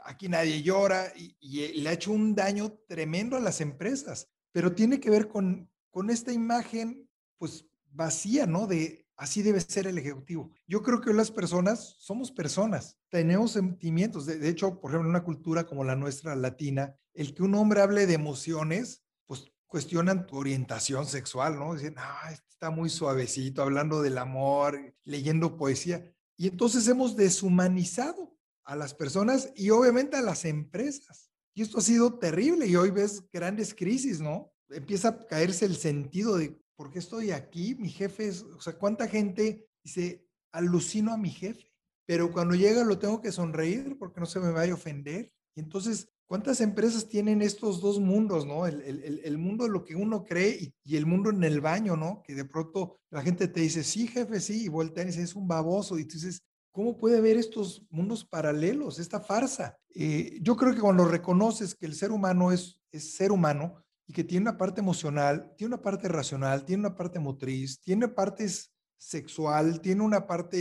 aquí 0.03 0.29
nadie 0.29 0.61
llora 0.61 1.11
y, 1.15 1.79
le 1.81 1.89
ha 1.89 1.93
hecho 1.93 2.11
un 2.11 2.35
daño 2.35 2.73
tremendo 2.87 3.35
a 3.35 3.41
las 3.41 3.61
empresas, 3.61 4.29
pero 4.51 4.73
tiene 4.73 4.99
que 4.99 5.09
ver 5.09 5.27
con, 5.27 5.69
con 5.89 6.09
esta 6.09 6.31
imagen 6.31 7.09
pues 7.37 7.65
vacía, 7.91 8.45
¿no? 8.45 8.67
De 8.67 9.03
así 9.15 9.41
debe 9.41 9.61
ser 9.61 9.87
el 9.87 9.97
ejecutivo. 9.97 10.51
Yo 10.67 10.81
creo 10.81 11.01
que 11.01 11.13
las 11.13 11.31
personas 11.31 11.95
somos 11.99 12.31
personas, 12.31 12.97
tenemos 13.09 13.51
sentimientos. 13.51 14.25
De, 14.25 14.49
hecho, 14.49 14.79
por 14.79 14.91
ejemplo, 14.91 15.09
en 15.09 15.15
una 15.15 15.23
cultura 15.23 15.65
como 15.65 15.83
la 15.83 15.95
nuestra 15.95 16.35
latina, 16.35 16.95
el 17.13 17.33
que 17.33 17.43
un 17.43 17.55
hombre 17.55 17.81
hable 17.81 18.05
de 18.05 18.13
emociones, 18.13 19.03
pues 19.25 19.45
cuestionan 19.67 20.25
tu 20.25 20.37
orientación 20.37 21.05
sexual, 21.05 21.57
¿no? 21.57 21.73
Dicen, 21.73 21.95
ah, 21.97 22.29
este 22.31 22.45
está 22.49 22.69
muy 22.69 22.89
suavecito, 22.89 23.61
hablando 23.61 24.01
del 24.01 24.17
amor, 24.17 24.95
leyendo 25.03 25.57
poesía. 25.57 26.13
Y 26.35 26.47
entonces 26.47 26.87
hemos 26.87 27.15
deshumanizado 27.15 28.32
a 28.65 28.75
las 28.75 28.93
personas 28.93 29.51
y 29.55 29.69
obviamente 29.69 30.17
a 30.17 30.21
las 30.21 30.45
empresas. 30.45 31.29
Y 31.53 31.61
esto 31.61 31.79
ha 31.79 31.81
sido 31.81 32.17
terrible 32.17 32.65
y 32.67 32.75
hoy 32.75 32.91
ves 32.91 33.23
grandes 33.31 33.73
crisis, 33.73 34.19
¿no? 34.19 34.51
Empieza 34.69 35.09
a 35.09 35.27
caerse 35.27 35.65
el 35.65 35.75
sentido 35.75 36.37
de 36.37 36.59
por 36.75 36.91
qué 36.91 36.99
estoy 36.99 37.31
aquí, 37.31 37.75
mi 37.75 37.89
jefe 37.89 38.27
es, 38.27 38.43
o 38.43 38.59
sea, 38.59 38.73
cuánta 38.73 39.07
gente 39.07 39.67
dice, 39.83 40.25
alucino 40.51 41.13
a 41.13 41.17
mi 41.17 41.29
jefe, 41.29 41.71
pero 42.05 42.31
cuando 42.31 42.55
llega 42.55 42.83
lo 42.83 42.99
tengo 42.99 43.21
que 43.21 43.31
sonreír 43.31 43.97
porque 43.97 44.19
no 44.19 44.25
se 44.25 44.39
me 44.39 44.51
vaya 44.51 44.73
a 44.73 44.75
ofender. 44.75 45.31
Y 45.55 45.61
entonces, 45.61 46.09
¿cuántas 46.27 46.61
empresas 46.61 47.07
tienen 47.07 47.41
estos 47.41 47.79
dos 47.79 47.99
mundos, 47.99 48.45
no? 48.45 48.65
El, 48.65 48.81
el, 48.81 49.21
el 49.23 49.37
mundo 49.37 49.65
de 49.65 49.69
lo 49.69 49.85
que 49.85 49.95
uno 49.95 50.23
cree 50.23 50.73
y, 50.83 50.95
el 50.95 51.05
mundo 51.05 51.29
en 51.29 51.43
el 51.43 51.61
baño, 51.61 51.95
¿no? 51.95 52.23
Que 52.23 52.33
de 52.35 52.45
pronto 52.45 52.99
la 53.11 53.21
gente 53.21 53.47
te 53.47 53.61
dice, 53.61 53.83
sí, 53.83 54.07
jefe, 54.07 54.39
sí, 54.39 54.65
y 54.65 54.67
voltean 54.67 55.07
y 55.07 55.11
dice, 55.11 55.23
es 55.23 55.35
un 55.35 55.47
baboso. 55.47 55.97
Y 55.99 56.05
tú 56.05 56.15
dices, 56.15 56.41
¿Cómo 56.73 56.97
puede 56.97 57.19
haber 57.19 57.37
estos 57.37 57.85
mundos 57.91 58.25
paralelos, 58.25 58.97
esta 58.97 59.21
farsa? 59.21 59.77
Eh, 59.93 60.39
yo 60.41 60.57
creo 60.57 60.73
que 60.73 60.81
cuando 60.81 61.05
reconoces 61.05 61.75
que 61.75 61.85
el 61.85 61.93
ser 61.93 62.11
humano 62.11 62.51
es, 62.51 62.81
es 62.91 63.13
ser 63.15 63.31
humano 63.31 63.85
y 64.07 64.13
que 64.13 64.23
tiene 64.23 64.49
una 64.49 64.57
parte 64.57 64.81
emocional, 64.81 65.53
tiene 65.55 65.75
una 65.75 65.83
parte 65.83 66.07
racional, 66.07 66.65
tiene 66.65 66.87
una 66.87 66.95
parte 66.95 67.19
motriz, 67.19 67.79
tiene 67.79 68.07
partes 68.07 68.73
sexual, 68.97 69.81
tiene 69.81 70.01
una 70.01 70.25
parte 70.25 70.59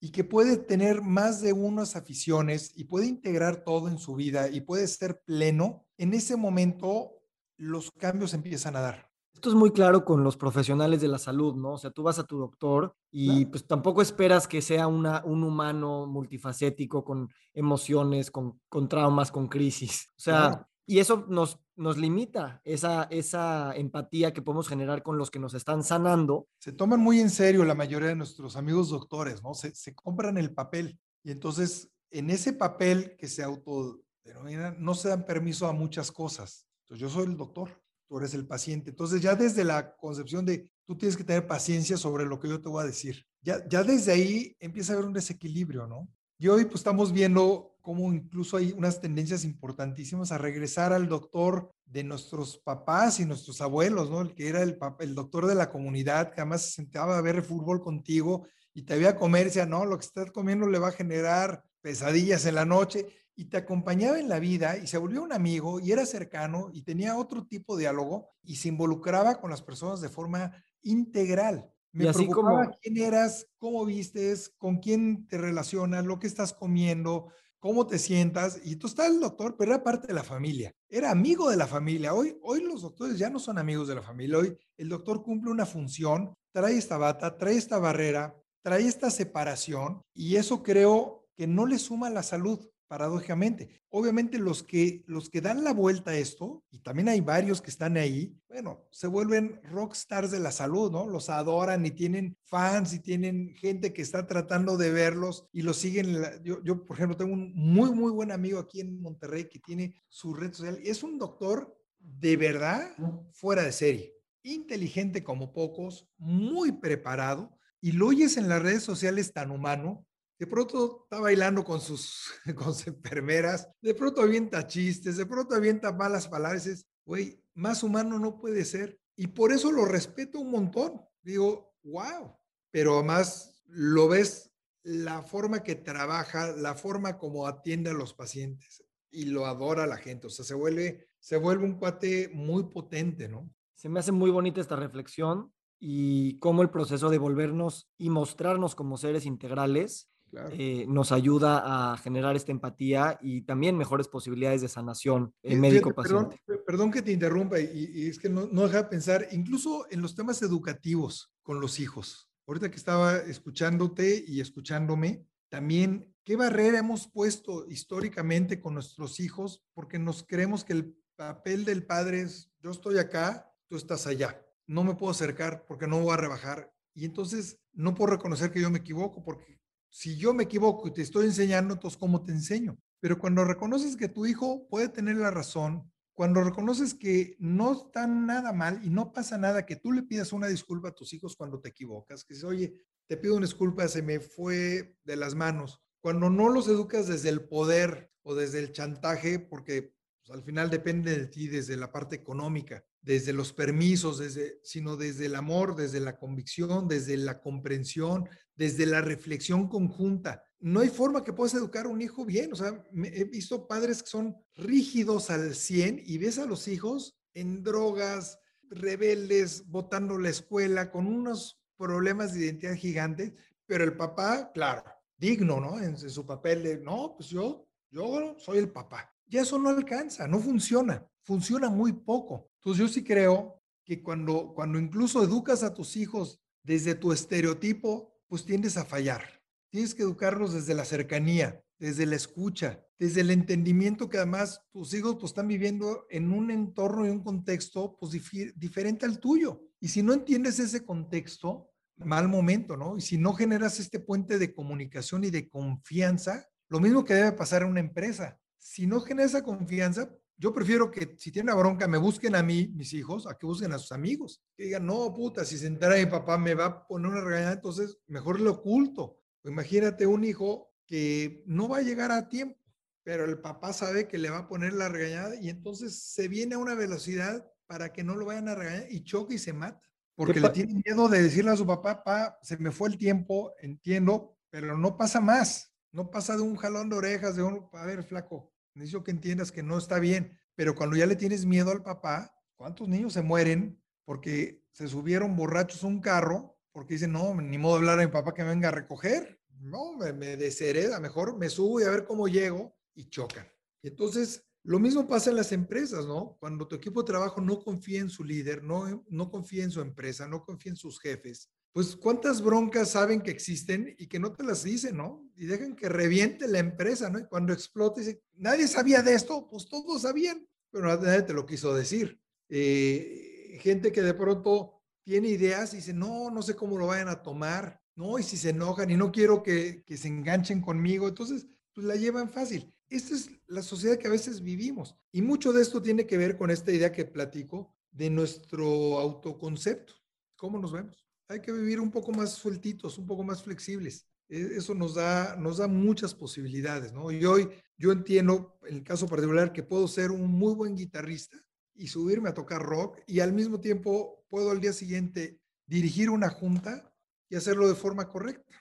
y 0.00 0.10
que 0.10 0.24
puede 0.24 0.56
tener 0.56 1.02
más 1.02 1.42
de 1.42 1.52
unas 1.52 1.96
aficiones 1.96 2.72
y 2.74 2.84
puede 2.84 3.06
integrar 3.06 3.62
todo 3.62 3.88
en 3.88 3.98
su 3.98 4.14
vida 4.14 4.48
y 4.48 4.62
puede 4.62 4.88
ser 4.88 5.22
pleno, 5.26 5.86
en 5.98 6.14
ese 6.14 6.36
momento 6.36 7.20
los 7.58 7.90
cambios 7.90 8.32
empiezan 8.32 8.74
a 8.74 8.80
dar. 8.80 9.09
Esto 9.32 9.48
es 9.48 9.54
muy 9.54 9.70
claro 9.70 10.04
con 10.04 10.22
los 10.22 10.36
profesionales 10.36 11.00
de 11.00 11.08
la 11.08 11.18
salud, 11.18 11.54
¿no? 11.54 11.72
O 11.72 11.78
sea, 11.78 11.90
tú 11.90 12.02
vas 12.02 12.18
a 12.18 12.24
tu 12.24 12.38
doctor 12.38 12.94
y 13.10 13.46
pues 13.46 13.66
tampoco 13.66 14.02
esperas 14.02 14.46
que 14.46 14.60
sea 14.60 14.86
una, 14.86 15.22
un 15.24 15.44
humano 15.44 16.06
multifacético 16.06 17.04
con 17.04 17.30
emociones, 17.54 18.30
con, 18.30 18.60
con 18.68 18.88
traumas, 18.88 19.32
con 19.32 19.48
crisis. 19.48 20.08
O 20.10 20.20
sea, 20.20 20.66
y 20.86 20.98
eso 20.98 21.24
nos, 21.28 21.60
nos 21.76 21.96
limita 21.96 22.60
esa, 22.64 23.04
esa 23.04 23.72
empatía 23.76 24.32
que 24.32 24.42
podemos 24.42 24.68
generar 24.68 25.02
con 25.02 25.16
los 25.16 25.30
que 25.30 25.38
nos 25.38 25.54
están 25.54 25.84
sanando. 25.84 26.48
Se 26.58 26.72
toman 26.72 27.00
muy 27.00 27.20
en 27.20 27.30
serio 27.30 27.64
la 27.64 27.76
mayoría 27.76 28.08
de 28.08 28.16
nuestros 28.16 28.56
amigos 28.56 28.90
doctores, 28.90 29.42
¿no? 29.42 29.54
Se, 29.54 29.74
se 29.74 29.94
compran 29.94 30.36
el 30.36 30.52
papel 30.52 30.98
y 31.22 31.30
entonces 31.30 31.92
en 32.10 32.30
ese 32.30 32.52
papel 32.52 33.16
que 33.16 33.28
se 33.28 33.42
autodenomina 33.44 34.74
no 34.78 34.94
se 34.94 35.10
dan 35.10 35.24
permiso 35.24 35.68
a 35.68 35.72
muchas 35.72 36.10
cosas. 36.10 36.66
Entonces 36.82 37.00
yo 37.00 37.08
soy 37.08 37.26
el 37.26 37.36
doctor 37.36 37.70
tú 38.10 38.18
eres 38.18 38.34
el 38.34 38.44
paciente. 38.44 38.90
Entonces 38.90 39.22
ya 39.22 39.36
desde 39.36 39.62
la 39.62 39.94
concepción 39.94 40.44
de 40.44 40.68
tú 40.84 40.98
tienes 40.98 41.16
que 41.16 41.22
tener 41.22 41.46
paciencia 41.46 41.96
sobre 41.96 42.26
lo 42.26 42.40
que 42.40 42.48
yo 42.48 42.60
te 42.60 42.68
voy 42.68 42.82
a 42.82 42.86
decir, 42.86 43.24
ya, 43.40 43.64
ya 43.68 43.84
desde 43.84 44.10
ahí 44.10 44.56
empieza 44.58 44.92
a 44.92 44.96
haber 44.96 45.06
un 45.06 45.12
desequilibrio, 45.12 45.86
¿no? 45.86 46.08
Y 46.36 46.48
hoy 46.48 46.64
pues 46.64 46.80
estamos 46.80 47.12
viendo 47.12 47.76
cómo 47.80 48.12
incluso 48.12 48.56
hay 48.56 48.72
unas 48.72 49.00
tendencias 49.00 49.44
importantísimas 49.44 50.32
a 50.32 50.38
regresar 50.38 50.92
al 50.92 51.08
doctor 51.08 51.70
de 51.84 52.02
nuestros 52.02 52.58
papás 52.58 53.20
y 53.20 53.26
nuestros 53.26 53.60
abuelos, 53.60 54.10
¿no? 54.10 54.22
El 54.22 54.34
que 54.34 54.48
era 54.48 54.60
el, 54.62 54.76
el 54.98 55.14
doctor 55.14 55.46
de 55.46 55.54
la 55.54 55.70
comunidad, 55.70 56.32
que 56.32 56.40
además 56.40 56.62
se 56.62 56.72
sentaba 56.72 57.16
a 57.16 57.22
ver 57.22 57.42
fútbol 57.42 57.80
contigo 57.80 58.48
y 58.74 58.82
te 58.82 58.94
había 58.94 59.16
comer, 59.16 59.44
decía, 59.44 59.66
no, 59.66 59.84
lo 59.84 59.96
que 59.96 60.06
estás 60.06 60.32
comiendo 60.32 60.66
le 60.66 60.80
va 60.80 60.88
a 60.88 60.92
generar 60.92 61.62
pesadillas 61.80 62.44
en 62.44 62.56
la 62.56 62.64
noche 62.64 63.06
y 63.40 63.46
te 63.46 63.56
acompañaba 63.56 64.20
en 64.20 64.28
la 64.28 64.38
vida 64.38 64.76
y 64.76 64.86
se 64.86 64.98
volvió 64.98 65.22
un 65.22 65.32
amigo 65.32 65.80
y 65.80 65.92
era 65.92 66.04
cercano 66.04 66.68
y 66.74 66.82
tenía 66.82 67.16
otro 67.16 67.46
tipo 67.46 67.74
de 67.74 67.84
diálogo 67.84 68.28
y 68.42 68.56
se 68.56 68.68
involucraba 68.68 69.40
con 69.40 69.48
las 69.48 69.62
personas 69.62 70.02
de 70.02 70.10
forma 70.10 70.52
integral. 70.82 71.72
Me 71.90 72.06
así 72.06 72.26
preocupaba 72.26 72.64
como... 72.64 72.76
quién 72.82 72.98
eras, 72.98 73.46
cómo 73.56 73.86
vistes, 73.86 74.50
con 74.58 74.76
quién 74.76 75.26
te 75.26 75.38
relacionas, 75.38 76.04
lo 76.04 76.18
que 76.18 76.26
estás 76.26 76.52
comiendo, 76.52 77.32
cómo 77.60 77.86
te 77.86 77.98
sientas. 77.98 78.60
Y 78.62 78.76
tú 78.76 78.88
estás 78.88 79.06
el 79.08 79.20
doctor, 79.20 79.56
pero 79.56 79.72
era 79.72 79.82
parte 79.82 80.08
de 80.08 80.14
la 80.14 80.22
familia. 80.22 80.74
Era 80.90 81.10
amigo 81.10 81.48
de 81.48 81.56
la 81.56 81.66
familia. 81.66 82.12
Hoy, 82.12 82.36
hoy 82.42 82.62
los 82.62 82.82
doctores 82.82 83.16
ya 83.16 83.30
no 83.30 83.38
son 83.38 83.56
amigos 83.56 83.88
de 83.88 83.94
la 83.94 84.02
familia. 84.02 84.36
Hoy 84.36 84.54
el 84.76 84.90
doctor 84.90 85.22
cumple 85.22 85.50
una 85.50 85.64
función, 85.64 86.34
trae 86.52 86.76
esta 86.76 86.98
bata, 86.98 87.38
trae 87.38 87.56
esta 87.56 87.78
barrera, 87.78 88.36
trae 88.62 88.86
esta 88.86 89.10
separación 89.10 90.02
y 90.12 90.36
eso 90.36 90.62
creo 90.62 91.26
que 91.38 91.46
no 91.46 91.64
le 91.64 91.78
suma 91.78 92.08
a 92.08 92.10
la 92.10 92.22
salud 92.22 92.68
paradójicamente. 92.90 93.70
Obviamente 93.90 94.36
los 94.36 94.64
que, 94.64 95.04
los 95.06 95.30
que 95.30 95.40
dan 95.40 95.62
la 95.62 95.72
vuelta 95.72 96.10
a 96.10 96.16
esto, 96.16 96.64
y 96.72 96.80
también 96.80 97.08
hay 97.08 97.20
varios 97.20 97.62
que 97.62 97.70
están 97.70 97.96
ahí, 97.96 98.36
bueno, 98.48 98.84
se 98.90 99.06
vuelven 99.06 99.60
rockstars 99.62 100.32
de 100.32 100.40
la 100.40 100.50
salud, 100.50 100.90
¿no? 100.90 101.08
Los 101.08 101.30
adoran 101.30 101.86
y 101.86 101.92
tienen 101.92 102.36
fans 102.42 102.92
y 102.92 102.98
tienen 102.98 103.54
gente 103.54 103.92
que 103.92 104.02
está 104.02 104.26
tratando 104.26 104.76
de 104.76 104.90
verlos 104.90 105.46
y 105.52 105.62
los 105.62 105.76
siguen. 105.76 106.20
Yo, 106.42 106.60
yo, 106.64 106.84
por 106.84 106.96
ejemplo, 106.96 107.16
tengo 107.16 107.32
un 107.32 107.54
muy, 107.54 107.92
muy 107.92 108.10
buen 108.10 108.32
amigo 108.32 108.58
aquí 108.58 108.80
en 108.80 109.00
Monterrey 109.00 109.44
que 109.44 109.60
tiene 109.60 109.94
su 110.08 110.34
red 110.34 110.52
social. 110.52 110.80
Es 110.82 111.04
un 111.04 111.16
doctor 111.16 111.78
de 112.00 112.36
verdad 112.36 112.90
fuera 113.30 113.62
de 113.62 113.70
serie, 113.70 114.16
inteligente 114.42 115.22
como 115.22 115.52
pocos, 115.52 116.08
muy 116.18 116.72
preparado, 116.72 117.56
y 117.80 117.92
lo 117.92 118.08
oyes 118.08 118.36
en 118.36 118.48
las 118.48 118.60
redes 118.60 118.82
sociales 118.82 119.32
tan 119.32 119.52
humano 119.52 120.04
de 120.40 120.46
pronto 120.46 121.02
está 121.02 121.20
bailando 121.20 121.62
con 121.62 121.82
sus, 121.82 122.32
con 122.56 122.74
sus 122.74 122.86
enfermeras, 122.86 123.68
de 123.82 123.94
pronto 123.94 124.22
avienta 124.22 124.66
chistes, 124.66 125.18
de 125.18 125.26
pronto 125.26 125.54
avienta 125.54 125.92
malas 125.92 126.28
palabras, 126.28 126.86
güey, 127.04 127.44
más 127.54 127.82
humano 127.82 128.18
no 128.18 128.40
puede 128.40 128.64
ser. 128.64 128.98
Y 129.16 129.26
por 129.26 129.52
eso 129.52 129.70
lo 129.70 129.84
respeto 129.84 130.40
un 130.40 130.50
montón. 130.50 131.02
Digo, 131.20 131.74
wow. 131.82 132.38
Pero 132.70 132.94
además 132.94 133.62
lo 133.66 134.08
ves 134.08 134.50
la 134.82 135.20
forma 135.22 135.62
que 135.62 135.74
trabaja, 135.74 136.56
la 136.56 136.74
forma 136.74 137.18
como 137.18 137.46
atiende 137.46 137.90
a 137.90 137.94
los 137.94 138.14
pacientes 138.14 138.82
y 139.10 139.26
lo 139.26 139.44
adora 139.44 139.86
la 139.86 139.98
gente. 139.98 140.28
O 140.28 140.30
sea, 140.30 140.46
se 140.46 140.54
vuelve, 140.54 141.10
se 141.18 141.36
vuelve 141.36 141.66
un 141.66 141.78
cuate 141.78 142.30
muy 142.32 142.62
potente, 142.70 143.28
¿no? 143.28 143.50
Se 143.74 143.90
me 143.90 144.00
hace 144.00 144.12
muy 144.12 144.30
bonita 144.30 144.62
esta 144.62 144.76
reflexión 144.76 145.52
y 145.78 146.38
cómo 146.38 146.62
el 146.62 146.70
proceso 146.70 147.10
de 147.10 147.18
volvernos 147.18 147.90
y 147.98 148.08
mostrarnos 148.08 148.74
como 148.74 148.96
seres 148.96 149.26
integrales 149.26 150.09
eh, 150.52 150.86
nos 150.88 151.12
ayuda 151.12 151.92
a 151.92 151.96
generar 151.98 152.36
esta 152.36 152.52
empatía 152.52 153.18
y 153.20 153.42
también 153.42 153.76
mejores 153.76 154.08
posibilidades 154.08 154.60
de 154.60 154.68
sanación 154.68 155.34
en 155.42 155.60
médico-paciente. 155.60 156.40
Perdón, 156.66 156.90
que 156.90 157.02
te 157.02 157.12
interrumpa 157.12 157.58
y, 157.58 158.06
es 158.08 158.18
que 158.18 158.28
no, 158.28 158.46
no 158.50 158.62
deja 158.62 158.82
de 158.82 158.88
pensar 158.88 159.28
incluso 159.32 159.86
en 159.90 160.02
los 160.02 160.14
temas 160.14 160.42
educativos 160.42 161.32
con 161.42 161.60
los 161.60 161.80
hijos. 161.80 162.30
Ahorita 162.46 162.70
que 162.70 162.76
estaba 162.76 163.16
escuchándote 163.16 164.24
y 164.26 164.40
escuchándome, 164.40 165.24
también 165.48 166.14
qué 166.24 166.36
barrera 166.36 166.78
hemos 166.78 167.08
puesto 167.08 167.66
históricamente 167.68 168.60
con 168.60 168.74
nuestros 168.74 169.20
hijos 169.20 169.64
porque 169.74 169.98
nos 169.98 170.22
creemos 170.22 170.64
que 170.64 170.72
el 170.74 170.96
papel 171.16 171.64
del 171.64 171.84
padre 171.84 172.22
es 172.22 172.50
yo 172.62 172.70
estoy 172.70 172.98
acá, 172.98 173.52
tú 173.68 173.76
estás 173.76 174.06
allá. 174.06 174.44
No 174.66 174.84
me 174.84 174.94
puedo 174.94 175.10
acercar 175.10 175.64
porque 175.66 175.86
no 175.86 176.00
voy 176.00 176.12
a 176.12 176.18
rebajar. 176.18 176.72
Y 176.94 177.04
entonces 177.04 177.58
no 177.72 177.94
puedo 177.94 178.12
reconocer 178.12 178.50
que 178.50 178.60
yo 178.60 178.70
me 178.70 178.78
equivoco 178.78 179.22
porque 179.22 179.59
si 179.90 180.16
yo 180.16 180.32
me 180.32 180.44
equivoco 180.44 180.88
y 180.88 180.92
te 180.92 181.02
estoy 181.02 181.26
enseñando, 181.26 181.74
entonces 181.74 181.98
¿cómo 181.98 182.22
te 182.22 182.32
enseño? 182.32 182.78
Pero 183.00 183.18
cuando 183.18 183.44
reconoces 183.44 183.96
que 183.96 184.08
tu 184.08 184.26
hijo 184.26 184.66
puede 184.68 184.88
tener 184.88 185.16
la 185.16 185.30
razón, 185.30 185.90
cuando 186.14 186.44
reconoces 186.44 186.94
que 186.94 187.34
no 187.38 187.72
está 187.72 188.06
nada 188.06 188.52
mal 188.52 188.80
y 188.84 188.90
no 188.90 189.12
pasa 189.12 189.38
nada, 189.38 189.64
que 189.64 189.76
tú 189.76 189.92
le 189.92 190.02
pidas 190.02 190.32
una 190.32 190.48
disculpa 190.48 190.88
a 190.88 190.94
tus 190.94 191.12
hijos 191.14 191.34
cuando 191.34 191.60
te 191.60 191.70
equivocas, 191.70 192.24
que 192.24 192.34
dices, 192.34 192.48
oye, 192.48 192.74
te 193.06 193.16
pido 193.16 193.36
una 193.36 193.46
disculpa, 193.46 193.88
se 193.88 194.02
me 194.02 194.20
fue 194.20 194.96
de 195.04 195.16
las 195.16 195.34
manos. 195.34 195.80
Cuando 196.00 196.30
no 196.30 196.48
los 196.48 196.68
educas 196.68 197.08
desde 197.08 197.30
el 197.30 197.48
poder 197.48 198.12
o 198.22 198.34
desde 198.34 198.58
el 198.58 198.72
chantaje, 198.72 199.38
porque 199.38 199.94
pues, 200.22 200.30
al 200.30 200.44
final 200.44 200.70
depende 200.70 201.18
de 201.18 201.26
ti 201.26 201.48
desde 201.48 201.76
la 201.76 201.90
parte 201.90 202.16
económica, 202.16 202.84
desde 203.00 203.32
los 203.32 203.52
permisos, 203.52 204.18
desde, 204.18 204.60
sino 204.62 204.96
desde 204.96 205.26
el 205.26 205.34
amor, 205.34 205.74
desde 205.74 206.00
la 206.00 206.18
convicción, 206.18 206.86
desde 206.86 207.16
la 207.16 207.40
comprensión, 207.40 208.28
desde 208.60 208.84
la 208.84 209.00
reflexión 209.00 209.68
conjunta. 209.68 210.44
No 210.58 210.80
hay 210.80 210.90
forma 210.90 211.24
que 211.24 211.32
puedas 211.32 211.54
educar 211.54 211.86
a 211.86 211.88
un 211.88 212.02
hijo 212.02 212.26
bien. 212.26 212.52
O 212.52 212.56
sea, 212.56 212.86
he 213.04 213.24
visto 213.24 213.66
padres 213.66 214.02
que 214.02 214.10
son 214.10 214.36
rígidos 214.54 215.30
al 215.30 215.54
100 215.54 216.02
y 216.04 216.18
ves 216.18 216.38
a 216.38 216.44
los 216.44 216.68
hijos 216.68 217.18
en 217.32 217.62
drogas, 217.62 218.38
rebeldes, 218.68 219.66
botando 219.66 220.18
la 220.18 220.28
escuela, 220.28 220.90
con 220.90 221.06
unos 221.06 221.58
problemas 221.78 222.34
de 222.34 222.40
identidad 222.40 222.74
gigantes, 222.74 223.32
pero 223.64 223.82
el 223.82 223.96
papá, 223.96 224.52
claro, 224.52 224.84
digno, 225.16 225.58
¿no? 225.58 225.80
En, 225.80 225.96
su 225.96 226.26
papel 226.26 226.62
de, 226.62 226.78
no, 226.80 227.14
pues 227.16 227.30
yo, 227.30 227.66
yo 227.90 228.36
soy 228.36 228.58
el 228.58 228.70
papá. 228.70 229.10
Y 229.26 229.38
eso 229.38 229.58
no 229.58 229.70
alcanza, 229.70 230.28
no 230.28 230.38
funciona, 230.38 231.02
funciona 231.22 231.70
muy 231.70 231.94
poco. 231.94 232.50
Entonces 232.56 232.78
yo 232.78 232.88
sí 232.92 233.02
creo 233.02 233.62
que 233.86 234.02
cuando, 234.02 234.52
cuando 234.54 234.78
incluso 234.78 235.22
educas 235.22 235.62
a 235.62 235.72
tus 235.72 235.96
hijos 235.96 236.42
desde 236.62 236.94
tu 236.94 237.10
estereotipo, 237.10 238.09
pues 238.30 238.44
tiendes 238.44 238.76
a 238.76 238.84
fallar. 238.84 239.42
Tienes 239.70 239.92
que 239.92 240.02
educarlos 240.02 240.54
desde 240.54 240.72
la 240.72 240.84
cercanía, 240.84 241.60
desde 241.80 242.06
la 242.06 242.14
escucha, 242.14 242.80
desde 242.96 243.22
el 243.22 243.30
entendimiento 243.32 244.08
que 244.08 244.18
además 244.18 244.62
tus 244.70 244.94
hijos 244.94 245.16
pues 245.16 245.32
están 245.32 245.48
viviendo 245.48 246.06
en 246.10 246.32
un 246.32 246.52
entorno 246.52 247.04
y 247.04 247.10
un 247.10 247.24
contexto 247.24 247.96
pues 247.98 248.12
diferente 248.54 249.04
al 249.04 249.18
tuyo. 249.18 249.60
Y 249.80 249.88
si 249.88 250.02
no 250.02 250.12
entiendes 250.12 250.60
ese 250.60 250.84
contexto, 250.84 251.70
mal 251.96 252.28
momento, 252.28 252.76
¿no? 252.76 252.96
Y 252.96 253.00
si 253.00 253.18
no 253.18 253.32
generas 253.32 253.80
este 253.80 253.98
puente 253.98 254.38
de 254.38 254.54
comunicación 254.54 255.24
y 255.24 255.30
de 255.30 255.48
confianza, 255.48 256.48
lo 256.68 256.78
mismo 256.78 257.04
que 257.04 257.14
debe 257.14 257.32
pasar 257.32 257.62
en 257.62 257.70
una 257.70 257.80
empresa. 257.80 258.38
si 258.62 258.86
no 258.86 259.00
genera 259.00 259.26
esa 259.26 259.42
confianza, 259.42 260.14
yo 260.40 260.54
prefiero 260.54 260.90
que 260.90 261.16
si 261.18 261.30
tiene 261.30 261.52
una 261.52 261.60
bronca 261.60 261.86
me 261.86 261.98
busquen 261.98 262.34
a 262.34 262.42
mí, 262.42 262.72
mis 262.74 262.94
hijos, 262.94 263.26
a 263.26 263.36
que 263.36 263.44
busquen 263.44 263.74
a 263.74 263.78
sus 263.78 263.92
amigos. 263.92 264.42
Que 264.56 264.64
digan, 264.64 264.86
no, 264.86 265.12
puta, 265.12 265.44
si 265.44 265.58
se 265.58 265.66
entera 265.66 265.96
mi 265.96 266.06
papá 266.06 266.38
me 266.38 266.54
va 266.54 266.64
a 266.64 266.86
poner 266.86 267.10
una 267.10 267.20
regañada, 267.20 267.52
entonces 267.52 267.98
mejor 268.06 268.40
lo 268.40 268.52
oculto. 268.52 269.18
Imagínate 269.44 270.06
un 270.06 270.24
hijo 270.24 270.72
que 270.86 271.44
no 271.44 271.68
va 271.68 271.78
a 271.78 271.82
llegar 271.82 272.10
a 272.10 272.30
tiempo, 272.30 272.58
pero 273.02 273.26
el 273.26 273.38
papá 273.38 273.74
sabe 273.74 274.08
que 274.08 274.16
le 274.16 274.30
va 274.30 274.38
a 274.38 274.48
poner 274.48 274.72
la 274.72 274.88
regañada 274.88 275.36
y 275.36 275.50
entonces 275.50 276.02
se 276.02 276.26
viene 276.26 276.54
a 276.54 276.58
una 276.58 276.74
velocidad 276.74 277.46
para 277.66 277.92
que 277.92 278.02
no 278.02 278.16
lo 278.16 278.24
vayan 278.24 278.48
a 278.48 278.54
regañar 278.54 278.86
y 278.90 279.04
choca 279.04 279.34
y 279.34 279.38
se 279.38 279.52
mata. 279.52 279.86
Porque 280.14 280.40
le 280.40 280.48
tiene 280.48 280.80
miedo 280.82 281.08
de 281.10 281.22
decirle 281.22 281.50
a 281.50 281.56
su 281.56 281.66
papá, 281.66 282.02
papá, 282.02 282.38
se 282.40 282.56
me 282.56 282.72
fue 282.72 282.88
el 282.88 282.96
tiempo, 282.96 283.52
entiendo, 283.60 284.38
pero 284.48 284.78
no 284.78 284.96
pasa 284.96 285.20
más. 285.20 285.70
No 285.92 286.10
pasa 286.10 286.34
de 286.34 286.42
un 286.42 286.56
jalón 286.56 286.88
de 286.88 286.96
orejas, 286.96 287.36
de 287.36 287.42
un, 287.42 287.68
a 287.72 287.84
ver, 287.84 288.04
flaco, 288.04 288.50
necesito 288.74 289.04
que 289.04 289.10
entiendas 289.10 289.52
que 289.52 289.62
no 289.62 289.78
está 289.78 289.98
bien. 289.98 290.38
Pero 290.54 290.74
cuando 290.74 290.96
ya 290.96 291.06
le 291.06 291.16
tienes 291.16 291.46
miedo 291.46 291.70
al 291.70 291.82
papá, 291.82 292.34
¿cuántos 292.56 292.88
niños 292.88 293.12
se 293.12 293.22
mueren 293.22 293.82
porque 294.04 294.62
se 294.72 294.88
subieron 294.88 295.36
borrachos 295.36 295.84
a 295.84 295.86
un 295.86 296.00
carro? 296.00 296.58
Porque 296.72 296.94
dicen, 296.94 297.12
no, 297.12 297.34
ni 297.34 297.58
modo 297.58 297.74
de 297.74 297.78
hablar 297.78 298.00
a 298.00 298.06
mi 298.06 298.12
papá 298.12 298.34
que 298.34 298.42
venga 298.42 298.68
a 298.68 298.72
recoger. 298.72 299.40
No, 299.60 299.96
me, 299.96 300.12
me 300.12 300.36
deshereda, 300.36 301.00
mejor 301.00 301.36
me 301.36 301.48
subo 301.48 301.80
y 301.80 301.84
a 301.84 301.90
ver 301.90 302.04
cómo 302.04 302.28
llego 302.28 302.76
y 302.94 303.08
chocan. 303.08 303.46
Entonces, 303.82 304.44
lo 304.62 304.78
mismo 304.78 305.06
pasa 305.06 305.30
en 305.30 305.36
las 305.36 305.52
empresas, 305.52 306.06
¿no? 306.06 306.36
Cuando 306.38 306.68
tu 306.68 306.76
equipo 306.76 307.02
de 307.02 307.06
trabajo 307.06 307.40
no 307.40 307.60
confía 307.60 308.00
en 308.00 308.10
su 308.10 308.24
líder, 308.24 308.62
no, 308.62 309.04
no 309.08 309.30
confía 309.30 309.64
en 309.64 309.70
su 309.70 309.80
empresa, 309.80 310.28
no 310.28 310.44
confía 310.44 310.70
en 310.72 310.76
sus 310.76 311.00
jefes, 311.00 311.50
pues 311.72 311.94
cuántas 311.96 312.42
broncas 312.42 312.90
saben 312.90 313.20
que 313.20 313.30
existen 313.30 313.94
y 313.98 314.06
que 314.08 314.18
no 314.18 314.32
te 314.32 314.42
las 314.42 314.64
dicen, 314.64 314.96
¿no? 314.96 315.28
Y 315.36 315.46
dejan 315.46 315.76
que 315.76 315.88
reviente 315.88 316.48
la 316.48 316.58
empresa, 316.58 317.10
¿no? 317.10 317.18
Y 317.18 317.26
cuando 317.26 317.52
explote, 317.52 318.22
nadie 318.34 318.66
sabía 318.66 319.02
de 319.02 319.14
esto, 319.14 319.48
pues 319.48 319.68
todos 319.68 320.02
sabían, 320.02 320.46
pero 320.70 320.96
nadie 320.96 321.22
te 321.22 321.32
lo 321.32 321.46
quiso 321.46 321.74
decir. 321.74 322.20
Eh, 322.48 323.58
gente 323.60 323.92
que 323.92 324.02
de 324.02 324.14
pronto 324.14 324.82
tiene 325.04 325.28
ideas 325.28 325.72
y 325.72 325.76
dice, 325.76 325.94
no, 325.94 326.30
no 326.30 326.42
sé 326.42 326.56
cómo 326.56 326.76
lo 326.76 326.88
vayan 326.88 327.08
a 327.08 327.22
tomar, 327.22 327.80
¿no? 327.94 328.18
Y 328.18 328.24
si 328.24 328.36
se 328.36 328.50
enojan 328.50 328.90
y 328.90 328.96
no 328.96 329.12
quiero 329.12 329.42
que, 329.42 329.84
que 329.84 329.96
se 329.96 330.08
enganchen 330.08 330.60
conmigo, 330.60 331.08
entonces, 331.08 331.46
pues 331.72 331.86
la 331.86 331.94
llevan 331.94 332.30
fácil. 332.30 332.74
Esta 332.88 333.14
es 333.14 333.30
la 333.46 333.62
sociedad 333.62 333.96
que 333.96 334.08
a 334.08 334.10
veces 334.10 334.42
vivimos. 334.42 334.96
Y 335.12 335.22
mucho 335.22 335.52
de 335.52 335.62
esto 335.62 335.80
tiene 335.80 336.06
que 336.06 336.18
ver 336.18 336.36
con 336.36 336.50
esta 336.50 336.72
idea 336.72 336.90
que 336.90 337.04
platico 337.04 337.76
de 337.92 338.10
nuestro 338.10 338.98
autoconcepto. 338.98 339.94
¿Cómo 340.36 340.58
nos 340.58 340.72
vemos? 340.72 341.09
Hay 341.30 341.40
que 341.40 341.52
vivir 341.52 341.78
un 341.78 341.92
poco 341.92 342.10
más 342.10 342.32
sueltitos, 342.32 342.98
un 342.98 343.06
poco 343.06 343.22
más 343.22 343.40
flexibles. 343.44 344.04
E, 344.28 344.56
eso 344.56 344.74
nos 344.74 344.96
da, 344.96 345.36
nos 345.36 345.58
da 345.58 345.68
muchas 345.68 346.12
posibilidades, 346.12 346.92
¿no? 346.92 347.12
Y 347.12 347.24
hoy 347.24 347.48
yo 347.78 347.92
entiendo, 347.92 348.58
en 348.66 348.78
el 348.78 348.82
caso 348.82 349.06
particular, 349.06 349.52
que 349.52 349.62
puedo 349.62 349.86
ser 349.86 350.10
un 350.10 350.28
muy 350.28 350.54
buen 350.54 350.74
guitarrista 350.74 351.38
y 351.76 351.86
subirme 351.86 352.28
a 352.28 352.34
tocar 352.34 352.60
rock 352.60 352.98
y 353.06 353.20
al 353.20 353.32
mismo 353.32 353.60
tiempo 353.60 354.24
puedo 354.28 354.50
al 354.50 354.60
día 354.60 354.72
siguiente 354.72 355.38
dirigir 355.68 356.10
una 356.10 356.30
junta 356.30 356.92
y 357.28 357.36
hacerlo 357.36 357.68
de 357.68 357.76
forma 357.76 358.08
correcta. 358.08 358.56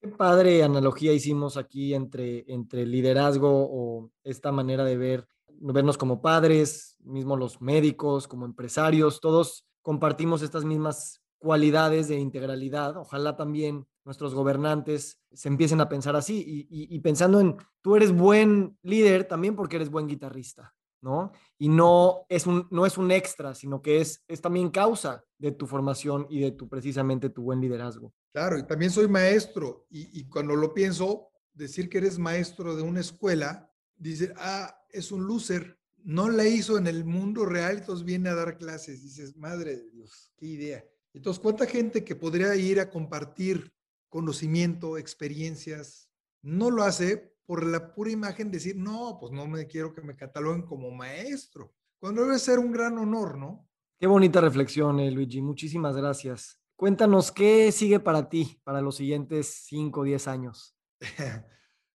Qué 0.00 0.06
padre 0.06 0.62
analogía 0.62 1.12
hicimos 1.12 1.56
aquí 1.56 1.92
entre, 1.92 2.44
entre 2.46 2.86
liderazgo 2.86 3.50
o 3.50 4.12
esta 4.22 4.52
manera 4.52 4.84
de 4.84 4.96
ver, 4.96 5.26
vernos 5.48 5.98
como 5.98 6.22
padres, 6.22 6.96
mismo 7.00 7.36
los 7.36 7.60
médicos, 7.60 8.28
como 8.28 8.46
empresarios, 8.46 9.20
todos 9.20 9.66
compartimos 9.82 10.42
estas 10.42 10.64
mismas 10.64 11.21
cualidades 11.42 12.06
de 12.06 12.18
integralidad. 12.18 12.96
Ojalá 12.96 13.36
también 13.36 13.84
nuestros 14.04 14.32
gobernantes 14.32 15.20
se 15.32 15.48
empiecen 15.48 15.80
a 15.80 15.88
pensar 15.88 16.14
así 16.14 16.66
y, 16.70 16.94
y, 16.94 16.98
pensando 17.00 17.40
en, 17.40 17.56
tú 17.80 17.96
eres 17.96 18.12
buen 18.12 18.78
líder 18.82 19.24
también 19.24 19.56
porque 19.56 19.76
eres 19.76 19.90
buen 19.90 20.06
guitarrista, 20.06 20.74
¿no? 21.00 21.32
Y 21.58 21.68
no 21.68 22.26
es 22.28 22.46
un, 22.46 22.68
no 22.70 22.86
es 22.86 22.96
un 22.96 23.10
extra, 23.10 23.54
sino 23.54 23.82
que 23.82 24.00
es, 24.00 24.22
es 24.28 24.40
también 24.40 24.70
causa 24.70 25.24
de 25.38 25.50
tu 25.50 25.66
formación 25.66 26.26
y 26.30 26.40
de 26.40 26.52
tu 26.52 26.68
precisamente 26.68 27.28
tu 27.28 27.42
buen 27.42 27.60
liderazgo. 27.60 28.14
Claro, 28.32 28.56
y 28.56 28.66
también 28.66 28.92
soy 28.92 29.08
maestro 29.08 29.86
y, 29.90 30.24
cuando 30.28 30.54
lo 30.54 30.72
pienso, 30.72 31.32
decir 31.52 31.88
que 31.88 31.98
eres 31.98 32.18
maestro 32.18 32.76
de 32.76 32.82
una 32.82 33.00
escuela, 33.00 33.68
dice, 33.96 34.32
ah, 34.36 34.74
es 34.90 35.10
un 35.10 35.26
loser, 35.26 35.78
no 36.04 36.28
la 36.30 36.46
hizo 36.46 36.78
en 36.78 36.86
el 36.86 37.04
mundo 37.04 37.46
real, 37.46 37.78
entonces 37.78 38.04
viene 38.04 38.28
a 38.28 38.34
dar 38.34 38.58
clases. 38.58 39.02
Dices, 39.02 39.36
madre 39.36 39.76
de 39.76 39.90
Dios, 39.90 40.32
qué 40.36 40.46
idea. 40.46 40.84
Entonces, 41.14 41.40
¿cuánta 41.40 41.66
gente 41.66 42.04
que 42.04 42.16
podría 42.16 42.54
ir 42.56 42.80
a 42.80 42.90
compartir 42.90 43.72
conocimiento, 44.08 44.98
experiencias, 44.98 46.10
no 46.42 46.70
lo 46.70 46.82
hace 46.82 47.34
por 47.46 47.66
la 47.66 47.94
pura 47.94 48.10
imagen 48.10 48.50
de 48.50 48.58
decir, 48.58 48.76
no, 48.76 49.16
pues 49.18 49.32
no 49.32 49.46
me 49.46 49.66
quiero 49.66 49.94
que 49.94 50.02
me 50.02 50.16
cataloguen 50.16 50.62
como 50.62 50.90
maestro, 50.90 51.74
cuando 51.98 52.22
debe 52.22 52.38
ser 52.38 52.58
un 52.58 52.72
gran 52.72 52.98
honor, 52.98 53.38
¿no? 53.38 53.68
Qué 53.98 54.06
bonita 54.06 54.40
reflexión, 54.40 55.00
eh, 55.00 55.10
Luigi. 55.10 55.40
Muchísimas 55.40 55.96
gracias. 55.96 56.58
Cuéntanos, 56.76 57.30
¿qué 57.30 57.70
sigue 57.70 58.00
para 58.00 58.28
ti 58.28 58.60
para 58.64 58.80
los 58.80 58.96
siguientes 58.96 59.62
5 59.66 60.00
o 60.00 60.04
10 60.04 60.28
años? 60.28 60.76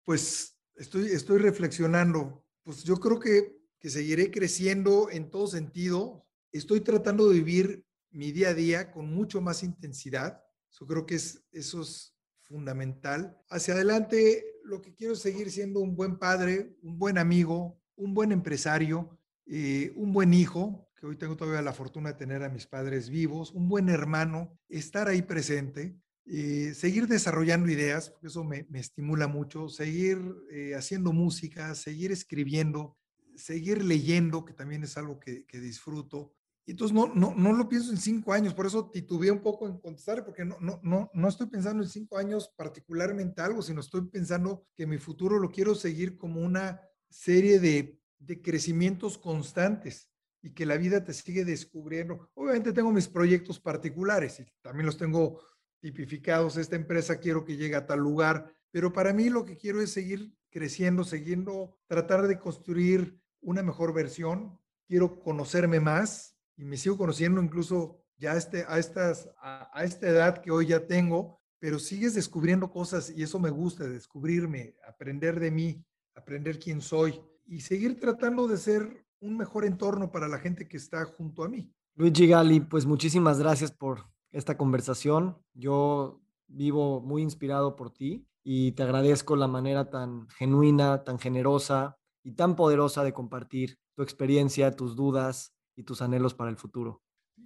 Pues 0.05 0.57
estoy, 0.77 1.07
estoy 1.07 1.37
reflexionando. 1.39 2.45
Pues 2.63 2.85
yo 2.85 2.95
creo 2.95 3.19
que, 3.19 3.57
que 3.77 3.89
seguiré 3.89 4.31
creciendo 4.31 5.09
en 5.11 5.29
todo 5.29 5.47
sentido. 5.47 6.25
Estoy 6.53 6.79
tratando 6.79 7.27
de 7.27 7.33
vivir 7.33 7.85
mi 8.17 8.31
día 8.31 8.49
a 8.49 8.53
día 8.55 8.91
con 8.91 9.13
mucho 9.13 9.41
más 9.41 9.61
intensidad. 9.61 10.41
Yo 10.71 10.87
creo 10.87 11.05
que 11.05 11.15
es, 11.15 11.45
eso 11.51 11.83
es 11.83 12.17
fundamental. 12.41 13.37
Hacia 13.47 13.75
adelante, 13.75 14.43
lo 14.63 14.81
que 14.81 14.95
quiero 14.95 15.13
es 15.13 15.19
seguir 15.19 15.51
siendo 15.51 15.81
un 15.81 15.95
buen 15.95 16.17
padre, 16.17 16.75
un 16.81 16.97
buen 16.97 17.19
amigo, 17.19 17.79
un 17.95 18.15
buen 18.15 18.31
empresario, 18.31 19.19
eh, 19.45 19.93
un 19.95 20.13
buen 20.13 20.33
hijo, 20.33 20.89
que 20.95 21.05
hoy 21.05 21.15
tengo 21.15 21.37
todavía 21.37 21.61
la 21.61 21.73
fortuna 21.73 22.13
de 22.13 22.17
tener 22.17 22.41
a 22.41 22.49
mis 22.49 22.65
padres 22.65 23.09
vivos, 23.09 23.51
un 23.51 23.69
buen 23.69 23.87
hermano, 23.87 24.59
estar 24.67 25.07
ahí 25.07 25.21
presente, 25.21 25.95
eh, 26.25 26.73
seguir 26.73 27.07
desarrollando 27.07 27.71
ideas, 27.71 28.09
porque 28.09 28.27
eso 28.27 28.43
me, 28.43 28.65
estimula 28.73 29.27
mucho, 29.27 29.69
seguir 29.69 30.17
eh, 30.51 30.73
haciendo 30.73 31.13
música, 31.13 31.75
seguir 31.75 32.11
escribiendo, 32.11 32.97
seguir 33.35 33.85
leyendo, 33.85 34.43
que 34.43 34.53
también 34.53 34.83
es 34.83 34.97
algo 34.97 35.19
que, 35.19 35.45
disfruto. 35.51 36.33
Y 36.67 36.71
entonces 36.71 36.93
no, 36.93 37.07
no, 37.15 37.33
no 37.33 37.53
lo 37.53 37.69
pienso 37.69 37.91
en 37.91 37.97
cinco 37.97 38.33
años, 38.33 38.53
por 38.53 38.65
eso 38.65 38.89
titubeé 38.91 39.31
un 39.31 39.39
poco 39.41 39.69
en 39.69 39.79
contestar, 39.79 40.25
porque 40.25 40.43
no, 40.43 40.57
no, 40.59 40.81
no, 40.83 41.09
no 41.13 41.27
estoy 41.29 41.47
pensando 41.47 41.81
en 41.81 41.87
cinco 41.87 42.17
años 42.17 42.53
particularmente 42.57 43.41
algo, 43.41 43.61
sino 43.61 43.79
estoy 43.79 44.01
pensando 44.09 44.67
que 44.75 44.85
mi 44.85 44.97
futuro 44.97 45.39
lo 45.39 45.49
quiero 45.49 45.75
seguir 45.75 46.17
como 46.17 46.41
una 46.41 46.81
serie 47.09 47.61
de, 47.61 47.97
de 48.19 48.41
crecimientos 48.41 49.17
constantes 49.17 50.09
y 50.41 50.53
que 50.53 50.65
la 50.65 50.75
vida 50.75 51.05
te 51.05 51.13
sigue 51.13 51.45
descubriendo. 51.45 52.29
Obviamente 52.33 52.73
tengo 52.73 52.91
mis 52.91 53.07
proyectos 53.07 53.61
particulares 53.61 54.41
y 54.41 54.45
también 54.61 54.87
los 54.87 54.97
tengo 54.97 55.39
tipificados. 55.79 56.57
Esta 56.57 56.75
empresa 56.75 57.21
quiero 57.21 57.45
que 57.45 57.55
llegue 57.55 57.77
a 57.77 57.85
tal 57.85 57.99
lugar, 57.99 58.53
pero 58.71 58.91
para 58.91 59.13
mí 59.13 59.29
lo 59.29 59.45
que 59.45 59.55
quiero 59.55 59.81
es 59.81 59.91
seguir 59.91 60.33
creciendo, 60.49 61.05
siguiendo, 61.05 61.77
tratar 61.87 62.27
de 62.27 62.39
construir 62.39 63.21
una 63.39 63.63
mejor 63.63 63.93
versión. 63.93 64.59
Quiero 64.85 65.21
conocerme 65.21 65.79
más 65.79 66.36
y 66.57 66.65
me 66.65 66.77
sigo 66.77 66.97
conociendo 66.97 67.41
incluso 67.41 68.03
ya 68.17 68.33
este, 68.33 68.65
a, 68.67 68.79
estas, 68.79 69.29
a, 69.39 69.69
a 69.73 69.83
esta 69.83 70.07
edad 70.07 70.41
que 70.41 70.51
hoy 70.51 70.67
ya 70.67 70.85
tengo, 70.87 71.39
pero 71.59 71.79
sigues 71.79 72.15
descubriendo 72.15 72.71
cosas 72.71 73.13
y 73.15 73.23
eso 73.23 73.39
me 73.39 73.51
gusta, 73.51 73.87
descubrirme, 73.87 74.75
aprender 74.87 75.39
de 75.39 75.51
mí, 75.51 75.85
aprender 76.15 76.59
quién 76.59 76.81
soy 76.81 77.21
y 77.45 77.61
seguir 77.61 77.99
tratando 77.99 78.47
de 78.47 78.57
ser 78.57 79.05
un 79.19 79.37
mejor 79.37 79.65
entorno 79.65 80.11
para 80.11 80.27
la 80.27 80.39
gente 80.39 80.67
que 80.67 80.77
está 80.77 81.05
junto 81.05 81.43
a 81.43 81.49
mí. 81.49 81.71
Luigi 81.95 82.27
Gali, 82.27 82.59
pues 82.59 82.85
muchísimas 82.85 83.39
gracias 83.39 83.71
por 83.71 84.05
esta 84.31 84.57
conversación. 84.57 85.37
Yo 85.53 86.21
vivo 86.47 87.01
muy 87.01 87.21
inspirado 87.21 87.75
por 87.75 87.91
ti 87.91 88.27
y 88.43 88.73
te 88.73 88.83
agradezco 88.83 89.35
la 89.35 89.47
manera 89.47 89.89
tan 89.89 90.27
genuina, 90.29 91.03
tan 91.03 91.19
generosa 91.19 91.97
y 92.23 92.33
tan 92.33 92.55
poderosa 92.55 93.03
de 93.03 93.13
compartir 93.13 93.79
tu 93.95 94.03
experiencia, 94.03 94.75
tus 94.75 94.95
dudas 94.95 95.56
y 95.77 95.83
tus 95.83 96.01
anhelos 96.01 96.33
para 96.33 96.49
el 96.49 96.57
futuro. 96.57 97.01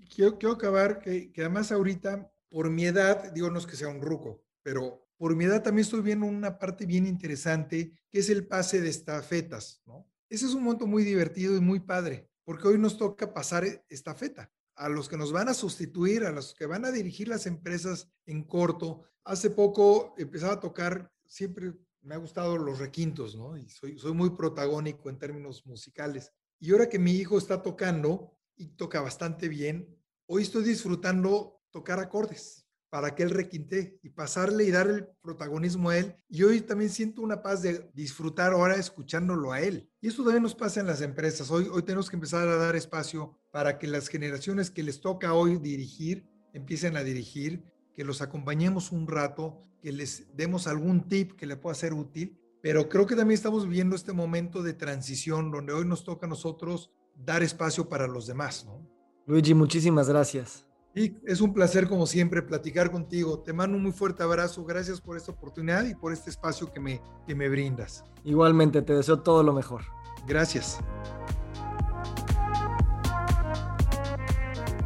Quiero, 0.09 0.51
acabar 0.51 0.99
que, 0.99 1.31
que 1.31 1.41
además 1.41 1.71
ahorita, 1.71 2.31
por 2.49 2.71
mi 2.71 2.85
edad, 2.85 3.31
digo 3.33 3.51
no 3.51 3.59
es 3.59 3.67
que 3.67 3.75
sea 3.75 3.89
un 3.89 4.01
ruco, 4.01 4.43
pero 4.63 5.07
por 5.17 5.35
mi 5.35 5.45
edad 5.45 5.61
también 5.61 5.83
estoy 5.83 6.01
viendo 6.01 6.25
una 6.25 6.57
parte 6.57 6.85
bien 6.87 7.05
interesante 7.05 7.93
que 8.09 8.19
es 8.19 8.29
el 8.29 8.47
pase 8.47 8.81
de 8.81 8.89
estafetas, 8.89 9.83
¿no? 9.85 10.07
Ese 10.29 10.45
es 10.45 10.53
un 10.53 10.63
momento 10.63 10.87
muy 10.87 11.03
divertido 11.03 11.55
y 11.57 11.59
muy 11.59 11.81
padre, 11.81 12.29
porque 12.45 12.69
hoy 12.69 12.77
nos 12.79 12.97
toca 12.97 13.33
pasar 13.33 13.65
e, 13.65 13.83
esta 13.89 14.15
feta 14.15 14.49
a 14.75 14.89
los 14.89 15.09
que 15.09 15.17
nos 15.17 15.31
van 15.31 15.49
a 15.49 15.53
sustituir, 15.53 16.23
a 16.23 16.31
los 16.31 16.55
que 16.55 16.65
van 16.65 16.85
a 16.85 16.91
dirigir 16.91 17.27
las 17.27 17.45
empresas 17.45 18.09
en 18.25 18.43
corto. 18.43 19.03
Hace 19.25 19.49
poco 19.49 20.15
empezaba 20.17 20.53
a 20.53 20.59
tocar, 20.59 21.11
siempre 21.27 21.73
me 22.01 22.15
ha 22.15 22.17
gustado 22.17 22.57
los 22.57 22.79
requintos, 22.79 23.35
¿no? 23.35 23.57
Y 23.57 23.69
soy, 23.69 23.99
soy 23.99 24.13
muy 24.13 24.31
protagónico 24.31 25.09
en 25.09 25.19
términos 25.19 25.65
musicales. 25.65 26.31
Y 26.63 26.71
ahora 26.71 26.89
que 26.89 26.99
mi 26.99 27.13
hijo 27.13 27.39
está 27.39 27.63
tocando 27.63 28.37
y 28.55 28.67
toca 28.67 29.01
bastante 29.01 29.49
bien, 29.49 29.97
hoy 30.27 30.43
estoy 30.43 30.63
disfrutando 30.63 31.59
tocar 31.71 31.99
acordes. 31.99 32.67
para 32.91 33.15
que 33.15 33.23
él 33.23 33.29
requinte 33.29 33.97
y 34.03 34.09
pasarle 34.09 34.65
y 34.65 34.69
dar 34.69 34.89
el 34.89 35.07
protagonismo 35.21 35.91
a 35.91 35.97
él. 35.97 36.17
Y 36.27 36.43
hoy 36.43 36.59
también 36.59 36.89
siento 36.89 37.21
una 37.21 37.41
paz 37.41 37.61
de 37.61 37.89
disfrutar 37.93 38.51
ahora 38.51 38.75
escuchándolo 38.75 39.53
a 39.53 39.61
él. 39.61 39.89
Y 40.01 40.09
eso 40.09 40.25
también 40.25 40.43
nos 40.43 40.55
pasa 40.55 40.81
en 40.81 40.87
las 40.87 40.99
empresas. 40.99 41.49
Hoy, 41.51 41.69
hoy 41.71 41.83
tenemos 41.83 42.09
que 42.09 42.17
empezar 42.17 42.49
a 42.49 42.57
dar 42.57 42.75
espacio 42.75 43.39
para 43.49 43.79
que 43.79 43.87
las 43.87 44.09
generaciones 44.09 44.69
que 44.69 44.83
les 44.83 44.99
toca 44.99 45.33
hoy 45.33 45.57
dirigir 45.57 46.27
empiecen 46.53 46.97
a 46.97 47.03
dirigir, 47.03 47.63
que 47.93 48.03
los 48.03 48.21
acompañemos 48.21 48.91
un 48.91 49.07
rato, 49.07 49.63
que 49.81 49.93
les 49.93 50.35
demos 50.35 50.67
algún 50.67 51.07
tip 51.07 51.37
que 51.37 51.45
le 51.45 51.55
pueda 51.55 51.75
ser 51.75 51.93
útil. 51.93 52.40
Pero 52.61 52.89
creo 52.89 53.07
que 53.07 53.15
también 53.15 53.35
estamos 53.35 53.65
viviendo 53.65 53.95
este 53.95 54.13
momento 54.13 54.61
de 54.61 54.73
transición 54.73 55.51
donde 55.51 55.73
hoy 55.73 55.85
nos 55.85 56.03
toca 56.03 56.27
a 56.27 56.29
nosotros 56.29 56.91
dar 57.15 57.43
espacio 57.43 57.89
para 57.89 58.07
los 58.07 58.27
demás, 58.27 58.65
¿no? 58.65 58.87
Luigi, 59.25 59.53
muchísimas 59.53 60.09
gracias. 60.09 60.67
Y 60.93 61.15
es 61.25 61.39
un 61.39 61.53
placer, 61.53 61.87
como 61.87 62.05
siempre, 62.05 62.41
platicar 62.41 62.91
contigo. 62.91 63.39
Te 63.39 63.53
mando 63.53 63.77
un 63.77 63.83
muy 63.83 63.93
fuerte 63.93 64.23
abrazo. 64.23 64.65
Gracias 64.65 64.99
por 64.99 65.15
esta 65.15 65.31
oportunidad 65.31 65.85
y 65.85 65.95
por 65.95 66.11
este 66.11 66.29
espacio 66.29 66.71
que 66.71 66.81
me, 66.81 67.01
que 67.25 67.33
me 67.33 67.47
brindas. 67.47 68.03
Igualmente, 68.25 68.81
te 68.81 68.93
deseo 68.93 69.21
todo 69.21 69.41
lo 69.41 69.53
mejor. 69.53 69.83
Gracias. 70.27 70.79